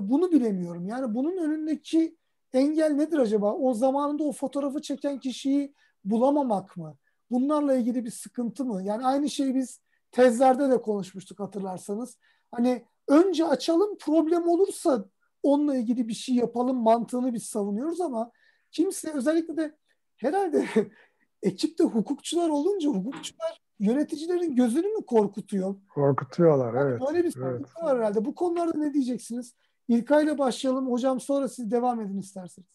Bunu 0.00 0.32
bilemiyorum. 0.32 0.88
Yani 0.88 1.14
bunun 1.14 1.36
önündeki 1.36 2.16
engel 2.52 2.90
nedir 2.90 3.18
acaba? 3.18 3.54
O 3.54 3.74
zamanında 3.74 4.24
o 4.24 4.32
fotoğrafı 4.32 4.82
çeken 4.82 5.18
kişiyi 5.18 5.74
bulamamak 6.04 6.76
mı? 6.76 6.96
Bunlarla 7.30 7.74
ilgili 7.74 8.04
bir 8.04 8.10
sıkıntı 8.10 8.64
mı? 8.64 8.82
Yani 8.82 9.06
aynı 9.06 9.30
şeyi 9.30 9.54
biz 9.54 9.80
tezlerde 10.12 10.70
de 10.70 10.82
konuşmuştuk 10.82 11.40
hatırlarsanız. 11.40 12.18
Hani 12.50 12.84
önce 13.08 13.44
açalım 13.44 13.98
problem 13.98 14.48
olursa 14.48 15.04
onunla 15.42 15.76
ilgili 15.76 16.08
bir 16.08 16.14
şey 16.14 16.34
yapalım 16.34 16.76
mantığını 16.76 17.34
biz 17.34 17.42
savunuyoruz 17.42 18.00
ama 18.00 18.30
kimse 18.70 19.12
özellikle 19.12 19.56
de 19.56 19.76
herhalde 20.16 20.66
ekipte 21.42 21.84
hukukçular 21.84 22.48
olunca 22.48 22.88
hukukçular 22.88 23.62
yöneticilerin 23.78 24.56
gözünü 24.56 24.86
mü 24.86 25.06
korkutuyor? 25.06 25.74
Korkutuyorlar 25.94 26.74
yani 26.74 26.90
evet. 26.90 27.00
Böyle 27.08 27.24
bir 27.24 27.30
sıkıntı 27.30 27.70
evet. 27.76 27.82
var 27.82 27.98
herhalde. 27.98 28.24
Bu 28.24 28.34
konularda 28.34 28.78
ne 28.78 28.94
diyeceksiniz? 28.94 29.54
İlkay 29.88 30.24
ile 30.24 30.38
başlayalım. 30.38 30.90
Hocam 30.90 31.20
sonra 31.20 31.48
siz 31.48 31.70
devam 31.70 32.00
edin 32.00 32.18
isterseniz. 32.18 32.68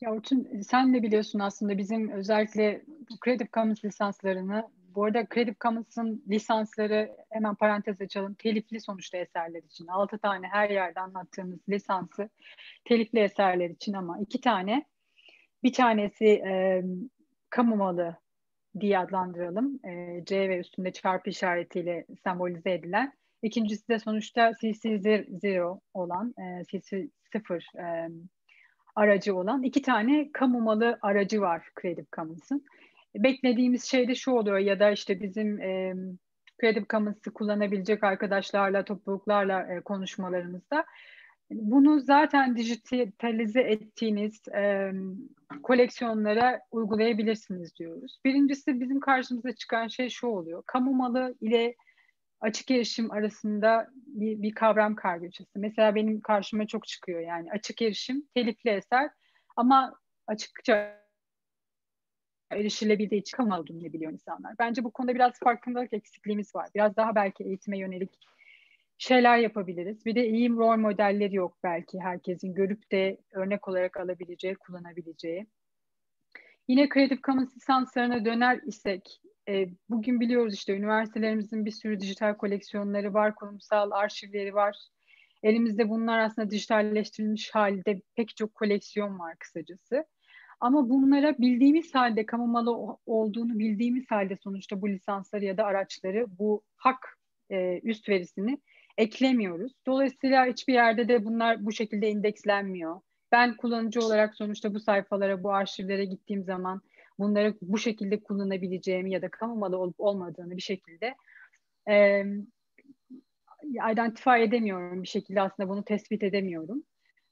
Ya 0.00 0.12
Orçun 0.12 0.60
sen 0.68 0.94
de 0.94 1.02
biliyorsun 1.02 1.38
aslında 1.38 1.78
bizim 1.78 2.10
özellikle 2.10 2.84
Creative 3.24 3.48
Commons 3.52 3.84
lisanslarını 3.84 4.70
bu 4.94 5.04
arada 5.04 5.26
Creative 5.34 5.56
Commons'ın 5.60 6.24
lisansları 6.28 7.16
hemen 7.30 7.54
parantez 7.54 8.00
açalım. 8.00 8.34
Telifli 8.34 8.80
sonuçta 8.80 9.18
eserler 9.18 9.62
için. 9.62 9.86
Altı 9.86 10.18
tane 10.18 10.46
her 10.46 10.70
yerde 10.70 11.00
anlattığımız 11.00 11.58
lisansı 11.68 12.28
telifli 12.84 13.18
eserler 13.18 13.70
için 13.70 13.92
ama 13.92 14.18
iki 14.18 14.40
tane. 14.40 14.84
Bir 15.62 15.72
tanesi 15.72 16.26
e, 16.26 16.84
kamu 17.50 17.76
malı 17.76 18.16
diye 18.80 18.98
adlandıralım. 18.98 19.80
E, 19.86 20.22
C 20.24 20.48
ve 20.48 20.58
üstünde 20.58 20.92
çarpı 20.92 21.30
işaretiyle 21.30 22.06
sembolize 22.24 22.72
edilen. 22.72 23.12
İkincisi 23.42 23.88
de 23.88 23.98
sonuçta 23.98 24.50
CC0 24.50 25.80
olan, 25.94 26.34
e, 26.38 26.42
CC0 26.42 27.62
e, 27.78 28.10
aracı 28.96 29.36
olan 29.36 29.62
iki 29.62 29.82
tane 29.82 30.32
kamu 30.32 30.60
malı 30.60 30.98
aracı 31.02 31.40
var 31.40 31.68
Creative 31.82 32.06
Commons'ın. 32.16 32.64
Beklediğimiz 33.14 33.84
şey 33.84 34.08
de 34.08 34.14
şu 34.14 34.30
oluyor 34.30 34.58
ya 34.58 34.80
da 34.80 34.90
işte 34.90 35.20
bizim 35.20 35.60
e, 35.60 35.94
Creative 36.60 36.86
Commons'ı 36.90 37.32
kullanabilecek 37.32 38.04
arkadaşlarla, 38.04 38.84
topluluklarla 38.84 39.74
e, 39.74 39.80
konuşmalarımızda 39.80 40.84
bunu 41.50 42.00
zaten 42.00 42.56
dijitalize 42.56 43.60
ettiğiniz 43.60 44.48
e, 44.48 44.92
koleksiyonlara 45.62 46.60
uygulayabilirsiniz 46.70 47.76
diyoruz. 47.76 48.20
Birincisi 48.24 48.80
bizim 48.80 49.00
karşımıza 49.00 49.52
çıkan 49.52 49.88
şey 49.88 50.08
şu 50.08 50.26
oluyor. 50.26 50.62
Kamu 50.66 50.92
malı 50.92 51.34
ile 51.40 51.74
açık 52.42 52.70
erişim 52.70 53.10
arasında 53.10 53.88
bir, 53.94 54.42
bir 54.42 54.54
kavram 54.54 54.94
kargaşası. 54.94 55.58
Mesela 55.58 55.94
benim 55.94 56.20
karşıma 56.20 56.66
çok 56.66 56.86
çıkıyor 56.86 57.20
yani 57.20 57.50
açık 57.52 57.82
erişim, 57.82 58.26
telifli 58.34 58.70
eser 58.70 59.10
ama 59.56 59.94
açıkça 60.26 61.02
erişilebildiği 62.50 63.20
için 63.20 63.36
kamu 63.36 63.56
olduğunu 63.56 63.92
biliyor 63.92 64.12
insanlar. 64.12 64.54
Bence 64.58 64.84
bu 64.84 64.90
konuda 64.92 65.14
biraz 65.14 65.32
farkındalık 65.38 65.92
eksikliğimiz 65.92 66.54
var. 66.54 66.68
Biraz 66.74 66.96
daha 66.96 67.14
belki 67.14 67.44
eğitime 67.44 67.78
yönelik 67.78 68.18
şeyler 68.98 69.38
yapabiliriz. 69.38 70.06
Bir 70.06 70.14
de 70.14 70.28
iyi 70.28 70.50
rol 70.50 70.76
modelleri 70.76 71.34
yok 71.34 71.58
belki 71.64 72.00
herkesin 72.00 72.54
görüp 72.54 72.92
de 72.92 73.18
örnek 73.32 73.68
olarak 73.68 73.96
alabileceği, 73.96 74.54
kullanabileceği. 74.54 75.46
Yine 76.68 76.88
Creative 76.94 77.20
Commons 77.20 77.56
lisanslarına 77.56 78.24
döner 78.24 78.60
isek, 78.66 79.20
e, 79.48 79.68
bugün 79.88 80.20
biliyoruz 80.20 80.54
işte 80.54 80.76
üniversitelerimizin 80.76 81.64
bir 81.64 81.70
sürü 81.70 82.00
dijital 82.00 82.34
koleksiyonları 82.34 83.14
var, 83.14 83.34
kurumsal 83.34 83.90
arşivleri 83.90 84.54
var. 84.54 84.76
Elimizde 85.42 85.88
bunlar 85.88 86.18
aslında 86.18 86.50
dijitalleştirilmiş 86.50 87.50
halde 87.50 88.02
pek 88.16 88.36
çok 88.36 88.54
koleksiyon 88.54 89.18
var 89.18 89.36
kısacası. 89.38 90.04
Ama 90.60 90.88
bunlara 90.88 91.38
bildiğimiz 91.38 91.94
halde 91.94 92.26
kamu 92.26 92.46
malı 92.46 92.96
olduğunu 93.06 93.58
bildiğimiz 93.58 94.10
halde 94.10 94.36
sonuçta 94.36 94.82
bu 94.82 94.88
lisansları 94.88 95.44
ya 95.44 95.56
da 95.56 95.64
araçları 95.64 96.26
bu 96.38 96.62
hak 96.76 97.18
e, 97.50 97.80
üst 97.82 98.08
verisini 98.08 98.58
eklemiyoruz. 98.98 99.72
Dolayısıyla 99.86 100.46
hiçbir 100.46 100.72
yerde 100.72 101.08
de 101.08 101.24
bunlar 101.24 101.66
bu 101.66 101.72
şekilde 101.72 102.10
indekslenmiyor. 102.10 103.00
Ben 103.32 103.56
kullanıcı 103.56 104.00
olarak 104.00 104.34
sonuçta 104.34 104.74
bu 104.74 104.80
sayfalara, 104.80 105.42
bu 105.42 105.52
arşivlere 105.52 106.04
gittiğim 106.04 106.44
zaman 106.44 106.82
bunları 107.22 107.54
bu 107.62 107.78
şekilde 107.78 108.20
kullanabileceğimi 108.20 109.12
ya 109.12 109.22
da 109.22 109.28
kamu 109.28 109.56
malı 109.56 109.78
olup 109.78 110.00
olmadığını 110.00 110.56
bir 110.56 110.62
şekilde 110.62 111.14
e, 111.88 112.24
identify 113.92 114.42
edemiyorum 114.42 115.02
bir 115.02 115.08
şekilde 115.08 115.40
aslında 115.40 115.68
bunu 115.68 115.84
tespit 115.84 116.22
edemiyorum. 116.22 116.82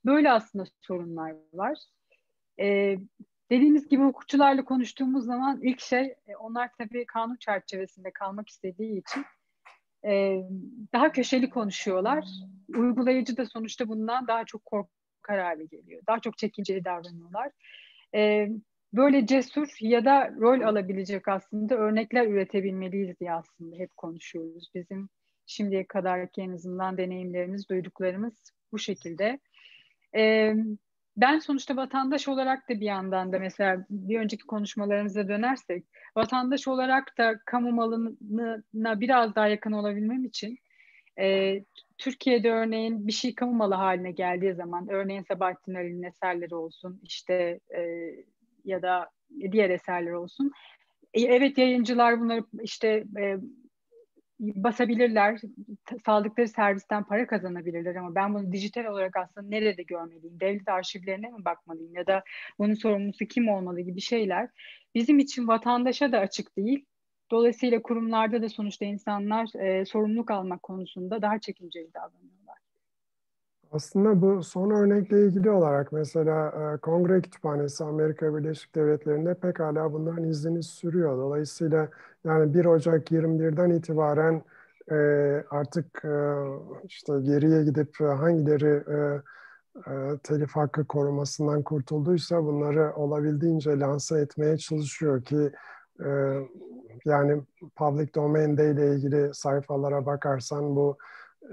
Böyle 0.04 0.32
aslında 0.32 0.64
sorunlar 0.80 1.34
var. 1.52 1.78
E, 2.60 2.96
dediğimiz 3.50 3.88
gibi 3.88 4.02
hukukçularla 4.02 4.64
konuştuğumuz 4.64 5.24
zaman 5.24 5.60
ilk 5.62 5.80
şey 5.80 6.14
e, 6.26 6.36
onlar 6.36 6.70
tabii 6.78 7.06
kanun 7.06 7.36
çerçevesinde 7.36 8.10
kalmak 8.10 8.48
istediği 8.48 9.00
için 9.00 9.24
e, 10.04 10.42
daha 10.92 11.12
köşeli 11.12 11.50
konuşuyorlar. 11.50 12.24
Uygulayıcı 12.76 13.36
da 13.36 13.46
sonuçta 13.46 13.88
bundan 13.88 14.26
daha 14.26 14.44
çok 14.44 14.64
korkar 14.64 15.40
hale 15.40 15.64
geliyor. 15.64 16.02
Daha 16.06 16.20
çok 16.20 16.38
çekinceli 16.38 16.84
davranıyorlar. 16.84 17.50
E, 18.14 18.48
böyle 18.92 19.26
cesur 19.26 19.76
ya 19.80 20.04
da 20.04 20.30
rol 20.40 20.60
alabilecek 20.60 21.28
aslında 21.28 21.74
örnekler 21.74 22.26
üretebilmeliyiz 22.26 23.20
diye 23.20 23.32
aslında 23.32 23.76
hep 23.76 23.96
konuşuyoruz. 23.96 24.70
Bizim 24.74 25.08
şimdiye 25.46 25.86
kadarki 25.86 26.40
en 26.40 26.52
azından 26.52 26.98
deneyimlerimiz, 26.98 27.68
duyduklarımız 27.68 28.34
bu 28.72 28.78
şekilde. 28.78 29.40
E, 30.16 30.54
ben 31.16 31.38
sonuçta 31.38 31.76
vatandaş 31.76 32.28
olarak 32.28 32.68
da 32.68 32.80
bir 32.80 32.86
yandan 32.86 33.32
da 33.32 33.38
mesela 33.38 33.86
bir 33.90 34.18
önceki 34.18 34.46
konuşmalarımıza 34.46 35.28
dönersek 35.28 35.84
vatandaş 36.16 36.68
olarak 36.68 37.18
da 37.18 37.40
kamu 37.46 37.72
malına 37.72 39.00
biraz 39.00 39.34
daha 39.34 39.48
yakın 39.48 39.72
olabilmem 39.72 40.24
için 40.24 40.58
e, 41.18 41.58
Türkiye'de 41.98 42.50
örneğin 42.50 43.06
bir 43.06 43.12
şey 43.12 43.34
kamu 43.34 43.52
malı 43.52 43.74
haline 43.74 44.12
geldiği 44.12 44.54
zaman 44.54 44.88
örneğin 44.88 45.22
Sabahattin 45.22 45.74
Ali'nin 45.74 46.02
eserleri 46.02 46.54
olsun 46.54 47.00
işte 47.02 47.60
e, 47.76 48.10
ya 48.64 48.82
da 48.82 49.10
diğer 49.52 49.70
eserler 49.70 50.12
olsun. 50.12 50.50
E, 51.14 51.20
evet 51.20 51.58
yayıncılar 51.58 52.20
bunları 52.20 52.44
işte 52.62 53.04
e, 53.18 53.36
basabilirler, 54.40 55.40
sağladıkları 56.06 56.48
servisten 56.48 57.04
para 57.04 57.26
kazanabilirler 57.26 57.94
ama 57.94 58.14
ben 58.14 58.34
bunu 58.34 58.52
dijital 58.52 58.84
olarak 58.84 59.16
aslında 59.16 59.48
nerede 59.48 59.82
görmeliyim? 59.82 60.40
Devlet 60.40 60.68
arşivlerine 60.68 61.28
mi 61.28 61.44
bakmalıyım 61.44 61.94
ya 61.94 62.06
da 62.06 62.22
bunun 62.58 62.74
sorumlusu 62.74 63.24
kim 63.24 63.48
olmalı 63.48 63.80
gibi 63.80 64.00
şeyler 64.00 64.48
bizim 64.94 65.18
için 65.18 65.48
vatandaşa 65.48 66.12
da 66.12 66.18
açık 66.18 66.56
değil. 66.56 66.84
Dolayısıyla 67.30 67.82
kurumlarda 67.82 68.42
da 68.42 68.48
sonuçta 68.48 68.84
insanlar 68.84 69.60
e, 69.60 69.84
sorumluluk 69.84 70.30
almak 70.30 70.62
konusunda 70.62 71.22
daha 71.22 71.40
çekinceli 71.40 71.94
davranıyorlar. 71.94 72.39
Aslında 73.72 74.22
bu 74.22 74.42
son 74.42 74.70
örnekle 74.70 75.26
ilgili 75.26 75.50
olarak 75.50 75.92
mesela 75.92 76.48
e, 76.48 76.76
Kongre 76.76 77.20
Kütüphanesi 77.20 77.84
Amerika 77.84 78.36
Birleşik 78.36 78.74
Devletleri'nde 78.74 79.34
pekala 79.34 79.92
bunların 79.92 80.24
izini 80.24 80.62
sürüyor. 80.62 81.18
Dolayısıyla 81.18 81.88
yani 82.24 82.54
1 82.54 82.64
Ocak 82.64 83.12
21'den 83.12 83.70
itibaren 83.70 84.42
e, 84.90 84.96
artık 85.50 86.04
e, 86.04 86.34
işte 86.84 87.12
geriye 87.20 87.64
gidip 87.64 88.00
hangileri 88.00 88.82
telif 90.22 90.56
hakkı 90.56 90.84
korumasından 90.84 91.62
kurtulduysa 91.62 92.44
bunları 92.44 92.92
olabildiğince 92.94 93.80
lanse 93.80 94.20
etmeye 94.20 94.58
çalışıyor 94.58 95.22
ki 95.24 95.52
yani 97.04 97.42
public 97.76 98.14
domain 98.14 98.56
ile 98.56 98.94
ilgili 98.94 99.34
sayfalara 99.34 100.06
bakarsan 100.06 100.76
bu 100.76 100.96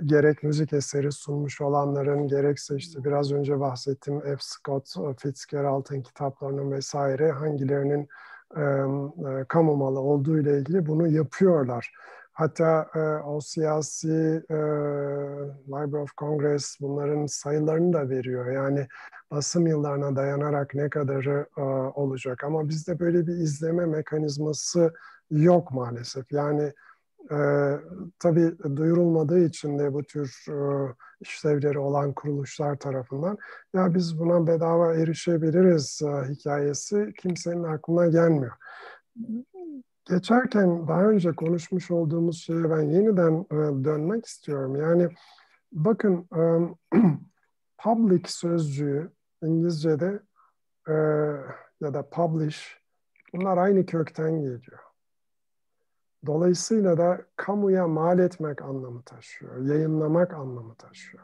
gerek 0.06 0.44
müzik 0.44 0.74
eseri 0.74 1.12
sunmuş 1.12 1.62
olanların 1.62 2.28
gerekse 2.28 2.76
işte 2.76 3.04
biraz 3.04 3.32
önce 3.32 3.60
bahsettiğim 3.60 4.22
F. 4.22 4.38
Scott 4.40 4.96
Fitzgerald'ın 5.18 6.02
kitaplarının 6.02 6.72
vesaire 6.72 7.32
hangilerinin 7.32 8.08
e, 8.56 8.62
e, 8.62 9.46
kamu 9.48 9.76
malı 9.76 10.00
olduğu 10.00 10.40
ile 10.40 10.60
ilgili 10.60 10.86
bunu 10.86 11.08
yapıyorlar. 11.08 11.94
Hatta 12.34 12.88
e, 12.96 13.00
o 13.24 13.40
e, 13.40 14.56
Library 15.68 16.02
of 16.02 16.18
Congress 16.18 16.78
bunların 16.82 17.26
sayılarını 17.26 17.94
da 17.94 18.10
veriyor. 18.10 18.52
Yani 18.52 18.88
basım 19.32 19.68
yıllarına 19.68 20.16
dayanarak 20.16 20.76
ne 20.76 20.90
kadarı 20.90 21.48
e, 21.58 21.62
olacak. 21.62 22.44
Ama 22.44 22.70
bizde 22.70 23.00
böyle 23.00 23.28
bir 23.28 23.34
izleme 23.34 23.86
mekanizması 23.86 24.94
yok 25.32 25.72
maalesef. 25.72 26.32
Yani 26.32 26.74
e, 27.32 27.38
tabii 28.20 28.54
duyurulmadığı 28.76 29.40
için 29.40 29.80
de 29.80 29.94
bu 29.94 30.04
tür 30.04 30.46
e, 30.50 30.58
işlevleri 31.22 31.80
olan 31.80 32.14
kuruluşlar 32.14 32.76
tarafından 32.76 33.38
ya 33.74 33.94
biz 33.94 34.20
buna 34.20 34.48
bedava 34.48 34.94
erişebiliriz 34.94 36.02
e, 36.02 36.30
hikayesi 36.30 37.14
kimsenin 37.22 37.64
aklına 37.64 38.08
gelmiyor. 38.08 38.54
geçerken 40.06 40.88
daha 40.88 41.04
önce 41.04 41.32
konuşmuş 41.32 41.92
olduğumuz 41.92 42.44
şeye 42.44 42.70
ben 42.70 42.82
yeniden 42.82 43.46
dönmek 43.84 44.26
istiyorum. 44.26 44.76
Yani 44.76 45.10
bakın 45.72 46.28
public 47.78 48.24
sözcüğü 48.28 49.12
İngilizce'de 49.44 50.20
ya 51.82 51.94
da 51.94 52.10
publish 52.10 52.80
bunlar 53.34 53.58
aynı 53.58 53.86
kökten 53.86 54.42
geliyor. 54.42 54.87
Dolayısıyla 56.26 56.98
da 56.98 57.22
kamuya 57.36 57.88
mal 57.88 58.20
etmek 58.20 58.62
anlamı 58.62 59.02
taşıyor, 59.02 59.66
yayınlamak 59.66 60.34
anlamı 60.34 60.76
taşıyor. 60.76 61.24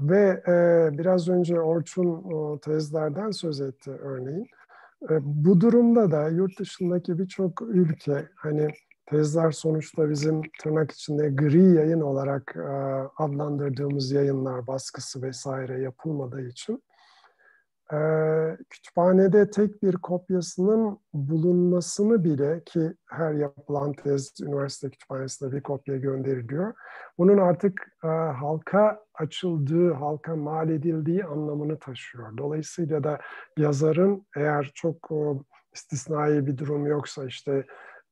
Ve 0.00 0.42
e, 0.48 0.98
biraz 0.98 1.28
önce 1.28 1.60
Orçun 1.60 2.06
o, 2.06 2.58
tezlerden 2.58 3.30
söz 3.30 3.60
etti 3.60 3.90
örneğin. 3.90 4.46
E, 5.10 5.18
bu 5.22 5.60
durumda 5.60 6.10
da 6.10 6.28
yurt 6.28 6.58
dışındaki 6.58 7.18
birçok 7.18 7.62
ülke 7.62 8.28
hani 8.36 8.68
tezler 9.06 9.50
sonuçta 9.50 10.10
bizim 10.10 10.42
tırnak 10.62 10.90
içinde 10.90 11.30
gri 11.30 11.74
yayın 11.74 12.00
olarak 12.00 12.56
e, 12.56 12.68
adlandırdığımız 13.16 14.12
yayınlar 14.12 14.66
baskısı 14.66 15.22
vesaire 15.22 15.80
yapılmadığı 15.80 16.48
için 16.48 16.82
e, 17.92 17.98
kütüphanede 18.70 19.50
tek 19.50 19.82
bir 19.82 19.96
kopyasının 19.96 20.98
bulunmasını 21.14 22.24
bile 22.24 22.64
ki 22.64 22.94
her 23.10 23.32
yapılan 23.32 23.92
tez 23.92 24.40
üniversite 24.40 24.90
kütüphanesinde 24.90 25.52
bir 25.56 25.62
kopya 25.62 25.96
gönderiliyor. 25.96 26.74
Bunun 27.18 27.38
artık 27.38 27.88
e, 28.04 28.06
halka 28.08 29.00
açıldığı, 29.14 29.92
halka 29.92 30.36
mal 30.36 30.70
edildiği 30.70 31.24
anlamını 31.24 31.78
taşıyor. 31.78 32.36
Dolayısıyla 32.38 33.04
da 33.04 33.18
yazarın 33.58 34.26
eğer 34.36 34.70
çok 34.74 34.96
e, 35.10 35.16
istisnai 35.74 36.46
bir 36.46 36.58
durum 36.58 36.86
yoksa 36.86 37.24
işte 37.24 37.66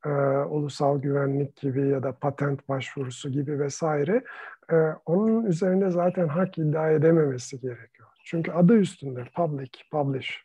e, 0.07 0.09
ulusal 0.49 0.99
güvenlik 0.99 1.57
gibi 1.57 1.89
ya 1.89 2.03
da 2.03 2.12
patent 2.12 2.68
başvurusu 2.68 3.31
gibi 3.31 3.59
vesaire 3.61 4.25
e, 4.72 4.77
onun 5.07 5.45
üzerinde 5.47 5.91
zaten 5.91 6.29
hak 6.29 6.59
iddia 6.59 6.91
edememesi 6.91 7.61
gerekiyor. 7.61 8.09
Çünkü 8.25 8.53
adı 8.53 8.77
üstünde 8.77 9.25
public, 9.37 9.70
publish. 9.91 10.45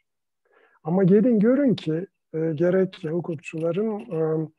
Ama 0.84 1.04
gelin 1.04 1.40
görün 1.40 1.76
ki 1.76 2.08
e, 2.34 2.40
gerek 2.54 3.04
hukukçuların 3.04 4.00
e, 4.00 4.50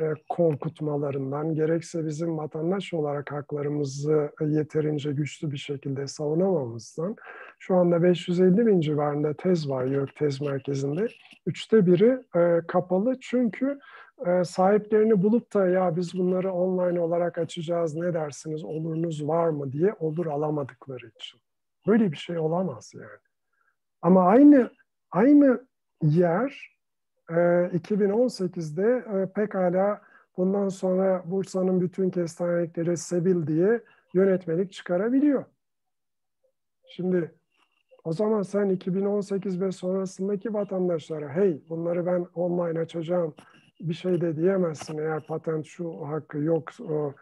e, 0.00 0.14
korkutmalarından, 0.28 1.54
gerekse 1.54 2.06
bizim 2.06 2.38
vatandaş 2.38 2.94
olarak 2.94 3.32
haklarımızı 3.32 4.30
yeterince 4.40 5.12
güçlü 5.12 5.50
bir 5.50 5.56
şekilde 5.56 6.06
savunamamızdan 6.06 7.16
şu 7.58 7.76
anda 7.76 8.02
550 8.02 8.66
bin 8.66 8.80
civarında 8.80 9.34
tez 9.34 9.68
var 9.70 9.84
YÖK 9.84 10.16
Tez 10.16 10.40
Merkezi'nde. 10.40 11.08
Üçte 11.46 11.86
biri 11.86 12.18
e, 12.36 12.66
kapalı 12.68 13.16
çünkü 13.20 13.78
e, 14.26 14.44
sahiplerini 14.44 15.22
bulup 15.22 15.54
da 15.54 15.66
ya 15.66 15.96
biz 15.96 16.18
bunları 16.18 16.52
online 16.52 17.00
olarak 17.00 17.38
açacağız 17.38 17.94
ne 17.94 18.14
dersiniz 18.14 18.64
olurunuz 18.64 19.28
var 19.28 19.48
mı 19.48 19.72
diye 19.72 19.94
olur 20.00 20.26
alamadıkları 20.26 21.08
için. 21.08 21.40
Böyle 21.86 22.12
bir 22.12 22.16
şey 22.16 22.38
olamaz 22.38 22.92
yani. 22.94 23.20
Ama 24.02 24.24
aynı 24.24 24.70
aynı 25.10 25.66
yer 26.02 26.76
e, 27.30 27.34
2018'de 27.34 29.04
e, 29.18 29.32
pekala 29.32 30.02
bundan 30.36 30.68
sonra 30.68 31.22
Bursa'nın 31.26 31.80
bütün 31.80 32.10
kestanelikleri 32.10 32.96
Sebil 32.96 33.46
diye 33.46 33.80
yönetmelik 34.14 34.72
çıkarabiliyor. 34.72 35.44
Şimdi 36.88 37.34
o 38.04 38.12
zaman 38.12 38.42
sen 38.42 38.68
2018 38.68 39.60
ve 39.60 39.72
sonrasındaki 39.72 40.54
vatandaşlara 40.54 41.28
hey 41.28 41.62
bunları 41.68 42.06
ben 42.06 42.26
online 42.34 42.80
açacağım 42.80 43.34
bir 43.80 43.94
şey 43.94 44.20
de 44.20 44.36
diyemezsin 44.36 44.98
eğer 44.98 45.26
patent 45.26 45.66
şu 45.66 46.06
hakkı 46.06 46.38
yok 46.38 46.70
o, 46.80 47.14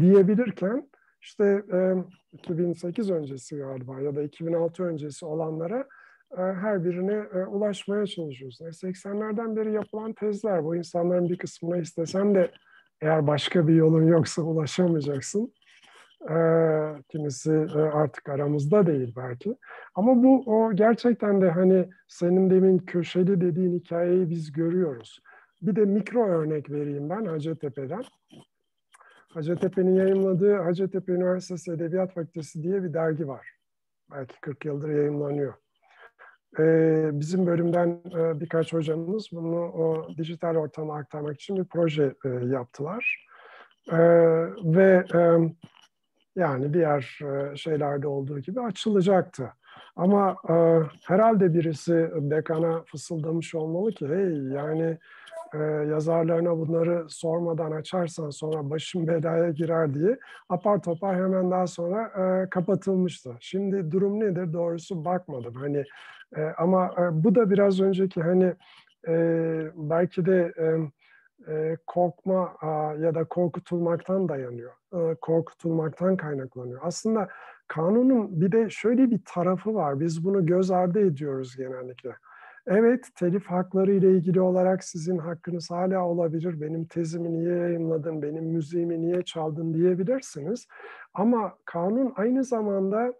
diyebilirken 0.00 0.88
işte 1.20 1.62
e, 1.72 1.94
2008 2.32 3.10
öncesi 3.10 3.56
galiba 3.56 4.00
ya 4.00 4.16
da 4.16 4.22
2006 4.22 4.84
öncesi 4.84 5.26
olanlara 5.26 5.88
her 6.36 6.84
birine 6.84 7.46
ulaşmaya 7.46 8.06
çalışıyoruz. 8.06 8.60
E, 8.60 8.64
80'lerden 8.64 9.56
beri 9.56 9.72
yapılan 9.72 10.12
tezler 10.12 10.64
bu 10.64 10.76
insanların 10.76 11.28
bir 11.28 11.38
kısmına 11.38 11.76
istesen 11.76 12.34
de 12.34 12.50
eğer 13.00 13.26
başka 13.26 13.68
bir 13.68 13.74
yolun 13.74 14.06
yoksa 14.06 14.42
ulaşamayacaksın. 14.42 15.52
Kimisi 17.08 17.66
artık 17.92 18.28
aramızda 18.28 18.86
değil 18.86 19.12
belki. 19.16 19.56
Ama 19.94 20.22
bu 20.22 20.42
o 20.46 20.72
gerçekten 20.72 21.40
de 21.40 21.50
hani 21.50 21.88
senin 22.08 22.50
demin 22.50 22.78
köşeli 22.78 23.40
dediğin 23.40 23.78
hikayeyi 23.78 24.30
biz 24.30 24.52
görüyoruz. 24.52 25.20
Bir 25.62 25.76
de 25.76 25.84
mikro 25.84 26.26
örnek 26.26 26.70
vereyim 26.70 27.10
ben 27.10 27.24
Hacettepe'den. 27.24 28.02
Hacettepe'nin 29.28 29.94
yayınladığı 29.94 30.56
Hacettepe 30.56 31.12
Üniversitesi 31.12 31.72
Edebiyat 31.72 32.14
Fakültesi 32.14 32.62
diye 32.62 32.82
bir 32.82 32.92
dergi 32.92 33.28
var. 33.28 33.50
Belki 34.10 34.40
40 34.40 34.64
yıldır 34.64 34.88
yayınlanıyor. 34.88 35.54
Ee, 36.58 37.10
bizim 37.12 37.46
bölümden 37.46 38.00
e, 38.18 38.40
birkaç 38.40 38.72
hocamız 38.72 39.28
bunu 39.32 39.60
o 39.60 40.08
dijital 40.18 40.56
ortama 40.56 40.96
aktarmak 40.96 41.34
için 41.34 41.56
bir 41.56 41.64
proje 41.64 42.14
e, 42.24 42.28
yaptılar. 42.28 43.26
E, 43.92 43.98
ve 44.64 45.04
e, 45.14 45.20
yani 46.36 46.74
diğer 46.74 47.18
e, 47.22 47.56
şeylerde 47.56 48.08
olduğu 48.08 48.38
gibi 48.38 48.60
açılacaktı. 48.60 49.52
Ama 49.96 50.36
e, 50.48 50.54
herhalde 51.04 51.54
birisi 51.54 52.10
dekana 52.14 52.82
fısıldamış 52.82 53.54
olmalı 53.54 53.92
ki 53.92 54.08
hey 54.08 54.36
yani 54.36 54.98
e, 55.54 55.58
yazarlarına 55.90 56.58
bunları 56.58 57.06
sormadan 57.08 57.70
açarsan 57.70 58.30
sonra 58.30 58.70
başım 58.70 59.06
belaya 59.06 59.50
girer 59.50 59.94
diye 59.94 60.18
apar 60.48 60.82
topar 60.82 61.16
hemen 61.16 61.50
daha 61.50 61.66
sonra 61.66 62.02
e, 62.04 62.50
kapatılmıştı. 62.50 63.36
Şimdi 63.40 63.90
durum 63.90 64.20
nedir 64.20 64.52
doğrusu 64.52 65.04
bakmadım. 65.04 65.54
Hani 65.54 65.84
e, 66.36 66.42
ama 66.58 66.94
e, 66.98 67.24
bu 67.24 67.34
da 67.34 67.50
biraz 67.50 67.80
önceki 67.80 68.22
hani 68.22 68.54
e, 69.08 69.14
belki 69.76 70.26
de 70.26 70.52
e, 70.58 70.66
e, 71.52 71.76
korkma 71.86 72.56
a, 72.60 72.94
ya 72.94 73.14
da 73.14 73.24
korkutulmaktan 73.24 74.28
dayanıyor. 74.28 74.72
E, 74.94 75.14
korkutulmaktan 75.14 76.16
kaynaklanıyor. 76.16 76.80
Aslında 76.82 77.28
kanunun 77.68 78.40
bir 78.40 78.52
de 78.52 78.70
şöyle 78.70 79.10
bir 79.10 79.20
tarafı 79.24 79.74
var. 79.74 80.00
Biz 80.00 80.24
bunu 80.24 80.46
göz 80.46 80.70
ardı 80.70 81.00
ediyoruz 81.00 81.56
genellikle. 81.56 82.10
Evet, 82.70 83.08
telif 83.14 83.46
hakları 83.46 83.92
ile 83.92 84.10
ilgili 84.12 84.40
olarak 84.40 84.84
sizin 84.84 85.18
hakkınız 85.18 85.70
hala 85.70 86.04
olabilir. 86.04 86.60
Benim 86.60 86.84
tezimi 86.84 87.32
niye 87.32 87.56
yayınladın, 87.56 88.22
benim 88.22 88.44
müziğimi 88.44 89.00
niye 89.00 89.22
çaldın 89.22 89.74
diyebilirsiniz. 89.74 90.66
Ama 91.14 91.54
kanun 91.64 92.12
aynı 92.16 92.44
zamanda 92.44 93.12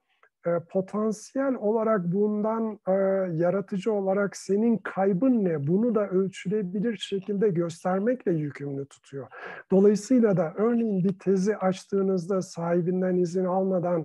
e, 0.47 0.51
potansiyel 0.71 1.55
olarak 1.55 2.05
bundan 2.05 2.79
e, 2.89 2.93
yaratıcı 3.37 3.93
olarak 3.93 4.37
senin 4.37 4.79
kaybın 4.79 5.45
ne? 5.45 5.67
Bunu 5.67 5.95
da 5.95 6.09
ölçülebilir 6.09 6.97
şekilde 6.97 7.49
göstermekle 7.49 8.33
yükümlü 8.33 8.87
tutuyor. 8.87 9.27
Dolayısıyla 9.71 10.37
da 10.37 10.53
örneğin 10.57 11.05
bir 11.05 11.19
tezi 11.19 11.57
açtığınızda 11.57 12.43
sahibinden 12.43 13.17
izin 13.17 13.45
almadan 13.45 14.05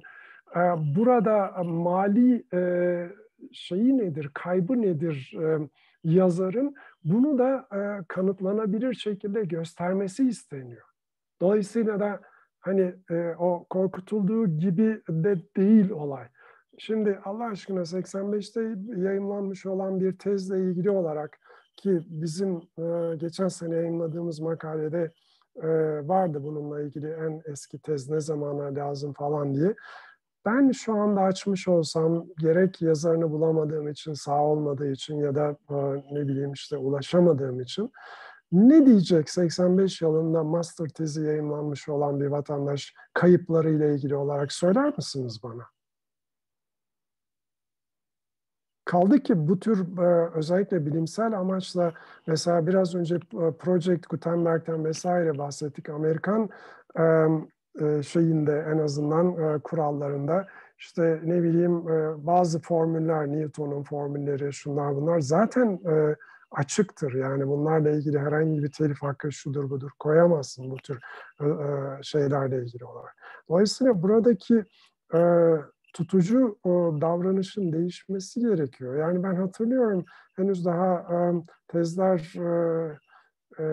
e, 0.55 0.59
burada 0.95 1.63
mali 1.63 2.43
e, 2.53 2.59
şeyi 3.51 3.97
nedir, 3.97 4.31
kaybı 4.33 4.81
nedir 4.81 5.33
e, 5.41 5.69
yazarın 6.03 6.75
bunu 7.03 7.37
da 7.37 7.67
e, 7.71 8.05
kanıtlanabilir 8.07 8.93
şekilde 8.93 9.43
göstermesi 9.45 10.27
isteniyor. 10.27 10.83
Dolayısıyla 11.41 11.99
da 11.99 12.21
hani 12.59 12.95
e, 13.11 13.35
o 13.39 13.65
korkutulduğu 13.69 14.47
gibi 14.47 15.01
de 15.09 15.37
değil 15.57 15.89
olay. 15.89 16.27
Şimdi 16.77 17.19
Allah 17.25 17.45
aşkına 17.45 17.79
85'te 17.79 18.61
yayınlanmış 19.01 19.65
olan 19.65 19.99
bir 19.99 20.17
tezle 20.17 20.59
ilgili 20.59 20.89
olarak 20.89 21.39
ki 21.75 21.99
bizim 22.07 22.55
e, 22.55 23.15
geçen 23.15 23.47
sene 23.47 23.75
yayınladığımız 23.75 24.39
makalede 24.39 25.11
e, 25.55 25.67
vardı 26.07 26.43
bununla 26.43 26.81
ilgili 26.81 27.07
en 27.07 27.41
eski 27.45 27.79
tez 27.79 28.09
ne 28.09 28.19
zamana 28.19 28.75
lazım 28.75 29.13
falan 29.13 29.53
diye. 29.53 29.75
Ben 30.45 30.71
şu 30.71 30.93
anda 30.93 31.21
açmış 31.21 31.67
olsam 31.67 32.25
gerek 32.37 32.81
yazarını 32.81 33.31
bulamadığım 33.31 33.87
için, 33.87 34.13
sağ 34.13 34.43
olmadığı 34.43 34.91
için 34.91 35.15
ya 35.15 35.35
da 35.35 35.57
e, 35.69 35.75
ne 36.11 36.27
bileyim 36.27 36.53
işte 36.53 36.77
ulaşamadığım 36.77 37.59
için 37.59 37.91
ne 38.51 38.85
diyecek 38.85 39.29
85 39.29 40.01
yılında 40.01 40.43
master 40.43 40.89
tezi 40.89 41.21
yayınlanmış 41.23 41.89
olan 41.89 42.19
bir 42.19 42.25
vatandaş 42.25 42.93
kayıpları 43.13 43.71
ile 43.71 43.93
ilgili 43.95 44.15
olarak 44.15 44.51
söyler 44.51 44.93
misiniz 44.97 45.39
bana? 45.43 45.63
Kaldı 48.85 49.19
ki 49.19 49.47
bu 49.47 49.59
tür 49.59 49.97
e, 49.97 50.29
özellikle 50.33 50.85
bilimsel 50.85 51.39
amaçla 51.39 51.93
mesela 52.27 52.67
biraz 52.67 52.95
önce 52.95 53.15
e, 53.15 53.51
Project 53.59 54.09
Gutenberg'ten 54.09 54.85
vesaire 54.85 55.37
bahsettik. 55.37 55.89
Amerikan 55.89 56.49
e, 57.81 58.03
şeyinde 58.03 58.65
en 58.73 58.77
azından 58.77 59.31
e, 59.31 59.59
kurallarında 59.59 60.47
işte 60.77 61.19
ne 61.23 61.43
bileyim 61.43 61.89
e, 61.89 62.25
bazı 62.25 62.61
formüller, 62.61 63.27
Newton'un 63.27 63.83
formülleri, 63.83 64.53
şunlar 64.53 64.95
bunlar 64.95 65.19
zaten 65.19 65.79
açıktır. 66.51 67.13
Yani 67.13 67.47
bunlarla 67.47 67.89
ilgili 67.89 68.19
herhangi 68.19 68.63
bir 68.63 68.71
telif 68.71 69.01
hakkı 69.01 69.31
şudur 69.31 69.69
budur 69.69 69.91
koyamazsın 69.99 70.71
bu 70.71 70.75
tür 70.75 70.99
şeylerle 72.01 72.63
ilgili 72.63 72.85
olarak. 72.85 73.15
Dolayısıyla 73.49 74.01
buradaki 74.01 74.63
tutucu 75.93 76.57
davranışın 77.01 77.73
değişmesi 77.73 78.39
gerekiyor. 78.39 78.95
Yani 78.95 79.23
ben 79.23 79.35
hatırlıyorum 79.35 80.05
henüz 80.35 80.65
daha 80.65 80.95
e, 80.95 81.17
tezler 81.67 82.33
e, 83.59 83.63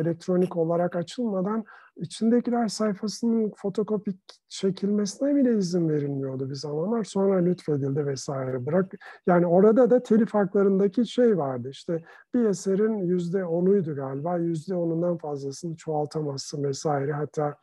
elektronik 0.00 0.56
olarak 0.56 0.96
açılmadan 0.96 1.64
içindekiler 1.96 2.68
sayfasının 2.68 3.52
fotokopik 3.56 4.20
çekilmesine 4.48 5.36
bile 5.36 5.58
izin 5.58 5.88
verilmiyordu 5.88 6.50
bir 6.50 6.54
zamanlar. 6.54 7.04
Sonra 7.04 7.38
lütfedildi 7.38 8.06
vesaire. 8.06 8.66
Bırak 8.66 8.92
yani 9.26 9.46
orada 9.46 9.90
da 9.90 10.02
telif 10.02 10.34
haklarındaki 10.34 11.06
şey 11.06 11.38
vardı. 11.38 11.68
İşte 11.70 12.04
bir 12.34 12.44
eserin 12.44 12.98
yüzde 12.98 13.44
onuydu 13.44 13.94
galiba. 13.94 14.36
Yüzde 14.36 14.74
onundan 14.74 15.16
fazlasını 15.16 15.76
çoğaltamazsın 15.76 16.64
vesaire. 16.64 17.12
Hatta 17.12 17.54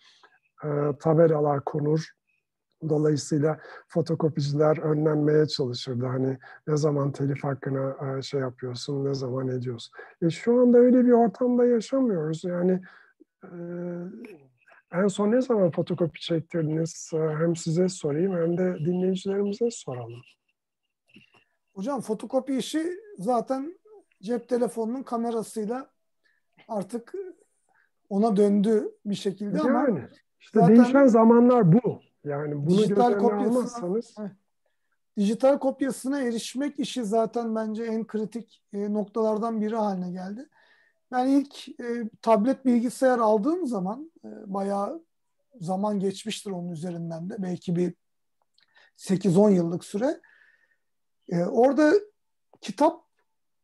e, 0.63 0.67
tabelalar 0.99 1.63
konur. 1.63 2.09
Dolayısıyla 2.89 3.59
fotokopiciler 3.87 4.77
önlenmeye 4.77 5.45
çalışırdı. 5.45 6.05
Hani 6.05 6.37
ne 6.67 6.77
zaman 6.77 7.11
telif 7.11 7.43
hakkına 7.43 8.17
e, 8.17 8.21
şey 8.21 8.39
yapıyorsun, 8.39 9.05
ne 9.05 9.13
zaman 9.13 9.47
ediyorsun. 9.47 9.93
E 10.21 10.29
şu 10.29 10.61
anda 10.61 10.77
öyle 10.77 11.05
bir 11.05 11.11
ortamda 11.11 11.65
yaşamıyoruz. 11.65 12.43
Yani 12.43 12.81
en 14.91 15.07
son 15.07 15.31
ne 15.31 15.41
zaman 15.41 15.71
fotokopi 15.71 16.19
çektirdiniz? 16.19 17.11
Hem 17.13 17.55
size 17.55 17.89
sorayım 17.89 18.33
hem 18.33 18.57
de 18.57 18.77
dinleyicilerimize 18.85 19.71
soralım. 19.71 20.21
Hocam 21.75 22.01
fotokopi 22.01 22.57
işi 22.57 22.99
zaten 23.19 23.79
cep 24.21 24.49
telefonunun 24.49 25.03
kamerasıyla 25.03 25.89
artık 26.67 27.13
ona 28.09 28.35
döndü 28.35 28.91
bir 29.05 29.15
şekilde 29.15 29.57
yani, 29.57 29.77
ama 29.77 29.99
işte 30.39 30.59
zaten 30.59 30.75
değişen 30.75 31.07
zamanlar 31.07 31.73
bu. 31.73 32.01
Yani 32.25 32.55
bunu 32.55 32.77
dijital 32.77 33.13
almazsanız 33.13 34.15
dijital 35.17 35.59
kopyasına 35.59 36.21
erişmek 36.21 36.79
işi 36.79 37.05
zaten 37.05 37.55
bence 37.55 37.83
en 37.83 38.07
kritik 38.07 38.63
noktalardan 38.73 39.61
biri 39.61 39.75
haline 39.75 40.11
geldi. 40.11 40.49
Ben 41.11 41.27
ilk 41.27 41.69
e, 41.79 42.09
tablet 42.21 42.65
bilgisayar 42.65 43.19
aldığım 43.19 43.67
zaman 43.67 44.11
e, 44.25 44.29
bayağı 44.53 45.03
zaman 45.61 45.99
geçmiştir 45.99 46.51
onun 46.51 46.69
üzerinden 46.69 47.29
de. 47.29 47.35
Belki 47.39 47.75
bir 47.75 47.93
8-10 48.97 49.53
yıllık 49.53 49.85
süre. 49.85 50.21
E, 51.29 51.43
orada 51.43 51.93
kitap 52.61 53.05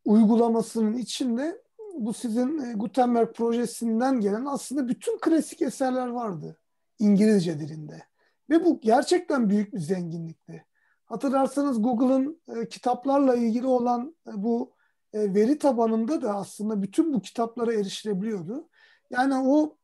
uygulamasının 0.06 0.94
içinde 0.94 1.62
bu 1.98 2.14
sizin 2.14 2.60
e, 2.60 2.74
Gutenberg 2.74 3.34
projesinden 3.34 4.22
gelen 4.22 4.46
aslında 4.46 4.88
bütün 4.88 5.20
klasik 5.20 5.62
eserler 5.62 6.08
vardı 6.08 6.58
İngilizce 7.00 7.60
dilinde. 7.60 8.11
Ve 8.52 8.66
bu 8.66 8.80
gerçekten 8.80 9.50
büyük 9.50 9.74
bir 9.74 9.80
zenginlikti. 9.80 10.66
Hatırlarsanız 11.06 11.82
Google'ın 11.82 12.42
e, 12.48 12.68
kitaplarla 12.70 13.36
ilgili 13.36 13.68
olan 13.68 14.16
e, 14.28 14.32
bu 14.36 14.74
e, 15.14 15.34
veri 15.34 15.58
tabanında 15.58 16.22
da 16.22 16.36
aslında 16.36 16.82
bütün 16.82 17.14
bu 17.14 17.22
kitaplara 17.22 17.74
erişilebiliyordu. 17.74 18.70
Yani 19.10 19.36
o 19.36 19.78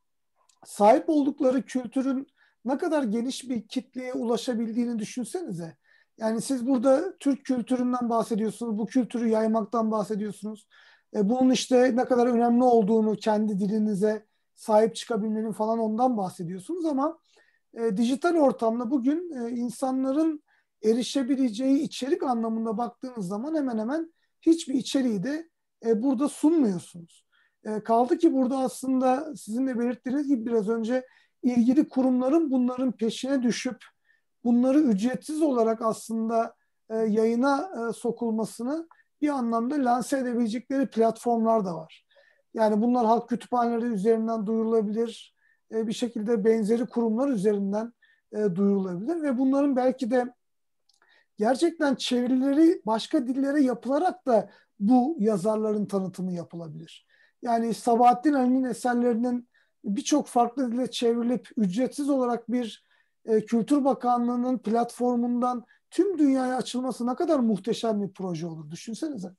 sahip 0.66 1.10
oldukları 1.10 1.62
kültürün 1.62 2.28
ne 2.66 2.78
kadar 2.78 3.04
geniş 3.04 3.50
bir 3.50 3.68
kitleye 3.68 4.14
ulaşabildiğini 4.14 5.00
düşünsenize. 5.00 5.78
Yani 6.18 6.42
siz 6.42 6.68
burada 6.68 7.18
Türk 7.18 7.46
kültüründen 7.46 8.10
bahsediyorsunuz, 8.10 8.78
bu 8.78 8.86
kültürü 8.86 9.28
yaymaktan 9.28 9.92
bahsediyorsunuz. 9.92 10.68
E, 11.16 11.30
bunun 11.30 11.50
işte 11.50 11.96
ne 11.96 12.06
kadar 12.06 12.28
önemli 12.28 12.64
olduğunu 12.64 13.16
kendi 13.16 13.60
dilinize 13.60 14.26
sahip 14.56 14.96
çıkabilmenin 14.96 15.52
falan 15.52 15.80
ondan 15.80 16.18
bahsediyorsunuz 16.18 16.86
ama 16.86 17.20
e, 17.78 17.98
dijital 17.98 18.36
ortamda 18.36 18.92
bugün 18.92 19.32
e, 19.32 19.52
insanların 19.52 20.44
erişebileceği 20.84 21.80
içerik 21.80 22.24
anlamında 22.24 22.78
baktığınız 22.78 23.28
zaman 23.28 23.56
hemen 23.56 23.78
hemen 23.78 24.14
hiçbir 24.42 24.74
içeriği 24.74 25.24
de 25.24 25.50
e, 25.86 26.04
burada 26.04 26.30
sunmuyorsunuz. 26.30 27.26
E, 27.64 27.80
kaldı 27.80 28.18
ki 28.18 28.34
burada 28.34 28.58
aslında 28.58 29.36
sizin 29.36 29.68
de 29.68 29.80
belirttiğiniz 29.80 30.28
gibi 30.28 30.46
biraz 30.46 30.70
önce 30.70 31.06
ilgili 31.44 31.90
kurumların 31.90 32.52
bunların 32.52 32.92
peşine 32.92 33.44
düşüp 33.44 33.78
bunları 34.44 34.80
ücretsiz 34.80 35.42
olarak 35.42 35.82
aslında 35.82 36.56
e, 36.90 36.96
yayına 36.96 37.70
e, 37.90 37.94
sokulmasını 37.94 38.88
bir 39.22 39.30
anlamda 39.30 39.76
lanse 39.76 40.18
edebilecekleri 40.18 40.90
platformlar 40.90 41.66
da 41.66 41.76
var. 41.76 42.06
Yani 42.54 42.82
bunlar 42.82 43.06
halk 43.06 43.30
kütüphaneleri 43.30 43.86
üzerinden 43.86 44.46
duyurulabilir, 44.46 45.37
e, 45.72 45.88
bir 45.88 45.94
şekilde 45.94 46.46
benzeri 46.46 46.86
kurumlar 46.86 47.30
üzerinden 47.30 47.94
e, 48.34 48.56
duyurulabilir 48.56 49.22
ve 49.22 49.38
bunların 49.38 49.76
belki 49.76 50.12
de 50.12 50.34
gerçekten 51.38 51.96
çevirileri 51.96 52.82
başka 52.86 53.28
dillere 53.28 53.62
yapılarak 53.62 54.26
da 54.26 54.50
bu 54.80 55.16
yazarların 55.20 55.86
tanıtımı 55.86 56.34
yapılabilir. 56.34 57.08
Yani 57.42 57.74
Sabahattin 57.74 58.34
Ali'nin 58.34 58.64
eserlerinin 58.64 59.50
birçok 59.84 60.28
farklı 60.28 60.72
dile 60.72 60.92
çevrilip 60.92 61.50
ücretsiz 61.58 62.10
olarak 62.10 62.52
bir 62.52 62.86
e, 63.26 63.46
Kültür 63.46 63.86
Bakanlığı'nın 63.86 64.58
platformundan 64.58 65.66
tüm 65.92 66.18
dünyaya 66.18 66.58
açılması 66.58 67.08
ne 67.08 67.16
kadar 67.16 67.40
muhteşem 67.40 68.02
bir 68.02 68.14
proje 68.14 68.48
olur 68.48 68.72
düşünsenize. 68.72 69.30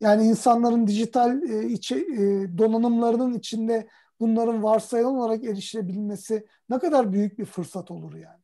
Yani 0.00 0.24
insanların 0.24 0.86
dijital 0.86 1.42
e, 1.42 1.66
içi, 1.68 1.96
e, 1.96 2.58
donanımlarının 2.58 3.34
içinde 3.34 3.88
bunların 4.22 4.62
varsayılan 4.62 5.14
olarak 5.14 5.44
erişilebilmesi 5.44 6.46
ne 6.70 6.78
kadar 6.78 7.12
büyük 7.12 7.38
bir 7.38 7.44
fırsat 7.44 7.90
olur 7.90 8.14
yani. 8.14 8.40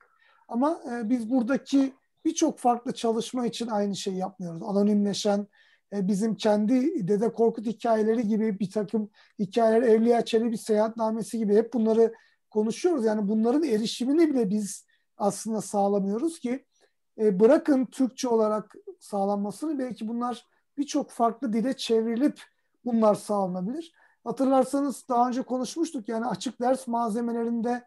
Ama 0.49 0.81
e, 0.93 1.11
biz 1.11 1.31
buradaki 1.31 1.95
birçok 2.25 2.59
farklı 2.59 2.95
çalışma 2.95 3.47
için 3.47 3.67
aynı 3.67 3.97
şeyi 3.97 4.17
yapmıyoruz. 4.17 4.63
Anonimleşen, 4.63 5.47
e, 5.93 6.09
bizim 6.09 6.35
kendi 6.35 7.09
Dede 7.09 7.33
Korkut 7.33 7.67
hikayeleri 7.67 8.29
gibi 8.29 8.59
bir 8.59 8.71
takım 8.71 9.11
hikayeler, 9.39 9.83
Evliya 9.83 10.25
Çelebi 10.25 10.59
seyahatnamesi 10.59 11.39
gibi 11.39 11.57
hep 11.57 11.73
bunları 11.73 12.15
konuşuyoruz. 12.51 13.05
Yani 13.05 13.29
bunların 13.29 13.63
erişimini 13.63 14.31
bile 14.31 14.51
biz 14.51 14.87
aslında 15.17 15.61
sağlamıyoruz 15.61 16.39
ki 16.39 16.65
e, 17.19 17.41
bırakın 17.41 17.87
Türkçe 17.87 18.29
olarak 18.29 18.75
sağlanmasını 19.01 19.79
belki 19.79 20.09
bunlar 20.09 20.47
birçok 20.79 21.11
farklı 21.11 21.53
dile 21.53 21.77
çevrilip 21.77 22.43
bunlar 22.85 23.15
sağlanabilir. 23.15 23.93
Hatırlarsanız 24.25 25.05
daha 25.09 25.29
önce 25.29 25.43
konuşmuştuk 25.43 26.09
yani 26.09 26.27
açık 26.27 26.61
ders 26.61 26.87
malzemelerinde 26.87 27.85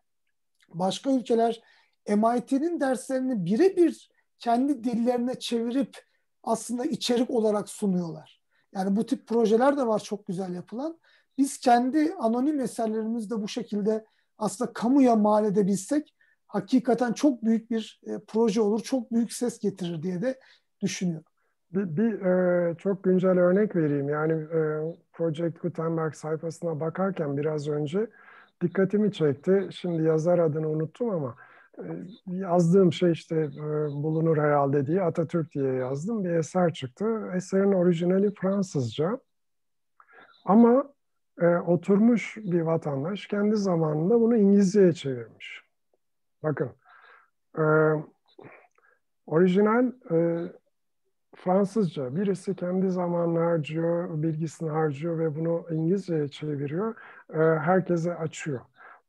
başka 0.69 1.11
ülkeler 1.11 1.61
MIT'nin 2.07 2.79
derslerini 2.79 3.45
birebir 3.45 4.11
kendi 4.39 4.84
dillerine 4.84 5.39
çevirip 5.39 5.97
aslında 6.43 6.86
içerik 6.86 7.29
olarak 7.29 7.69
sunuyorlar. 7.69 8.41
Yani 8.73 8.95
bu 8.95 9.05
tip 9.05 9.27
projeler 9.27 9.77
de 9.77 9.88
var 9.88 9.99
çok 9.99 10.27
güzel 10.27 10.53
yapılan. 10.53 10.99
Biz 11.38 11.57
kendi 11.57 12.13
anonim 12.19 12.59
eserlerimizde 12.59 13.41
bu 13.41 13.47
şekilde 13.47 14.05
aslında 14.38 14.73
kamuya 14.73 15.15
mal 15.15 15.45
edebilsek 15.45 16.15
hakikaten 16.47 17.13
çok 17.13 17.43
büyük 17.43 17.71
bir 17.71 18.01
e, 18.07 18.19
proje 18.27 18.61
olur, 18.61 18.84
çok 18.84 19.11
büyük 19.11 19.34
ses 19.34 19.59
getirir 19.59 20.03
diye 20.03 20.21
de 20.21 20.39
düşünüyorum. 20.82 21.30
Bir, 21.74 21.97
bir 21.97 22.22
e, 22.22 22.76
çok 22.76 23.03
güncel 23.03 23.39
örnek 23.39 23.76
vereyim. 23.76 24.09
Yani 24.09 24.34
e, 24.34 24.82
Project 25.13 25.61
Gutenberg 25.61 26.13
sayfasına 26.13 26.80
bakarken 26.80 27.38
biraz 27.38 27.67
önce 27.67 28.07
dikkatimi 28.61 29.11
çekti. 29.11 29.67
Şimdi 29.72 30.03
yazar 30.03 30.39
adını 30.39 30.69
unuttum 30.69 31.09
ama 31.09 31.36
ee, 31.80 31.84
yazdığım 32.26 32.93
şey 32.93 33.11
işte 33.11 33.36
e, 33.36 33.61
bulunur 34.03 34.38
herhalde 34.38 34.88
diye 34.88 35.01
Atatürk 35.01 35.53
diye 35.53 35.74
yazdım. 35.74 36.24
Bir 36.24 36.30
eser 36.30 36.74
çıktı. 36.74 37.32
Eserin 37.36 37.72
orijinali 37.72 38.34
Fransızca. 38.34 39.19
Ama 40.45 40.93
e, 41.41 41.45
oturmuş 41.47 42.38
bir 42.38 42.61
vatandaş 42.61 43.28
kendi 43.28 43.55
zamanında 43.55 44.22
bunu 44.22 44.38
İngilizceye 44.38 44.93
çevirmiş. 44.93 45.63
Bakın, 46.43 46.72
e, 47.57 47.63
orijinal 49.26 49.91
e, 50.11 50.47
Fransızca. 51.44 52.16
Birisi 52.16 52.56
kendi 52.56 52.89
zamanını 52.89 53.39
harcıyor, 53.39 54.24
bilgisini 54.24 54.70
harcıyor 54.70 55.20
ve 55.20 55.36
bunu 55.36 55.66
İngilizceye 55.72 56.28
çeviriyor. 56.28 56.96
E, 57.34 57.38
herkese 57.60 58.16
açıyor. 58.16 58.60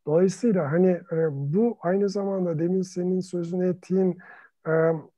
Dolayısıyla 0.07 0.73
hani 0.73 0.91
e, 1.13 1.17
bu 1.31 1.79
aynı 1.83 2.09
zamanda 2.09 2.59
demin 2.59 2.83
senin 2.83 3.21
sözünü 3.21 3.69
ettiğin 3.69 4.19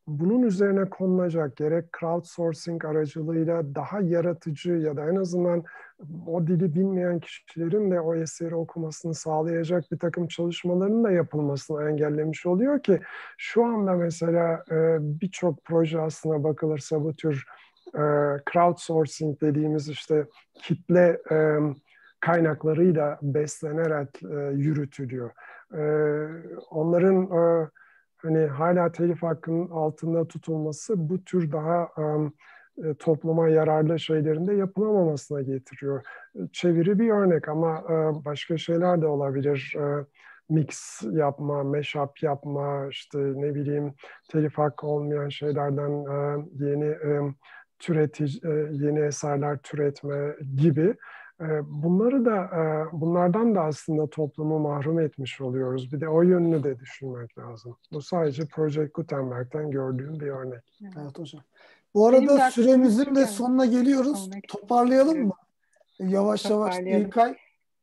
bunun 0.06 0.42
üzerine 0.42 0.84
konulacak 0.84 1.56
gerek 1.56 1.84
crowdsourcing 2.00 2.84
aracılığıyla 2.84 3.74
daha 3.74 4.00
yaratıcı 4.00 4.72
ya 4.72 4.96
da 4.96 5.10
en 5.10 5.16
azından 5.16 5.64
o 6.26 6.46
dili 6.46 6.74
bilmeyen 6.74 7.20
kişilerin 7.20 7.90
de 7.90 8.00
o 8.00 8.14
eseri 8.14 8.54
okumasını 8.54 9.14
sağlayacak 9.14 9.84
bir 9.92 9.98
takım 9.98 10.28
çalışmaların 10.28 11.04
da 11.04 11.10
yapılmasını 11.10 11.88
engellemiş 11.90 12.46
oluyor 12.46 12.82
ki 12.82 13.00
şu 13.38 13.64
anda 13.64 13.92
mesela 13.92 14.64
birçok 15.00 15.64
proje 15.64 16.00
aslına 16.00 16.44
bakılırsa 16.44 17.04
bu 17.04 17.16
tür 17.16 17.44
crowdsourcing 18.52 19.40
dediğimiz 19.40 19.88
işte 19.88 20.26
kitle 20.54 21.20
kaynaklarıyla 22.20 23.18
beslenerek 23.22 24.22
yürütülüyor. 24.52 25.30
Onların 26.70 27.28
hani 28.24 28.46
hala 28.46 28.92
telif 28.92 29.22
hakkının 29.22 29.70
altında 29.70 30.28
tutulması 30.28 31.08
bu 31.08 31.24
tür 31.24 31.52
daha 31.52 31.88
e, 32.84 32.94
topluma 32.94 33.48
yararlı 33.48 33.98
şeylerin 33.98 34.46
de 34.46 34.54
yapılamamasına 34.54 35.42
getiriyor. 35.42 36.04
Çeviri 36.52 36.98
bir 36.98 37.10
örnek 37.10 37.48
ama 37.48 37.84
başka 38.24 38.58
şeyler 38.58 39.02
de 39.02 39.06
olabilir. 39.06 39.76
Mix 40.48 41.02
yapma, 41.10 41.64
mashup 41.64 42.22
yapma, 42.22 42.86
işte 42.90 43.18
ne 43.18 43.54
bileyim 43.54 43.94
telif 44.30 44.58
hakkı 44.58 44.86
olmayan 44.86 45.28
şeylerden 45.28 45.90
yeni 46.52 46.84
e, 46.84 47.34
türetici, 47.78 48.40
yeni 48.70 49.00
eserler 49.00 49.58
türetme 49.58 50.36
gibi. 50.56 50.94
E, 51.40 51.46
bunları 51.66 52.24
da 52.24 52.50
bunlardan 52.92 53.54
da 53.54 53.62
aslında 53.62 54.10
toplumu 54.10 54.58
mahrum 54.58 55.00
etmiş 55.00 55.40
oluyoruz. 55.40 55.92
Bir 55.92 56.00
de 56.00 56.08
o 56.08 56.22
yönünü 56.22 56.64
de 56.64 56.78
düşünmek 56.78 57.38
lazım. 57.38 57.76
Bu 57.92 58.02
sadece 58.02 58.46
Project 58.46 58.94
Gutenberg'den 58.94 59.70
gördüğüm 59.70 60.20
bir 60.20 60.26
örnek. 60.26 60.80
Evet 60.82 61.18
hocam. 61.18 61.42
Bu 61.94 62.06
arada 62.06 62.50
süremizin 62.50 63.14
de 63.14 63.26
sonuna 63.26 63.66
geliyoruz. 63.66 64.30
Toparlayalım 64.48 65.26
mı? 65.26 65.34
Yavaş 65.98 66.50
yavaş 66.50 66.78
İlkay. 66.78 67.36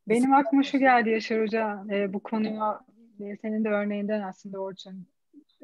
Benim 0.07 0.33
aklıma 0.33 0.63
şu 0.63 0.77
geldi 0.77 1.09
Yaşar 1.09 1.41
Hoca. 1.41 1.83
E, 1.91 2.13
bu 2.13 2.19
konuya 2.19 2.79
e, 3.19 3.37
senin 3.37 3.63
de 3.63 3.69
örneğinden 3.69 4.21
aslında 4.21 4.59
Orçun. 4.59 5.07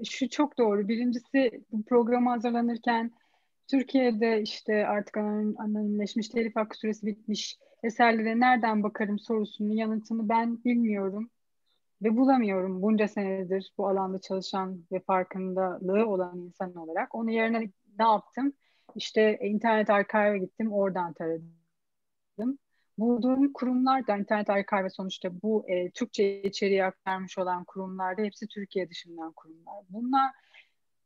Şu 0.10 0.30
çok 0.30 0.58
doğru. 0.58 0.88
Birincisi 0.88 1.62
bu 1.72 1.84
programı 1.84 2.30
hazırlanırken 2.30 3.12
Türkiye'de 3.68 4.42
işte 4.42 4.88
artık 4.88 5.18
anonimleşmiş 5.18 6.30
telif 6.30 6.56
hakkı 6.56 6.78
süresi 6.78 7.06
bitmiş 7.06 7.58
eserlere 7.84 8.40
nereden 8.40 8.84
bakarım 8.84 9.20
sorusunun 9.20 9.72
yanıtını 9.72 10.30
ben 10.30 10.64
bilmiyorum 10.64 11.30
ve 12.02 12.18
bulamıyorum 12.18 12.82
bunca 12.82 13.08
senedir 13.08 13.74
bu 13.78 13.88
alanda 13.88 14.22
çalışan 14.22 14.86
ve 14.92 15.00
farkındalığı 15.00 16.06
olan 16.08 16.40
insan 16.40 16.76
olarak. 16.76 17.16
Onun 17.16 17.30
yerine 17.30 17.60
ne 18.00 18.06
yaptım? 18.06 18.54
İşte 18.96 19.40
internet 19.42 19.90
arşive 19.90 20.38
gittim, 20.38 20.74
oradan 20.74 21.14
taradım. 21.14 21.58
Bulduğum 22.98 23.54
kurumlar 23.54 24.08
da 24.08 24.18
internet 24.18 24.50
arşive 24.50 24.90
sonuçta 24.90 25.42
bu 25.42 25.66
e, 25.70 25.92
Türkçe 25.92 26.42
içeriği 26.42 26.84
aktarmış 26.84 27.38
olan 27.38 27.64
kurumlarda 27.64 28.22
hepsi 28.22 28.48
Türkiye 28.48 28.90
dışından 28.90 29.32
kurumlar. 29.32 29.76
Bunlar 29.90 30.32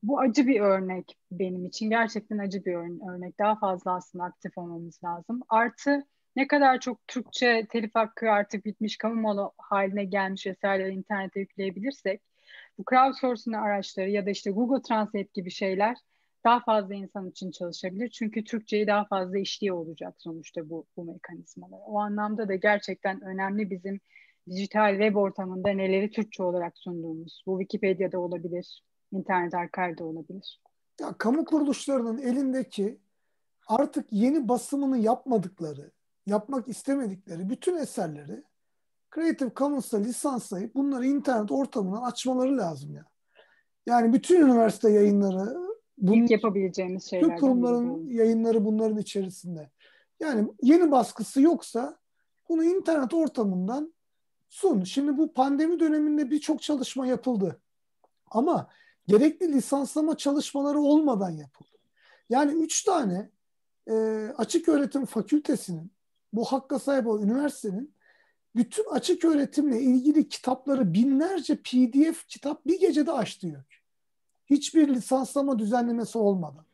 bu 0.04 0.20
acı 0.20 0.48
bir 0.48 0.62
örnek 0.62 1.18
benim 1.32 1.66
için. 1.66 1.90
Gerçekten 1.90 2.38
acı 2.38 2.66
bir 2.66 2.74
örnek. 2.76 3.40
Daha 3.40 3.56
fazla 3.56 3.96
aslında 3.96 4.24
aktif 4.24 4.58
olmamız 4.58 5.04
lazım. 5.04 5.42
Artı 5.50 6.08
ne 6.36 6.48
kadar 6.48 6.80
çok 6.80 7.08
Türkçe 7.08 7.68
telif 7.70 7.96
hakkı 7.96 8.32
artık 8.32 8.66
bitmiş 8.66 8.98
kamu 8.98 9.22
malı 9.22 9.52
haline 9.58 10.06
gelmiş 10.06 10.48
eserleri 10.48 10.94
internete 10.94 11.40
yükleyebilirsek 11.40 12.22
bu 12.78 12.84
crowdsourcing 12.90 13.56
araçları 13.56 14.10
ya 14.10 14.26
da 14.26 14.30
işte 14.30 14.52
Google 14.52 14.82
Translate 14.82 15.30
gibi 15.34 15.52
şeyler 15.52 15.98
daha 16.44 16.60
fazla 16.60 16.96
insan 16.96 17.30
için 17.30 17.52
çalışabilir. 17.52 18.10
Çünkü 18.10 18.44
Türkçeyi 18.44 18.88
daha 18.88 19.06
fazla 19.06 19.38
işliyor 19.38 19.76
olacak 19.76 20.16
sonuçta 20.18 20.70
bu, 20.70 20.86
bu 20.98 21.06
mekanizmalar. 21.06 21.80
O 21.86 22.00
anlamda 22.00 22.48
da 22.48 22.56
gerçekten 22.56 23.22
önemli 23.22 23.70
bizim 23.70 24.00
dijital 24.50 24.92
web 24.92 25.16
ortamında 25.16 25.70
neleri 25.70 26.12
Türkçe 26.12 26.44
olarak 26.44 26.78
sunduğumuz. 26.78 27.44
Bu 27.48 27.60
Wikipedia'da 27.60 28.20
olabilir, 28.20 28.84
internet 29.12 29.54
arşivde 29.54 30.04
olabilir. 30.04 30.62
Ya, 31.02 31.14
kamu 31.18 31.46
kuruluşlarının 31.46 32.18
elindeki 32.18 33.00
artık 33.68 34.08
yeni 34.12 34.50
basımını 34.50 34.98
yapmadıkları, 34.98 35.92
yapmak 36.32 36.68
istemedikleri 36.68 37.50
bütün 37.50 37.78
eserleri 37.78 38.44
Creative 39.16 39.52
Commons'ta 39.56 39.98
lisanslayıp 39.98 40.76
bunları 40.76 41.06
internet 41.06 41.52
ortamına 41.52 42.06
açmaları 42.06 42.58
lazım 42.58 42.96
ya. 42.96 43.06
Yani 43.86 44.14
bütün 44.14 44.42
üniversite 44.42 44.90
yayınları 44.90 45.58
bunun, 45.98 46.24
İlk 46.24 46.32
yapabileceğimiz 46.32 47.10
şeyler. 47.10 47.28
Tüm 47.28 47.38
kurumların 47.38 48.10
yayınları 48.10 48.66
bunların 48.66 48.98
içerisinde. 48.98 49.70
Yani 50.20 50.48
yeni 50.62 50.92
baskısı 50.92 51.42
yoksa 51.42 51.98
bunu 52.50 52.64
internet 52.64 53.14
ortamından 53.14 53.94
sun. 54.50 54.84
Şimdi 54.84 55.18
bu 55.18 55.34
pandemi 55.34 55.80
döneminde 55.80 56.32
birçok 56.32 56.62
çalışma 56.62 57.08
yapıldı. 57.08 57.62
Ama 58.32 58.68
gerekli 59.08 59.54
lisanslama 59.54 60.18
çalışmaları 60.18 60.80
olmadan 60.80 61.30
yapıldı. 61.30 61.78
Yani 62.30 62.52
üç 62.52 62.84
tane 62.84 63.30
e, 63.90 63.94
açık 64.38 64.70
öğretim 64.70 65.06
fakültesinin 65.06 65.92
bu 66.34 66.46
hakka 66.46 66.80
sahip 66.80 67.08
olan 67.08 67.24
üniversitenin 67.24 67.94
bütün 68.56 68.86
açık 68.86 69.26
öğretimle 69.26 69.82
ilgili 69.82 70.30
kitapları 70.30 70.94
binlerce 70.94 71.56
PDF 71.56 72.28
kitap 72.28 72.66
bir 72.66 72.80
gecede 72.80 73.12
açtı 73.12 73.48
yok. 73.48 73.64
Hiçbir 74.46 74.88
lisanslama 74.88 75.60
düzenlemesi 75.60 76.18
olmadan. 76.18 76.66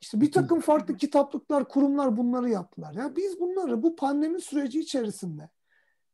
İşte 0.00 0.20
bir 0.20 0.32
takım 0.32 0.60
farklı 0.60 0.96
kitaplıklar, 0.96 1.68
kurumlar 1.68 2.16
bunları 2.16 2.50
yaptılar. 2.50 2.94
Ya 2.94 3.16
biz 3.16 3.40
bunları 3.40 3.82
bu 3.82 3.96
pandemi 3.96 4.40
süreci 4.40 4.80
içerisinde 4.80 5.48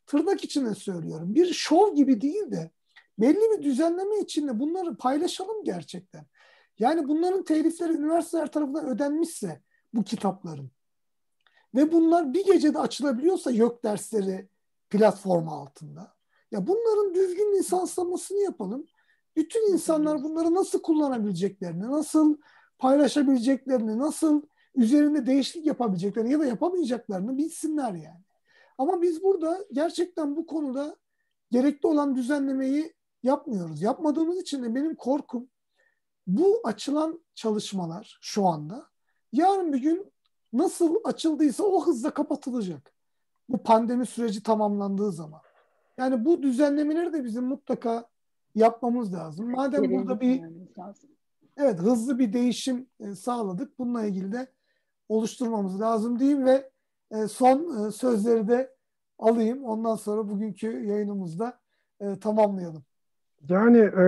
tırnak 0.06 0.44
içine 0.44 0.74
söylüyorum. 0.74 1.34
Bir 1.34 1.52
şov 1.52 1.94
gibi 1.94 2.20
değil 2.20 2.50
de 2.50 2.70
belli 3.18 3.58
bir 3.58 3.62
düzenleme 3.62 4.18
içinde 4.18 4.60
bunları 4.60 4.96
paylaşalım 4.96 5.64
gerçekten. 5.64 6.26
Yani 6.78 7.08
bunların 7.08 7.44
telifleri 7.44 7.92
üniversiteler 7.92 8.52
tarafından 8.52 8.86
ödenmişse 8.86 9.60
bu 9.94 10.04
kitapların 10.04 10.70
ve 11.74 11.92
bunlar 11.92 12.34
bir 12.34 12.44
gecede 12.44 12.78
açılabiliyorsa 12.78 13.50
YÖK 13.50 13.84
dersleri 13.84 14.48
platformu 14.90 15.50
altında. 15.50 16.14
Ya 16.50 16.66
bunların 16.66 17.14
düzgün 17.14 17.58
lisanslamasını 17.58 18.38
yapalım. 18.38 18.86
Bütün 19.36 19.72
insanlar 19.72 20.22
bunları 20.22 20.54
nasıl 20.54 20.82
kullanabileceklerini, 20.82 21.90
nasıl 21.90 22.36
paylaşabileceklerini, 22.78 23.98
nasıl 23.98 24.42
üzerinde 24.74 25.26
değişiklik 25.26 25.66
yapabileceklerini 25.66 26.32
ya 26.32 26.40
da 26.40 26.46
yapamayacaklarını 26.46 27.38
bilsinler 27.38 27.92
yani. 27.92 28.24
Ama 28.78 29.02
biz 29.02 29.22
burada 29.22 29.64
gerçekten 29.72 30.36
bu 30.36 30.46
konuda 30.46 30.96
gerekli 31.50 31.86
olan 31.86 32.16
düzenlemeyi 32.16 32.94
yapmıyoruz. 33.22 33.82
Yapmadığımız 33.82 34.40
için 34.40 34.62
de 34.62 34.74
benim 34.74 34.94
korkum 34.94 35.48
bu 36.26 36.60
açılan 36.64 37.24
çalışmalar 37.34 38.18
şu 38.20 38.46
anda 38.46 38.86
yarın 39.32 39.72
bir 39.72 39.78
gün 39.78 40.12
nasıl 40.54 40.94
açıldıysa 41.04 41.64
o 41.64 41.86
hızla 41.86 42.10
kapatılacak. 42.10 42.92
Bu 43.48 43.62
pandemi 43.62 44.06
süreci 44.06 44.42
tamamlandığı 44.42 45.12
zaman. 45.12 45.40
Yani 45.98 46.24
bu 46.24 46.42
düzenlemeleri 46.42 47.12
de 47.12 47.24
bizim 47.24 47.44
mutlaka 47.44 48.08
yapmamız 48.54 49.14
lazım. 49.14 49.50
Madem 49.50 49.90
burada 49.90 50.20
bir 50.20 50.42
evet 51.56 51.78
hızlı 51.78 52.18
bir 52.18 52.32
değişim 52.32 52.86
e, 53.00 53.14
sağladık. 53.14 53.78
Bununla 53.78 54.04
ilgili 54.04 54.32
de 54.32 54.48
oluşturmamız 55.08 55.80
lazım 55.80 56.18
diyeyim 56.18 56.46
ve 56.46 56.70
e, 57.10 57.28
son 57.28 57.86
e, 57.86 57.90
sözleri 57.90 58.48
de 58.48 58.74
alayım. 59.18 59.64
Ondan 59.64 59.96
sonra 59.96 60.28
bugünkü 60.28 60.86
yayınımızda 60.86 61.58
tamamlayalım. 62.20 62.84
Yani 63.48 63.78
e, 63.78 64.04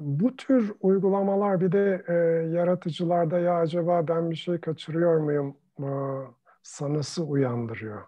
bu 0.00 0.36
tür 0.36 0.72
uygulamalar 0.80 1.60
bir 1.60 1.72
de 1.72 2.04
e, 2.08 2.12
yaratıcılarda 2.56 3.38
ya 3.38 3.54
acaba 3.54 4.08
ben 4.08 4.30
bir 4.30 4.36
şey 4.36 4.60
kaçırıyor 4.60 5.18
muyum 5.18 5.56
sanısı 6.62 7.24
uyandırıyor. 7.24 8.02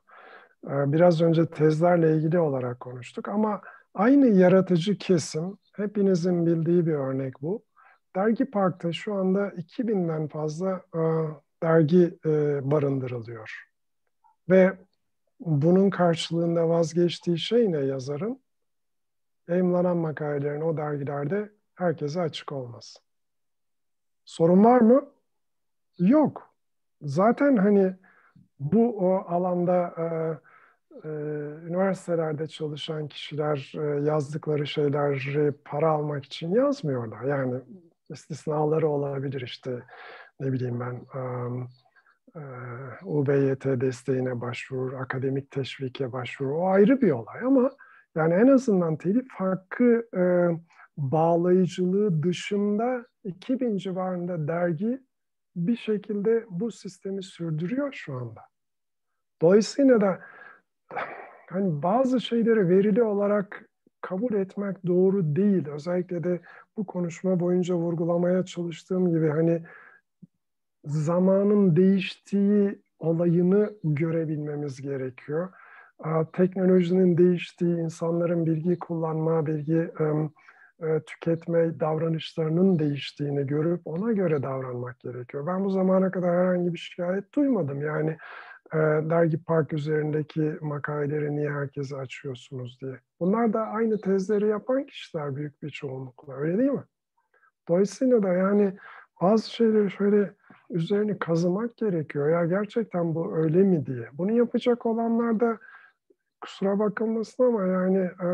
E, 0.67 0.93
biraz 0.93 1.21
önce 1.21 1.47
tezlerle 1.47 2.17
ilgili 2.17 2.39
olarak 2.39 2.81
konuştuk 2.81 3.29
ama 3.29 3.61
aynı 3.95 4.27
yaratıcı 4.27 4.99
kesim, 4.99 5.59
hepinizin 5.77 6.47
bildiği 6.47 6.87
bir 6.87 6.95
örnek 6.95 7.43
bu. 7.43 7.65
Dergi 8.17 8.45
Park'ta 8.45 8.93
şu 8.93 9.15
anda 9.15 9.49
2000'den 9.49 10.29
fazla 10.29 10.83
e, 10.95 11.01
dergi 11.63 12.19
barındırılıyor. 12.71 13.69
Ve 14.49 14.79
bunun 15.41 15.91
karşılığında 15.91 16.69
vazgeçtiği 16.69 17.39
şey 17.39 17.73
ne 17.73 17.79
yazarın? 17.79 18.43
Yayınlanan 19.49 19.97
makalelerin 19.97 20.61
o 20.61 20.77
dergilerde 20.77 21.53
herkese 21.75 22.21
açık 22.21 22.53
olması. 22.53 22.99
Sorun 24.25 24.65
var 24.65 24.81
mı? 24.81 25.11
Yok 25.99 26.54
zaten 27.03 27.57
hani 27.57 27.95
bu 28.61 28.99
o 28.99 29.25
alanda 29.29 29.95
e, 29.99 30.05
e, 31.05 31.11
üniversitelerde 31.67 32.47
çalışan 32.47 33.09
kişiler 33.09 33.73
e, 33.77 34.05
yazdıkları 34.05 34.67
şeyleri 34.67 35.53
para 35.65 35.91
almak 35.91 36.25
için 36.25 36.51
yazmıyorlar. 36.55 37.23
Yani 37.23 37.61
istisnaları 38.11 38.89
olabilir 38.89 39.41
işte 39.41 39.83
ne 40.41 40.53
bileyim 40.53 40.81
ben 40.81 41.21
um, 41.21 41.69
e, 42.37 42.43
UBYT 43.05 43.65
desteğine 43.65 44.41
başvurur, 44.41 44.93
akademik 44.93 45.51
teşvike 45.51 46.13
başvurur. 46.13 46.51
O 46.51 46.69
ayrı 46.69 47.01
bir 47.01 47.11
olay 47.11 47.41
ama 47.47 47.71
yani 48.15 48.35
en 48.35 48.49
azından 48.49 48.97
telif 48.97 49.31
hakkı 49.33 50.09
e, 50.17 50.23
bağlayıcılığı 50.97 52.23
dışında 52.23 53.07
2000 53.25 53.77
civarında 53.77 54.49
dergi 54.49 55.01
bir 55.57 55.77
şekilde 55.77 56.45
bu 56.51 56.73
sistemi 56.73 57.23
sürdürüyor 57.23 57.93
şu 57.93 58.15
anda. 58.15 58.41
Dolayısıyla 59.43 60.01
da 60.01 60.21
hani 61.49 61.83
bazı 61.83 62.21
şeyleri 62.21 62.69
verili 62.69 63.03
olarak 63.03 63.69
kabul 64.01 64.35
etmek 64.35 64.87
doğru 64.87 65.37
değil. 65.37 65.69
Özellikle 65.69 66.25
de 66.25 66.41
bu 66.77 66.87
konuşma 66.87 67.41
boyunca 67.41 67.75
vurgulamaya 67.75 68.45
çalıştığım 68.45 69.11
gibi 69.11 69.29
hani 69.29 69.63
zamanın 70.85 71.77
değiştiği 71.77 72.83
olayını 72.99 73.75
görebilmemiz 73.85 74.83
gerekiyor. 74.83 75.53
Teknolojinin 76.33 77.19
değiştiği, 77.19 77.77
insanların 77.77 78.47
bilgi 78.47 78.79
kullanma, 78.79 79.47
bilgi 79.47 79.91
e, 80.83 81.01
tüketme 81.01 81.81
davranışlarının 81.81 82.79
değiştiğini 82.79 83.47
görüp 83.47 83.81
ona 83.85 84.13
göre 84.13 84.43
davranmak 84.43 85.01
gerekiyor. 85.01 85.47
Ben 85.47 85.65
bu 85.65 85.71
zamana 85.71 86.11
kadar 86.11 86.31
herhangi 86.31 86.73
bir 86.73 86.79
şikayet 86.79 87.35
duymadım. 87.35 87.83
Yani 87.83 88.17
e, 88.73 88.79
dergi 89.11 89.45
park 89.45 89.73
üzerindeki 89.73 90.57
makaleleri 90.61 91.37
niye 91.37 91.51
herkese 91.51 91.97
açıyorsunuz 91.97 92.79
diye. 92.81 93.01
Bunlar 93.21 93.53
da 93.53 93.61
aynı 93.61 94.01
tezleri 94.01 94.49
yapan 94.49 94.85
kişiler 94.87 95.37
büyük 95.37 95.63
bir 95.63 95.71
çoğunlukla 95.71 96.35
öyle 96.35 96.59
değil 96.59 96.71
mi? 96.71 96.85
Dolayısıyla 97.69 98.23
da 98.23 98.33
yani 98.33 98.77
bazı 99.23 99.51
şeyleri 99.51 99.91
şöyle 99.91 100.35
üzerini 100.71 101.19
kazımak 101.19 101.77
gerekiyor. 101.77 102.29
Ya 102.29 102.47
gerçekten 102.47 103.15
bu 103.15 103.37
öyle 103.37 103.63
mi 103.63 103.87
diye. 103.87 104.09
Bunu 104.13 104.33
yapacak 104.33 104.87
olanlar 104.87 105.41
da 105.41 105.59
kusura 106.41 106.79
bakılmasın 106.79 107.45
ama 107.45 107.67
yani 107.67 107.99
e, 107.99 108.29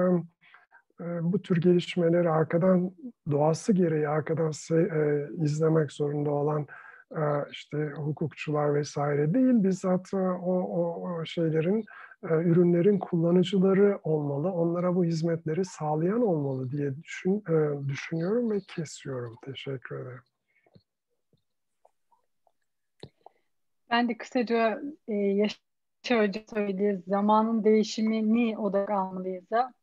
bu 1.22 1.42
tür 1.42 1.60
gelişmeleri 1.60 2.30
arkadan 2.30 2.90
doğası 3.30 3.72
gereği 3.72 4.08
arkadan 4.08 4.52
e, 4.70 5.28
izlemek 5.44 5.92
zorunda 5.92 6.30
olan 6.30 6.66
e, 7.16 7.22
işte 7.50 7.92
hukukçular 7.96 8.74
vesaire 8.74 9.34
değil 9.34 9.64
bizzat 9.64 10.14
o, 10.14 10.18
o, 10.18 11.08
o 11.08 11.24
şeylerin 11.24 11.84
e, 12.22 12.34
ürünlerin 12.34 12.98
kullanıcıları 12.98 14.00
olmalı 14.02 14.52
onlara 14.52 14.94
bu 14.94 15.04
hizmetleri 15.04 15.64
sağlayan 15.64 16.22
olmalı 16.22 16.70
diye 16.70 17.02
düşün, 17.02 17.44
e, 17.48 17.88
düşünüyorum 17.88 18.50
ve 18.50 18.60
kesiyorum 18.60 19.36
teşekkür 19.44 20.00
ederim. 20.00 20.22
Ben 23.90 24.08
de 24.08 24.16
kısaca 24.16 24.82
e, 25.08 25.14
Yaşar 25.14 25.60
Hoca 26.08 26.40
söylediği 26.54 27.02
zamanın 27.06 27.64
değişimini 27.64 28.58
odak 28.58 28.90
almalıyız 28.90 29.50
da 29.50 29.74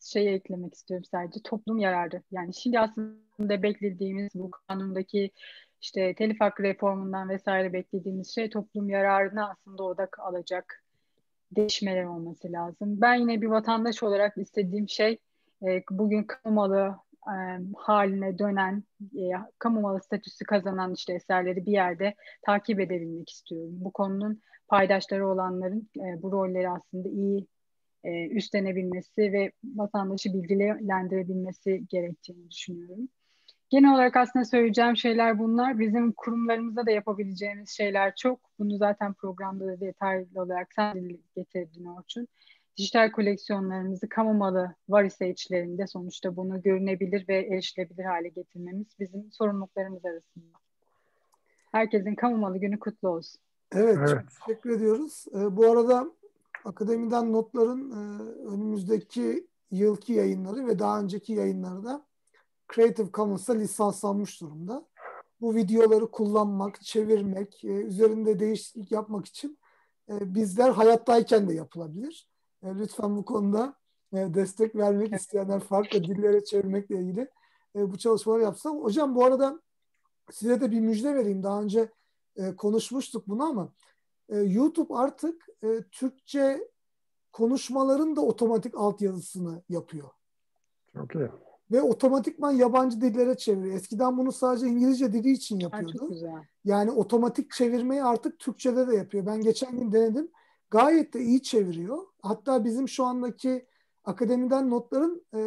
şey 0.00 0.34
eklemek 0.34 0.74
istiyorum 0.74 1.04
sadece 1.10 1.40
toplum 1.44 1.78
yararı. 1.78 2.22
Yani 2.30 2.54
şimdi 2.54 2.80
aslında 2.80 3.62
beklediğimiz 3.62 4.30
bu 4.34 4.50
kanundaki 4.50 5.30
işte 5.82 6.14
telif 6.14 6.40
hakkı 6.40 6.62
reformundan 6.62 7.28
vesaire 7.28 7.72
beklediğimiz 7.72 8.34
şey 8.34 8.50
toplum 8.50 8.90
yararına 8.90 9.50
aslında 9.50 9.82
odak 9.82 10.18
alacak 10.18 10.84
değişmeler 11.56 12.04
olması 12.04 12.52
lazım. 12.52 13.00
Ben 13.00 13.14
yine 13.14 13.40
bir 13.40 13.46
vatandaş 13.46 14.02
olarak 14.02 14.38
istediğim 14.38 14.88
şey 14.88 15.18
e, 15.62 15.82
bugün 15.90 16.24
kamu 16.24 16.54
malı 16.54 16.96
e, 17.26 17.34
haline 17.76 18.38
dönen, 18.38 18.84
e, 19.00 19.24
kamu 19.58 19.80
malı 19.80 20.00
statüsü 20.02 20.44
kazanan 20.44 20.94
işte 20.94 21.12
eserleri 21.14 21.66
bir 21.66 21.72
yerde 21.72 22.14
takip 22.42 22.80
edebilmek 22.80 23.30
istiyorum. 23.30 23.70
Bu 23.72 23.92
konunun 23.92 24.42
paydaşları 24.68 25.28
olanların 25.28 25.88
e, 25.96 26.22
bu 26.22 26.32
rolleri 26.32 26.70
aslında 26.70 27.08
iyi 27.08 27.46
e, 28.04 28.28
üstlenebilmesi 28.28 29.32
ve 29.32 29.52
vatandaşı 29.64 30.32
bilgilendirebilmesi 30.34 31.84
gerektiğini 31.88 32.50
düşünüyorum. 32.50 33.08
Genel 33.70 33.94
olarak 33.94 34.16
aslında 34.16 34.44
söyleyeceğim 34.44 34.96
şeyler 34.96 35.38
bunlar. 35.38 35.78
Bizim 35.78 36.12
kurumlarımızda 36.12 36.86
da 36.86 36.90
yapabileceğimiz 36.90 37.70
şeyler 37.70 38.14
çok. 38.14 38.40
Bunu 38.58 38.76
zaten 38.76 39.14
programda 39.14 39.66
da 39.66 39.80
detaylı 39.80 40.42
olarak 40.42 40.68
sen 40.74 41.08
getirdin 41.36 41.84
Orçun. 41.84 42.28
Dijital 42.76 43.10
koleksiyonlarımızı 43.10 44.08
kamu 44.08 44.34
malı 44.34 44.74
var 44.88 45.04
ise 45.04 45.30
içlerinde 45.30 45.86
sonuçta 45.86 46.36
bunu 46.36 46.62
görünebilir 46.62 47.28
ve 47.28 47.46
erişilebilir 47.46 48.04
hale 48.04 48.28
getirmemiz 48.28 48.86
bizim 49.00 49.32
sorumluluklarımız 49.32 50.04
arasında. 50.04 50.58
Herkesin 51.72 52.14
kamu 52.14 52.36
malı 52.36 52.58
günü 52.58 52.78
kutlu 52.78 53.08
olsun. 53.08 53.40
Evet, 53.74 53.96
evet. 53.98 54.08
çok 54.08 54.46
teşekkür 54.46 54.70
ediyoruz. 54.70 55.24
Ee, 55.34 55.56
bu 55.56 55.66
arada 55.66 56.12
Akademiden 56.64 57.32
notların 57.32 57.90
e, 57.90 58.22
önümüzdeki 58.48 59.46
yılki 59.70 60.12
yayınları 60.12 60.66
ve 60.66 60.78
daha 60.78 61.00
önceki 61.00 61.32
yayınları 61.32 61.84
da 61.84 62.06
Creative 62.74 63.12
Commons'a 63.14 63.52
lisanslanmış 63.52 64.40
durumda. 64.40 64.86
Bu 65.40 65.54
videoları 65.54 66.10
kullanmak, 66.10 66.80
çevirmek, 66.80 67.64
e, 67.64 67.68
üzerinde 67.68 68.38
değişiklik 68.38 68.92
yapmak 68.92 69.26
için 69.26 69.58
e, 70.08 70.34
bizler 70.34 70.70
hayattayken 70.70 71.48
de 71.48 71.54
yapılabilir. 71.54 72.28
E, 72.62 72.66
lütfen 72.74 73.16
bu 73.16 73.24
konuda 73.24 73.74
e, 74.12 74.16
destek 74.16 74.76
vermek 74.76 75.12
isteyenler 75.12 75.60
farklı 75.60 76.04
dillere 76.04 76.44
çevirmekle 76.44 76.96
ilgili 77.00 77.30
e, 77.76 77.90
bu 77.92 77.98
çalışmaları 77.98 78.42
yapsam. 78.42 78.82
Hocam 78.82 79.14
bu 79.14 79.24
arada 79.24 79.60
size 80.30 80.60
de 80.60 80.70
bir 80.70 80.80
müjde 80.80 81.14
vereyim. 81.14 81.42
Daha 81.42 81.62
önce 81.62 81.88
e, 82.36 82.56
konuşmuştuk 82.56 83.28
bunu 83.28 83.42
ama 83.42 83.72
e, 84.28 84.38
YouTube 84.38 84.94
artık 84.94 85.46
e, 85.62 85.82
Türkçe 85.92 86.68
konuşmaların 87.32 88.16
da 88.16 88.20
otomatik 88.20 88.78
altyazısını 88.78 89.62
yapıyor. 89.68 90.08
Çok 90.94 91.14
iyi. 91.14 91.28
Ve 91.72 91.82
otomatikman 91.82 92.52
yabancı 92.52 93.00
dillere 93.00 93.36
çeviriyor. 93.36 93.74
Eskiden 93.74 94.18
bunu 94.18 94.32
sadece 94.32 94.66
İngilizce 94.66 95.12
dili 95.12 95.30
için 95.30 95.60
yapıyordu. 95.60 96.10
Yani 96.64 96.90
otomatik 96.90 97.50
çevirmeyi 97.50 98.02
artık 98.02 98.38
Türkçe'de 98.38 98.88
de 98.88 98.96
yapıyor. 98.96 99.26
Ben 99.26 99.40
geçen 99.40 99.78
gün 99.78 99.92
denedim. 99.92 100.30
Gayet 100.70 101.14
de 101.14 101.20
iyi 101.20 101.42
çeviriyor. 101.42 101.98
Hatta 102.22 102.64
bizim 102.64 102.88
şu 102.88 103.04
andaki 103.04 103.66
akademiden 104.04 104.70
notların 104.70 105.26
e, 105.32 105.38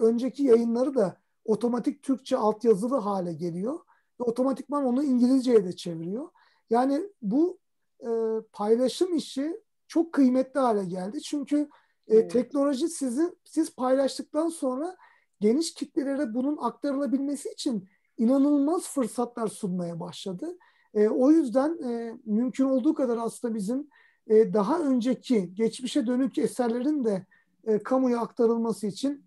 önceki 0.00 0.42
yayınları 0.42 0.94
da 0.94 1.16
otomatik 1.44 2.02
Türkçe 2.02 2.36
altyazılı 2.36 2.96
hale 2.96 3.32
geliyor. 3.32 3.78
Ve 4.20 4.24
otomatikman 4.24 4.84
onu 4.84 5.04
İngilizceye 5.04 5.64
de 5.64 5.76
çeviriyor. 5.76 6.28
Yani 6.70 7.02
bu 7.22 7.58
e, 8.00 8.08
paylaşım 8.52 9.16
işi 9.16 9.60
çok 9.88 10.12
kıymetli 10.12 10.60
hale 10.60 10.84
geldi. 10.84 11.22
Çünkü 11.22 11.68
e, 12.08 12.16
evet. 12.16 12.30
teknoloji 12.30 12.88
sizi 12.88 13.34
siz 13.44 13.74
paylaştıktan 13.74 14.48
sonra 14.48 14.96
geniş 15.40 15.74
kitlelere 15.74 16.34
bunun 16.34 16.56
aktarılabilmesi 16.56 17.48
için 17.48 17.88
inanılmaz 18.18 18.88
fırsatlar 18.88 19.48
sunmaya 19.48 20.00
başladı. 20.00 20.58
E, 20.94 21.08
o 21.08 21.30
yüzden 21.30 21.82
e, 21.82 22.14
mümkün 22.24 22.64
olduğu 22.64 22.94
kadar 22.94 23.16
aslında 23.16 23.54
bizim 23.54 23.88
e, 24.26 24.54
daha 24.54 24.80
önceki 24.80 25.54
geçmişe 25.54 26.06
dönük 26.06 26.38
eserlerin 26.38 27.04
de 27.04 27.26
e, 27.66 27.78
kamuya 27.78 28.20
aktarılması 28.20 28.86
için 28.86 29.24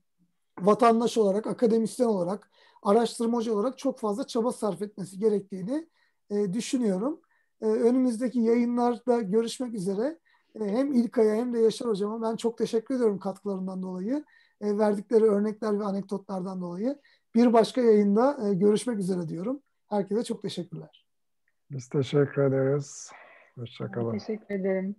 vatandaş 0.60 1.18
olarak, 1.18 1.48
akademisyen 1.48 2.08
olarak, 2.08 2.52
araştırmacı 2.84 3.56
olarak 3.56 3.78
çok 3.78 4.00
fazla 4.00 4.28
çaba 4.28 4.52
sarf 4.52 4.82
etmesi 4.82 5.20
gerektiğini 5.20 5.88
e, 6.30 6.54
düşünüyorum. 6.54 7.22
E, 7.62 7.66
önümüzdeki 7.66 8.40
yayınlarda 8.40 9.22
görüşmek 9.22 9.74
üzere. 9.74 10.18
E, 10.56 10.66
hem 10.66 10.94
İlkay'a 10.94 11.36
hem 11.36 11.54
de 11.54 11.60
Yaşar 11.60 11.88
Hocam'a 11.88 12.30
ben 12.32 12.36
çok 12.36 12.58
teşekkür 12.58 12.96
ediyorum 12.96 13.20
katkılarından 13.20 13.84
dolayı. 13.84 14.26
E, 14.62 14.78
verdikleri 14.78 15.24
örnekler 15.24 15.80
ve 15.80 15.84
anekdotlardan 15.84 16.62
dolayı. 16.62 17.00
Bir 17.36 17.54
başka 17.54 17.82
yayında 17.82 18.50
e, 18.50 18.54
görüşmek 18.54 19.00
üzere 19.00 19.28
diyorum. 19.28 19.62
Herkese 19.90 20.24
çok 20.24 20.42
teşekkürler. 20.42 21.06
Biz 21.72 21.90
teşekkür 21.90 22.42
ederiz. 22.42 23.12
Hoşçakalın. 23.56 24.12
Teşekkür 24.12 24.56
ederim. 24.56 24.96